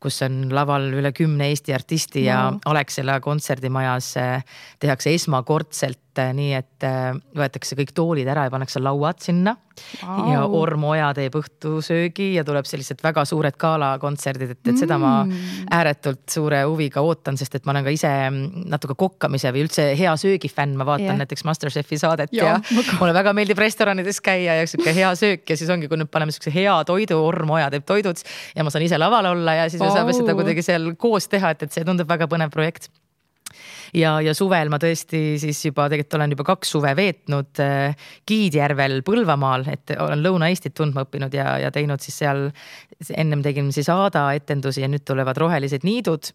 kus 0.00 0.22
on 0.22 0.48
laval 0.54 0.88
üle 0.92 1.12
kümne 1.12 1.48
Eesti 1.48 1.74
artisti 1.74 2.24
ja 2.24 2.52
Alexela 2.64 3.20
kontserdimajas 3.20 4.14
tehakse 4.78 5.14
esmakordselt 5.14 5.98
nii, 6.34 6.54
et 6.54 6.84
võetakse 7.36 7.76
kõik 7.76 7.92
toolid 7.94 8.28
ära 8.28 8.44
ja 8.44 8.50
pannakse 8.50 8.80
lauad 8.80 9.20
sinna 9.20 9.56
wow.. 10.02 10.32
ja 10.32 10.44
Orm 10.44 10.84
Oja 10.84 11.10
teeb 11.16 11.36
õhtusöögi 11.40 12.32
ja 12.34 12.44
tuleb 12.46 12.68
sellised 12.68 13.02
väga 13.04 13.24
suured 13.28 13.56
galakontserdid, 13.60 14.54
et, 14.56 14.62
et 14.72 14.80
seda 14.80 14.98
ma 15.00 15.12
mm. 15.24 15.68
ääretult 15.76 16.24
suure 16.30 16.62
huviga 16.70 17.02
ootan, 17.04 17.38
sest 17.40 17.58
et 17.58 17.66
ma 17.66 17.74
olen 17.74 17.86
ka 17.86 17.94
ise 17.94 18.12
natuke 18.70 18.96
kokkamise 18.98 19.52
või 19.54 19.66
üldse 19.66 19.90
hea 19.98 20.14
söögi 20.20 20.50
fänn, 20.52 20.78
ma 20.78 20.86
vaatan 20.88 21.10
yeah. 21.10 21.20
näiteks 21.20 21.44
Masterchefi 21.48 21.98
saadet 22.00 22.34
ja, 22.36 22.56
ja 22.56 22.86
mulle 23.00 23.14
väga 23.16 23.34
meeldib 23.36 23.60
restoranides 23.60 24.22
käia 24.24 24.60
ja 24.60 24.70
sihuke 24.70 24.94
hea 24.96 25.12
söök 25.18 25.50
ja 25.50 25.58
siis 25.58 25.70
ongi, 25.72 25.90
kui 25.90 26.00
nüüd 26.00 26.12
paneme 26.12 26.34
siukse 26.34 26.54
hea 26.54 26.78
toidu, 26.88 27.20
Orm 27.26 27.54
Oja 27.58 27.70
teeb 27.74 27.86
toidud 27.88 28.24
ja 28.56 28.66
ma 28.66 28.72
saan 28.72 28.86
ise 28.86 28.98
laval 29.00 29.32
olla 29.34 29.58
ja 29.62 29.68
siis 29.70 29.82
me 29.82 29.92
saame 29.92 30.16
seda 30.16 30.36
kuidagi 30.38 30.64
seal 30.66 30.92
koos 31.00 31.28
teha, 31.30 31.54
et, 31.54 31.66
et 31.66 31.74
see 31.74 31.86
tundub 31.86 32.08
väga 32.10 32.30
põnev 32.30 32.52
projekt 32.54 32.90
ja, 33.96 34.16
ja 34.24 34.34
suvel 34.36 34.70
ma 34.72 34.78
tõesti 34.82 35.38
siis 35.40 35.60
juba 35.64 35.88
tegelikult 35.90 36.18
olen 36.18 36.34
juba 36.34 36.46
kaks 36.52 36.72
suve 36.76 36.92
veetnud 36.96 37.60
äh, 37.62 38.08
Kiidjärvel 38.28 39.00
Põlvamaal, 39.06 39.66
et 39.72 39.94
olen 39.98 40.22
Lõuna-Eestit 40.24 40.74
tundma 40.76 41.04
õppinud 41.06 41.34
ja, 41.34 41.56
ja 41.64 41.70
teinud 41.74 42.02
siis 42.02 42.20
seal. 42.22 42.48
ennem 43.16 43.42
tegin 43.42 43.70
siis 43.72 43.88
Aada 43.88 44.26
etendusi 44.36 44.82
ja 44.82 44.88
nüüd 44.90 45.04
tulevad 45.08 45.38
Rohelised 45.40 45.84
niidud, 45.86 46.32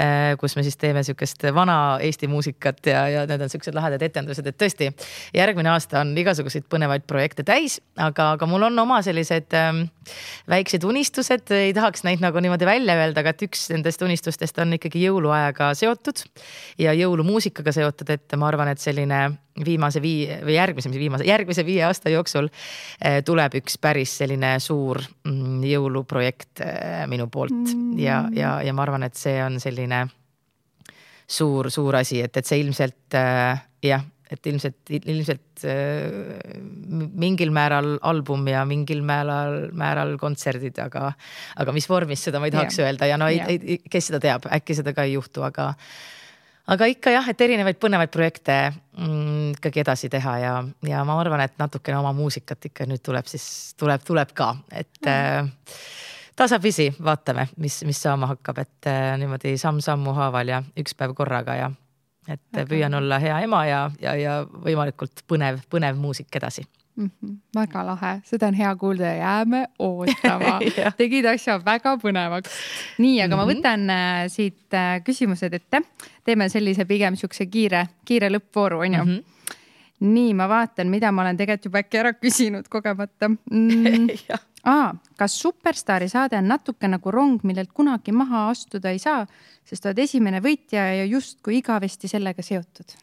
äh, 0.00 0.34
kus 0.40 0.56
me 0.56 0.64
siis 0.66 0.76
teeme 0.80 1.02
sihukest 1.04 1.44
vana 1.54 1.98
Eesti 2.02 2.28
muusikat 2.30 2.86
ja, 2.86 3.06
ja 3.08 3.26
need 3.28 3.44
on 3.44 3.52
siuksed 3.52 3.76
lahedad 3.76 4.02
etendused, 4.02 4.46
et 4.46 4.58
tõesti 4.58 4.90
järgmine 5.36 5.70
aasta 5.74 6.00
on 6.02 6.14
igasuguseid 6.18 6.68
põnevaid 6.70 7.04
projekte 7.08 7.44
täis, 7.46 7.78
aga, 7.96 8.32
aga 8.36 8.48
mul 8.48 8.68
on 8.70 8.78
oma 8.84 9.00
sellised 9.04 9.54
ähm, 9.56 9.84
väiksed 10.48 10.84
unistused, 10.88 11.52
ei 11.54 11.74
tahaks 11.76 12.04
neid 12.06 12.22
nagu 12.24 12.40
niimoodi 12.42 12.66
välja 12.68 12.96
öelda, 12.98 13.22
aga 13.22 13.34
et 13.34 13.44
üks 13.48 13.68
nendest 13.72 14.02
unistustest 14.04 14.58
on 14.62 14.74
ikkagi 14.78 15.04
jõuluajaga 15.04 15.72
seotud 15.78 16.24
ja 16.80 16.87
ja 16.88 16.94
jõulumuusikaga 16.96 17.72
seotud, 17.74 18.10
et 18.14 18.36
ma 18.40 18.48
arvan, 18.48 18.72
et 18.72 18.82
selline 18.82 19.20
viimase 19.64 20.02
viie 20.02 20.40
või 20.46 20.56
järgmise, 20.56 20.90
mis 20.92 21.00
viimase, 21.00 21.26
järgmise 21.28 21.64
viie 21.66 21.82
aasta 21.86 22.12
jooksul 22.12 22.48
eh, 22.48 23.20
tuleb 23.26 23.58
üks 23.60 23.78
päris 23.82 24.16
selline 24.22 24.56
suur 24.62 25.00
mm, 25.26 25.64
jõuluprojekt 25.68 26.62
eh, 26.64 27.06
minu 27.10 27.28
poolt 27.32 27.56
mm. 27.56 27.96
ja, 28.02 28.22
ja, 28.34 28.58
ja 28.64 28.76
ma 28.76 28.86
arvan, 28.86 29.06
et 29.08 29.18
see 29.18 29.36
on 29.44 29.58
selline 29.62 30.06
suur, 31.28 31.72
suur 31.74 31.98
asi, 31.98 32.22
et, 32.24 32.36
et 32.36 32.48
see 32.48 32.62
ilmselt 32.62 33.18
äh, 33.18 33.66
jah, 33.84 34.06
et 34.30 34.46
ilmselt, 34.46 34.92
ilmselt 34.92 35.64
mingil 37.18 37.52
määral 37.54 37.94
album 38.04 38.44
ja 38.50 38.60
mingil 38.68 39.00
määral, 39.06 39.70
määral 39.76 40.14
kontserdid, 40.20 40.76
aga, 40.84 41.08
aga 41.56 41.74
mis 41.74 41.88
vormis, 41.88 42.26
seda 42.28 42.40
ma 42.40 42.50
ei 42.50 42.54
tahaks 42.54 42.76
yeah. 42.78 42.90
öelda 42.90 43.08
ja 43.08 43.16
no 43.20 43.30
yeah. 43.32 43.48
ei, 43.48 43.60
ei, 43.64 43.78
kes 43.90 44.10
seda 44.10 44.20
teab, 44.22 44.48
äkki 44.52 44.76
seda 44.76 44.92
ka 44.96 45.08
ei 45.08 45.16
juhtu, 45.16 45.44
aga 45.48 45.72
aga 46.68 46.88
ikka 46.90 47.12
jah, 47.14 47.30
et 47.32 47.40
erinevaid 47.46 47.78
põnevaid 47.80 48.12
projekte 48.12 48.56
mm, 48.70 49.56
ikkagi 49.56 49.82
edasi 49.84 50.10
teha 50.12 50.36
ja, 50.42 50.52
ja 50.86 51.04
ma 51.08 51.16
arvan, 51.20 51.42
et 51.44 51.56
natukene 51.60 51.98
oma 52.00 52.12
muusikat 52.16 52.70
ikka 52.70 52.88
nüüd 52.88 53.02
tuleb 53.04 53.28
siis, 53.30 53.48
tuleb, 53.80 54.04
tuleb 54.06 54.34
ka, 54.36 54.52
et 54.72 55.00
mm. 55.04 55.48
äh, 55.48 55.82
tasapisi 56.38 56.90
vaatame, 57.04 57.48
mis, 57.62 57.80
mis 57.88 58.00
saama 58.04 58.32
hakkab, 58.34 58.62
et 58.64 58.90
äh, 58.90 59.12
niimoodi 59.20 59.56
samm-sammu 59.60 60.14
haaval 60.18 60.54
ja 60.54 60.62
üks 60.78 60.96
päev 60.98 61.16
korraga 61.18 61.56
ja 61.58 61.70
et 62.28 62.42
okay. 62.52 62.66
püüan 62.68 62.94
olla 62.98 63.20
hea 63.22 63.40
ema 63.46 63.64
ja, 63.66 63.84
ja, 64.02 64.14
ja 64.20 64.40
võimalikult 64.44 65.24
põnev, 65.30 65.62
põnev 65.72 65.96
muusik 66.00 66.36
edasi 66.36 66.66
mm. 66.98 67.10
-hmm. 67.10 67.36
väga 67.54 67.86
lahe, 67.86 68.12
seda 68.24 68.50
on 68.50 68.58
hea 68.58 68.74
kuulda 68.76 69.04
ja 69.04 69.14
jääme 69.16 69.64
ootama 69.78 70.58
tegid 71.00 71.26
asja 71.30 71.58
väga 71.64 71.96
põnevaks. 72.02 72.60
nii, 72.98 73.22
aga 73.22 73.36
mm 73.36 73.40
-hmm. 73.40 73.46
ma 73.46 73.46
mhm. 73.46 73.56
võtan 73.56 73.90
äh, 73.90 74.28
siit 74.28 74.74
äh, 74.74 75.00
küsimused 75.04 75.54
ette. 75.54 75.82
teeme 76.24 76.48
sellise 76.48 76.84
pigem 76.84 77.16
siukse 77.16 77.46
kiire, 77.46 77.86
kiire 78.04 78.28
lõppvooru, 78.28 78.84
onju 78.86 79.04
mm. 79.04 79.10
-hmm 79.10 79.34
nii, 80.00 80.34
ma 80.34 80.46
vaatan, 80.48 80.88
mida 80.88 81.10
ma 81.12 81.22
olen 81.22 81.36
tegelikult 81.36 81.64
juba 81.64 81.80
äkki 81.82 81.98
ära 81.98 82.12
küsinud 82.14 82.68
kogemata 82.70 83.28
mm.. 83.28 84.06
aa, 84.74 84.94
kas 85.18 85.40
Superstaari 85.42 86.08
saade 86.08 86.38
on 86.38 86.48
natuke 86.48 86.88
nagu 86.88 87.10
rong, 87.10 87.42
millelt 87.42 87.72
kunagi 87.74 88.12
maha 88.12 88.48
astuda 88.52 88.90
ei 88.94 88.98
saa, 89.02 89.26
sest 89.66 89.86
oled 89.86 89.98
esimene 89.98 90.40
võitja 90.44 90.84
ja 91.00 91.04
justkui 91.04 91.58
igavesti 91.58 92.08
sellega 92.08 92.42
seotud? 92.42 92.94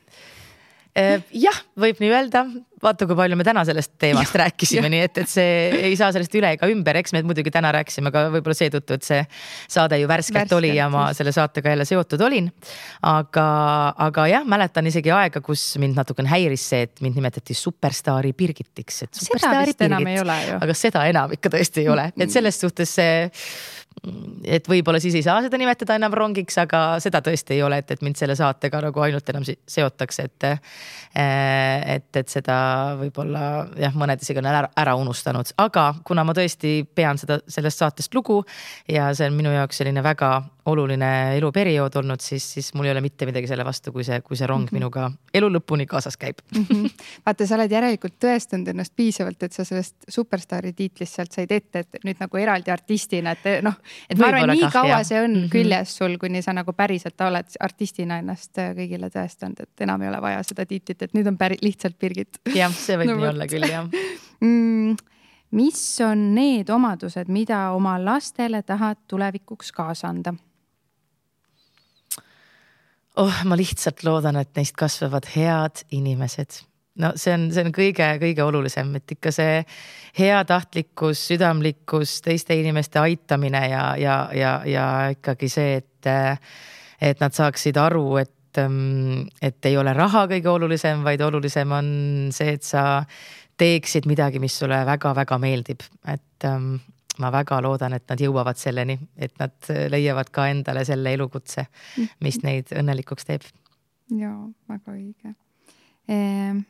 Äh, 0.95 1.19
jah, 1.35 1.57
võib 1.75 1.97
nii 1.99 2.07
öelda, 2.07 2.45
vaata, 2.79 3.03
kui 3.03 3.17
palju 3.19 3.35
me 3.35 3.43
täna 3.43 3.65
sellest 3.67 3.97
teemast 3.99 4.31
ja, 4.31 4.45
rääkisime, 4.45 4.87
nii 4.93 5.01
et, 5.03 5.17
et 5.25 5.27
see 5.27 5.49
ei 5.89 5.97
saa 5.99 6.07
sellest 6.15 6.37
üle 6.39 6.53
ega 6.55 6.69
ümber, 6.71 6.95
eks 7.01 7.11
me 7.11 7.19
muidugi 7.27 7.51
täna 7.51 7.73
rääkisime 7.75 8.13
ka 8.15 8.29
võib-olla 8.31 8.55
seetõttu, 8.55 8.95
et 8.95 9.03
see 9.03 9.17
saade 9.75 9.99
ju 9.99 10.07
värskelt, 10.07 10.45
värskelt 10.45 10.55
oli 10.55 10.71
ja 10.77 10.87
ma 10.93 11.09
selle 11.17 11.33
saatega 11.35 11.73
jälle 11.73 11.87
seotud 11.89 12.23
olin. 12.23 12.47
aga, 13.11 13.47
aga 14.07 14.27
jah, 14.31 14.47
mäletan 14.47 14.87
isegi 14.87 15.11
aega, 15.11 15.43
kus 15.43 15.65
mind 15.83 15.99
natukene 15.99 16.31
häiris 16.31 16.69
see, 16.71 16.87
et 16.87 17.03
mind 17.03 17.19
nimetati 17.19 17.57
superstaari 17.59 18.31
Birgitiks, 18.31 19.03
et. 19.03 19.19
vist 19.19 19.49
Birgit, 19.51 19.83
enam 19.89 20.11
ei 20.13 20.21
ole 20.23 20.41
ju. 20.45 20.59
aga 20.63 20.79
seda 20.79 21.03
enam 21.11 21.35
ikka 21.35 21.51
tõesti 21.57 21.83
ei 21.83 21.91
ole, 21.91 22.07
et 22.15 22.31
selles 22.31 22.63
suhtes 22.63 22.95
see 23.01 23.27
et 24.45 24.67
võib-olla 24.69 24.99
siis 25.01 25.15
ei 25.17 25.23
saa 25.25 25.39
seda 25.45 25.57
nimetada 25.57 25.95
enam 25.97 26.13
rongiks, 26.13 26.57
aga 26.61 26.81
seda 27.03 27.21
tõesti 27.25 27.55
ei 27.55 27.63
ole, 27.65 27.79
et, 27.81 27.93
et 27.95 28.03
mind 28.05 28.19
selle 28.19 28.35
saatega 28.37 28.81
nagu 28.87 29.03
ainult 29.05 29.29
enam 29.33 29.45
seotakse, 29.45 30.27
et. 30.29 30.47
et, 31.15 32.09
et 32.21 32.31
seda 32.31 32.57
võib-olla 32.99 33.45
jah, 33.79 33.95
mõned 33.97 34.21
isegi 34.21 34.41
on 34.41 34.49
ära, 34.51 34.67
ära 34.77 34.95
unustanud, 34.99 35.53
aga 35.63 35.87
kuna 36.05 36.25
ma 36.27 36.35
tõesti 36.37 36.81
pean 36.95 37.19
seda, 37.21 37.39
sellest 37.47 37.81
saatest 37.81 38.17
lugu 38.17 38.41
ja 38.91 39.11
see 39.15 39.29
on 39.29 39.39
minu 39.39 39.53
jaoks 39.55 39.81
selline 39.81 40.03
väga 40.05 40.35
oluline 40.65 41.09
eluperiood 41.37 41.95
olnud, 42.01 42.21
siis, 42.21 42.45
siis 42.53 42.71
mul 42.73 42.87
ei 42.87 42.91
ole 42.91 43.01
mitte 43.05 43.27
midagi 43.29 43.47
selle 43.49 43.65
vastu, 43.65 43.91
kui 43.93 44.03
see, 44.07 44.17
kui 44.25 44.37
see 44.37 44.47
rong 44.49 44.63
mm 44.63 44.67
-hmm. 44.67 44.79
minuga 44.79 45.11
elu 45.33 45.49
lõpuni 45.53 45.85
kaasas 45.85 46.17
käib 46.17 46.41
mm. 46.55 46.65
-hmm. 46.69 46.89
vaata, 47.25 47.47
sa 47.47 47.55
oled 47.55 47.71
järelikult 47.71 48.15
tõestanud 48.25 48.69
ennast 48.73 48.93
piisavalt, 48.95 49.43
et 49.43 49.53
sa 49.53 49.63
sellest 49.63 49.95
superstaari 50.09 50.73
tiitlist 50.73 51.15
sealt 51.15 51.31
said 51.31 51.51
ette, 51.51 51.79
et 51.79 52.03
nüüd 52.03 52.17
nagu 52.19 52.37
eraldi 52.37 52.71
artistina, 52.71 53.31
et 53.31 53.63
noh, 53.63 53.77
et 54.09 54.17
ma 54.17 54.27
arvan, 54.27 54.49
nii 54.49 54.71
kaua 54.71 54.87
jah. 54.87 55.05
see 55.05 55.21
on 55.21 55.31
mm 55.31 55.43
-hmm. 55.43 55.49
küljes 55.49 55.97
sul, 55.97 56.17
kuni 56.17 56.41
sa 56.41 56.53
nagu 56.53 56.73
päriselt 56.73 57.21
oled 57.21 57.57
artistina 57.59 58.17
ennast 58.17 58.57
äh, 58.57 58.73
kõigile 58.75 59.09
tõestanud, 59.09 59.59
et 59.59 59.81
enam 59.81 60.01
ei 60.01 60.09
ole 60.09 60.21
vaja 60.21 60.43
seda 60.43 60.65
tiitlit, 60.65 61.01
et 61.01 61.13
nüüd 61.13 61.27
on 61.27 61.37
päris 61.37 61.61
lihtsalt 61.61 61.99
Birgit. 61.99 62.39
jah, 62.55 62.73
see 62.73 62.97
võib 62.97 63.11
no, 63.11 63.15
nii 63.15 63.27
olla 63.27 63.47
küll 63.47 63.69
jah 63.69 63.87
mm, 64.41 64.95
mis 65.51 66.01
on 66.01 66.33
need 66.35 66.69
omadused, 66.69 67.27
mida 67.27 67.71
oma 67.71 67.97
lastele 68.05 68.63
tahad 68.63 68.97
tulevikuks 69.07 69.71
kaasa 69.71 70.07
anda? 70.07 70.33
Oh, 73.21 73.41
ma 73.45 73.57
lihtsalt 73.57 74.03
loodan, 74.05 74.39
et 74.41 74.53
neist 74.57 74.75
kasvavad 74.77 75.27
head 75.35 75.85
inimesed. 75.95 76.61
no 77.01 77.11
see 77.19 77.33
on, 77.35 77.49
see 77.51 77.65
on 77.65 77.73
kõige-kõige 77.75 78.43
olulisem, 78.43 78.93
et 78.99 79.15
ikka 79.17 79.33
see 79.35 79.59
heatahtlikkus, 80.19 81.25
südamlikkus, 81.31 82.21
teiste 82.23 82.55
inimeste 82.55 83.01
aitamine 83.01 83.65
ja, 83.69 83.83
ja, 83.99 84.19
ja, 84.35 84.53
ja 84.69 84.85
ikkagi 85.15 85.49
see, 85.51 85.81
et, 85.81 86.09
et 87.01 87.23
nad 87.23 87.35
saaksid 87.35 87.77
aru, 87.81 88.07
et 88.23 88.31
et 88.55 89.67
ei 89.67 89.73
ole 89.75 89.91
raha 89.91 90.21
kõige 90.31 90.47
olulisem, 90.47 91.01
vaid 91.03 91.19
olulisem 91.25 91.73
on 91.75 91.87
see, 92.31 92.53
et 92.55 92.63
sa 92.63 93.03
teeksid 93.59 94.07
midagi, 94.07 94.39
mis 94.39 94.55
sulle 94.55 94.77
väga-väga 94.87 95.37
meeldib, 95.43 95.83
et 96.07 96.47
ma 97.19 97.31
väga 97.33 97.59
loodan, 97.63 97.95
et 97.97 98.05
nad 98.09 98.21
jõuavad 98.21 98.59
selleni, 98.59 98.97
et 99.17 99.33
nad 99.39 99.71
leiavad 99.91 100.29
ka 100.33 100.47
endale 100.51 100.85
selle 100.87 101.13
elukutse, 101.15 101.67
mis 102.23 102.41
neid 102.43 102.73
õnnelikuks 102.75 103.27
teeb. 103.27 103.45
ja 104.11 104.31
väga 104.69 104.93
õige 104.93 105.33
ehm,. 106.07 106.63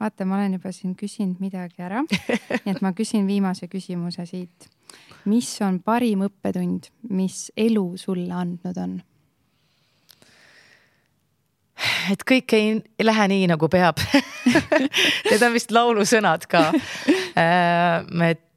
vaata, 0.00 0.24
ma 0.24 0.38
olen 0.38 0.58
juba 0.58 0.72
siin 0.72 0.94
küsinud 0.98 1.40
midagi 1.42 1.82
ära, 1.82 2.02
nii 2.64 2.74
et 2.74 2.82
ma 2.84 2.94
küsin 2.96 3.26
viimase 3.26 3.68
küsimuse 3.68 4.26
siit. 4.26 4.68
mis 5.24 5.54
on 5.62 5.80
parim 5.80 6.26
õppetund, 6.28 6.90
mis 7.10 7.50
elu 7.56 7.86
sulle 7.96 8.32
andnud 8.34 8.78
on? 8.78 9.00
et 12.12 12.22
kõik 12.28 12.54
ei 12.56 12.80
lähe 13.02 13.28
nii, 13.34 13.46
nagu 13.50 13.68
peab 13.72 14.00
Need 15.30 15.42
on 15.42 15.54
vist 15.54 15.72
laulusõnad 15.72 16.46
ka. 16.50 16.66
Ehm, 17.38 18.10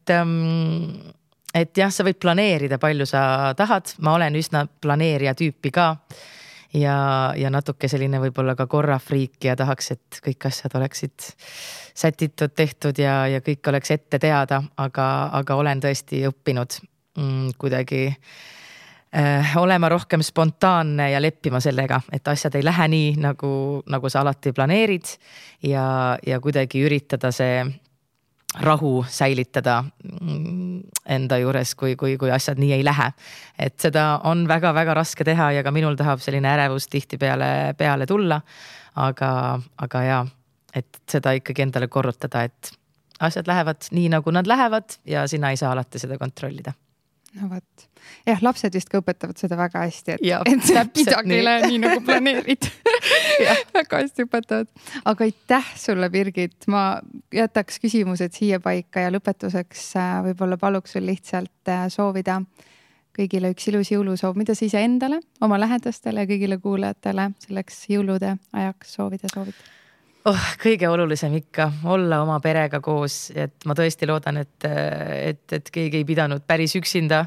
et 0.06 0.16
um, 0.22 1.14
et 1.56 1.78
jah, 1.78 1.92
sa 1.92 2.04
võid 2.06 2.20
planeerida, 2.22 2.80
palju 2.82 3.08
sa 3.10 3.54
tahad, 3.58 3.96
ma 4.04 4.16
olen 4.18 4.36
üsna 4.40 4.66
planeerija 4.82 5.36
tüüpi 5.40 5.72
ka. 5.76 5.96
ja, 6.76 6.98
ja 7.40 7.50
natuke 7.50 7.88
selline 7.88 8.20
võib-olla 8.20 8.56
ka 8.60 8.68
korrafriik 8.68 9.48
ja 9.48 9.56
tahaks, 9.56 9.92
et 9.96 10.20
kõik 10.26 10.50
asjad 10.50 10.76
oleksid 10.76 11.30
sätitud, 11.96 12.52
tehtud 12.52 13.00
ja, 13.00 13.28
ja 13.32 13.40
kõik 13.40 13.70
oleks 13.72 13.92
ette 13.96 14.20
teada, 14.20 14.64
aga, 14.78 15.30
aga 15.32 15.56
olen 15.56 15.80
tõesti 15.80 16.26
õppinud 16.28 16.76
mm, 17.16 17.56
kuidagi 17.58 18.02
äh, 18.10 19.56
olema 19.56 19.90
rohkem 19.90 20.24
spontaanne 20.26 21.08
ja 21.14 21.24
leppima 21.24 21.64
sellega, 21.64 22.02
et 22.12 22.28
asjad 22.28 22.60
ei 22.60 22.68
lähe 22.68 22.90
nii, 22.92 23.16
nagu, 23.24 23.56
nagu 23.88 24.12
sa 24.12 24.26
alati 24.26 24.52
planeerid. 24.52 25.16
Ja, 25.64 26.18
ja 26.28 26.44
kuidagi 26.44 26.84
üritada 26.84 27.32
see 27.32 27.64
rahu 28.62 29.06
säilitada 29.10 29.84
mm, 29.84 30.80
enda 31.18 31.40
juures, 31.42 31.76
kui, 31.76 31.96
kui, 31.96 32.18
kui 32.18 32.32
asjad 32.32 32.60
nii 32.62 32.72
ei 32.78 32.86
lähe. 32.86 33.12
et 33.60 33.80
seda 33.80 34.22
on 34.24 34.48
väga-väga 34.48 34.94
raske 34.94 35.24
teha 35.24 35.52
ja 35.58 35.64
ka 35.64 35.72
minul 35.72 35.96
tahab 35.96 36.24
selline 36.24 36.50
ärevus 36.54 36.88
tihtipeale 36.88 37.74
peale 37.78 38.06
tulla. 38.06 38.42
aga, 38.96 39.60
aga 39.78 40.04
ja, 40.04 40.26
et 40.76 41.02
seda 41.10 41.36
ikkagi 41.36 41.62
endale 41.68 41.88
korrutada, 41.88 42.44
et 42.44 42.72
asjad 43.20 43.48
lähevad 43.48 43.92
nii, 43.92 44.10
nagu 44.10 44.32
nad 44.32 44.48
lähevad 44.48 45.00
ja 45.06 45.28
sina 45.28 45.52
ei 45.52 45.58
saa 45.58 45.72
alati 45.72 46.00
seda 46.00 46.18
kontrollida 46.18 46.74
no 47.36 47.50
vot, 47.52 47.86
jah, 48.28 48.42
lapsed 48.46 48.76
vist 48.76 48.90
ka 48.92 49.02
õpetavad 49.02 49.40
seda 49.40 49.58
väga 49.60 49.84
hästi, 49.86 50.16
et, 50.16 50.24
et 50.52 51.00
midagi 51.00 51.36
ei 51.38 51.44
lähe 51.46 51.70
nii 51.70 51.82
nagu 51.84 52.02
planeerid. 52.06 52.70
Väga 53.76 54.00
hästi 54.02 54.26
õpetavad. 54.26 54.70
aga 55.12 55.28
aitäh 55.28 55.72
sulle, 55.80 56.10
Birgit, 56.14 56.68
ma 56.72 56.86
jätaks 57.36 57.82
küsimused 57.84 58.36
siia 58.38 58.62
paika 58.64 59.04
ja 59.06 59.12
lõpetuseks 59.14 59.88
äh, 60.00 60.16
võib-olla 60.30 60.60
paluks 60.62 60.96
sul 60.96 61.06
lihtsalt 61.10 61.72
äh, 61.72 61.88
soovida 61.94 62.40
kõigile 63.16 63.54
üks 63.54 63.70
ilus 63.72 63.94
jõulusoov, 63.94 64.36
mida 64.36 64.56
sa 64.56 64.66
iseendale, 64.68 65.22
oma 65.46 65.60
lähedastele 65.62 66.26
ja 66.26 66.30
kõigile 66.30 66.60
kuulajatele 66.64 67.30
selleks 67.46 67.86
jõulude 67.92 68.36
ajaks 68.56 68.98
soovida 69.00 69.32
soovid 69.32 69.56
oh, 70.30 70.46
kõige 70.62 70.90
olulisem 70.90 71.36
ikka 71.40 71.70
olla 71.92 72.22
oma 72.24 72.40
perega 72.44 72.80
koos, 72.84 73.30
et 73.36 73.66
ma 73.70 73.76
tõesti 73.78 74.10
loodan, 74.10 74.42
et, 74.44 74.68
et, 74.68 75.44
et 75.60 75.72
keegi 75.74 76.02
ei 76.02 76.08
pidanud 76.08 76.46
päris 76.48 76.76
üksinda 76.80 77.26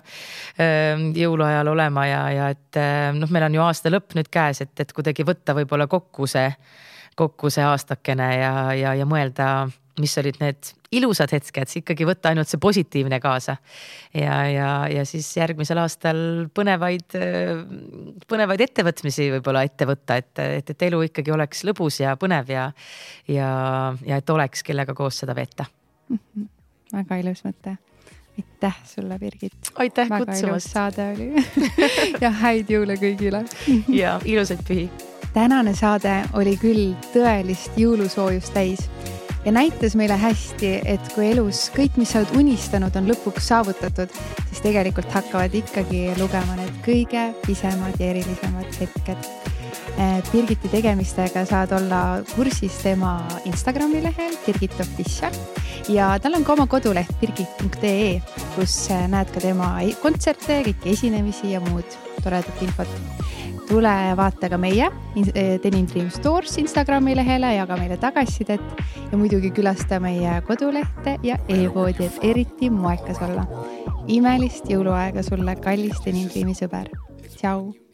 ähm, 0.61 1.11
jõuluajal 1.17 1.73
olema 1.75 2.07
ja, 2.09 2.23
ja 2.35 2.49
et 2.55 2.81
ähm, 2.81 3.23
noh, 3.23 3.33
meil 3.35 3.49
on 3.49 3.59
ju 3.59 3.65
aasta 3.67 3.93
lõpp 3.93 4.17
nüüd 4.19 4.31
käes, 4.33 4.63
et, 4.65 4.75
et 4.81 4.95
kuidagi 4.97 5.27
võtta 5.29 5.57
võib-olla 5.59 5.89
kokku 5.91 6.29
see, 6.31 6.49
kokku 7.19 7.53
see 7.53 7.67
aastakene 7.67 8.33
ja, 8.39 8.55
ja, 8.79 8.97
ja 8.99 9.09
mõelda 9.09 9.69
mis 9.99 10.15
olid 10.21 10.39
need 10.43 10.75
ilusad 10.93 11.33
hetked, 11.33 11.73
ikkagi 11.83 12.07
võtta 12.09 12.33
ainult 12.33 12.49
see 12.49 12.61
positiivne 12.63 13.21
kaasa. 13.21 13.57
ja, 14.15 14.37
ja, 14.49 14.69
ja 14.93 15.05
siis 15.09 15.29
järgmisel 15.37 15.81
aastal 15.83 16.21
põnevaid, 16.55 17.17
põnevaid 18.29 18.65
ettevõtmisi 18.69 19.29
võib-olla 19.37 19.67
ette 19.69 19.89
võtta, 19.89 20.17
et, 20.17 20.33
et, 20.45 20.71
et 20.71 20.87
elu 20.89 21.03
ikkagi 21.11 21.35
oleks 21.35 21.65
lõbus 21.69 22.01
ja 22.01 22.17
põnev 22.21 22.55
ja, 22.55 22.71
ja, 23.29 23.51
ja 24.07 24.23
et 24.23 24.31
oleks, 24.31 24.65
kellega 24.65 24.97
koos 24.97 25.21
seda 25.25 25.37
veeta 25.37 25.69
mm. 26.09 26.19
-hmm. 26.19 26.49
väga 26.97 27.21
ilus 27.25 27.45
mõte 27.45 27.77
aitäh 28.39 28.77
sulle, 28.85 29.19
Birgit. 29.19 29.53
aitäh 29.75 30.09
kutsumast. 30.09 30.71
saade 30.71 31.13
oli 31.13 31.45
ja 32.25 32.31
häid 32.31 32.71
jõule 32.71 32.97
kõigile 32.97 33.45
ja 34.03 34.21
ilusaid 34.25 34.65
pühi. 34.69 34.89
tänane 35.35 35.75
saade 35.75 36.23
oli 36.33 36.57
küll 36.57 36.95
tõelist 37.13 37.77
jõulusoojust 37.77 38.55
täis 38.55 38.89
ja 39.45 39.53
näitas 39.53 39.97
meile 39.99 40.17
hästi, 40.19 40.73
et 40.87 41.13
kui 41.15 41.31
elus 41.33 41.69
kõik, 41.75 41.99
mis 42.01 42.13
sa 42.13 42.23
oled 42.23 42.35
unistanud, 42.39 42.97
on 42.99 43.11
lõpuks 43.11 43.51
saavutatud, 43.53 44.13
siis 44.49 44.65
tegelikult 44.65 45.11
hakkavad 45.15 45.55
ikkagi 45.55 46.09
lugema 46.19 46.59
need 46.59 46.81
kõige 46.87 47.29
pisemad 47.47 47.99
ja 48.01 48.11
erilisemad 48.13 48.81
hetked. 48.81 49.31
Eh, 49.99 50.19
Birgiti 50.31 50.71
tegemistega 50.71 51.43
saad 51.49 51.73
olla 51.75 52.21
kursis 52.35 52.77
tema 52.85 53.17
Instagrami 53.51 54.03
lehel 54.05 54.37
Birgit 54.45 54.77
Official 54.81 55.35
ja 55.91 56.13
tal 56.23 56.39
on 56.39 56.45
ka 56.47 56.55
oma 56.55 56.69
koduleht 56.71 57.11
birgit.ee, 57.19 58.21
kus 58.55 58.77
eh, 58.95 59.09
näed 59.11 59.33
ka 59.35 59.43
tema 59.43 59.73
kontserte, 60.03 60.61
kõiki 60.69 60.95
esinemisi 60.95 61.55
ja 61.57 61.63
muud 61.67 61.99
toredat 62.23 62.63
infot 62.63 62.95
tule 63.69 63.95
vaata 64.17 64.49
ka 64.51 64.59
meie 64.61 64.89
Denim 65.15 65.85
eh, 65.85 65.89
Dream 65.93 66.11
Stores 66.11 66.57
Instagrami 66.59 67.17
lehele, 67.19 67.55
jaga 67.57 67.77
meile 67.81 67.99
tagasisidet 68.01 68.85
ja 69.11 69.19
muidugi 69.19 69.51
külasta 69.55 70.01
meie 70.01 70.39
kodulehte 70.47 71.19
ja 71.23 71.39
e-poodi, 71.49 72.09
et 72.09 72.23
eriti 72.31 72.71
moekas 72.71 73.21
olla. 73.25 73.47
imelist 74.09 74.71
jõuluaega 74.71 75.23
sulle, 75.23 75.57
kallis 75.61 76.01
Denim 76.05 76.31
Dreami 76.33 76.57
sõber. 76.57 76.89
tšau 77.37 77.88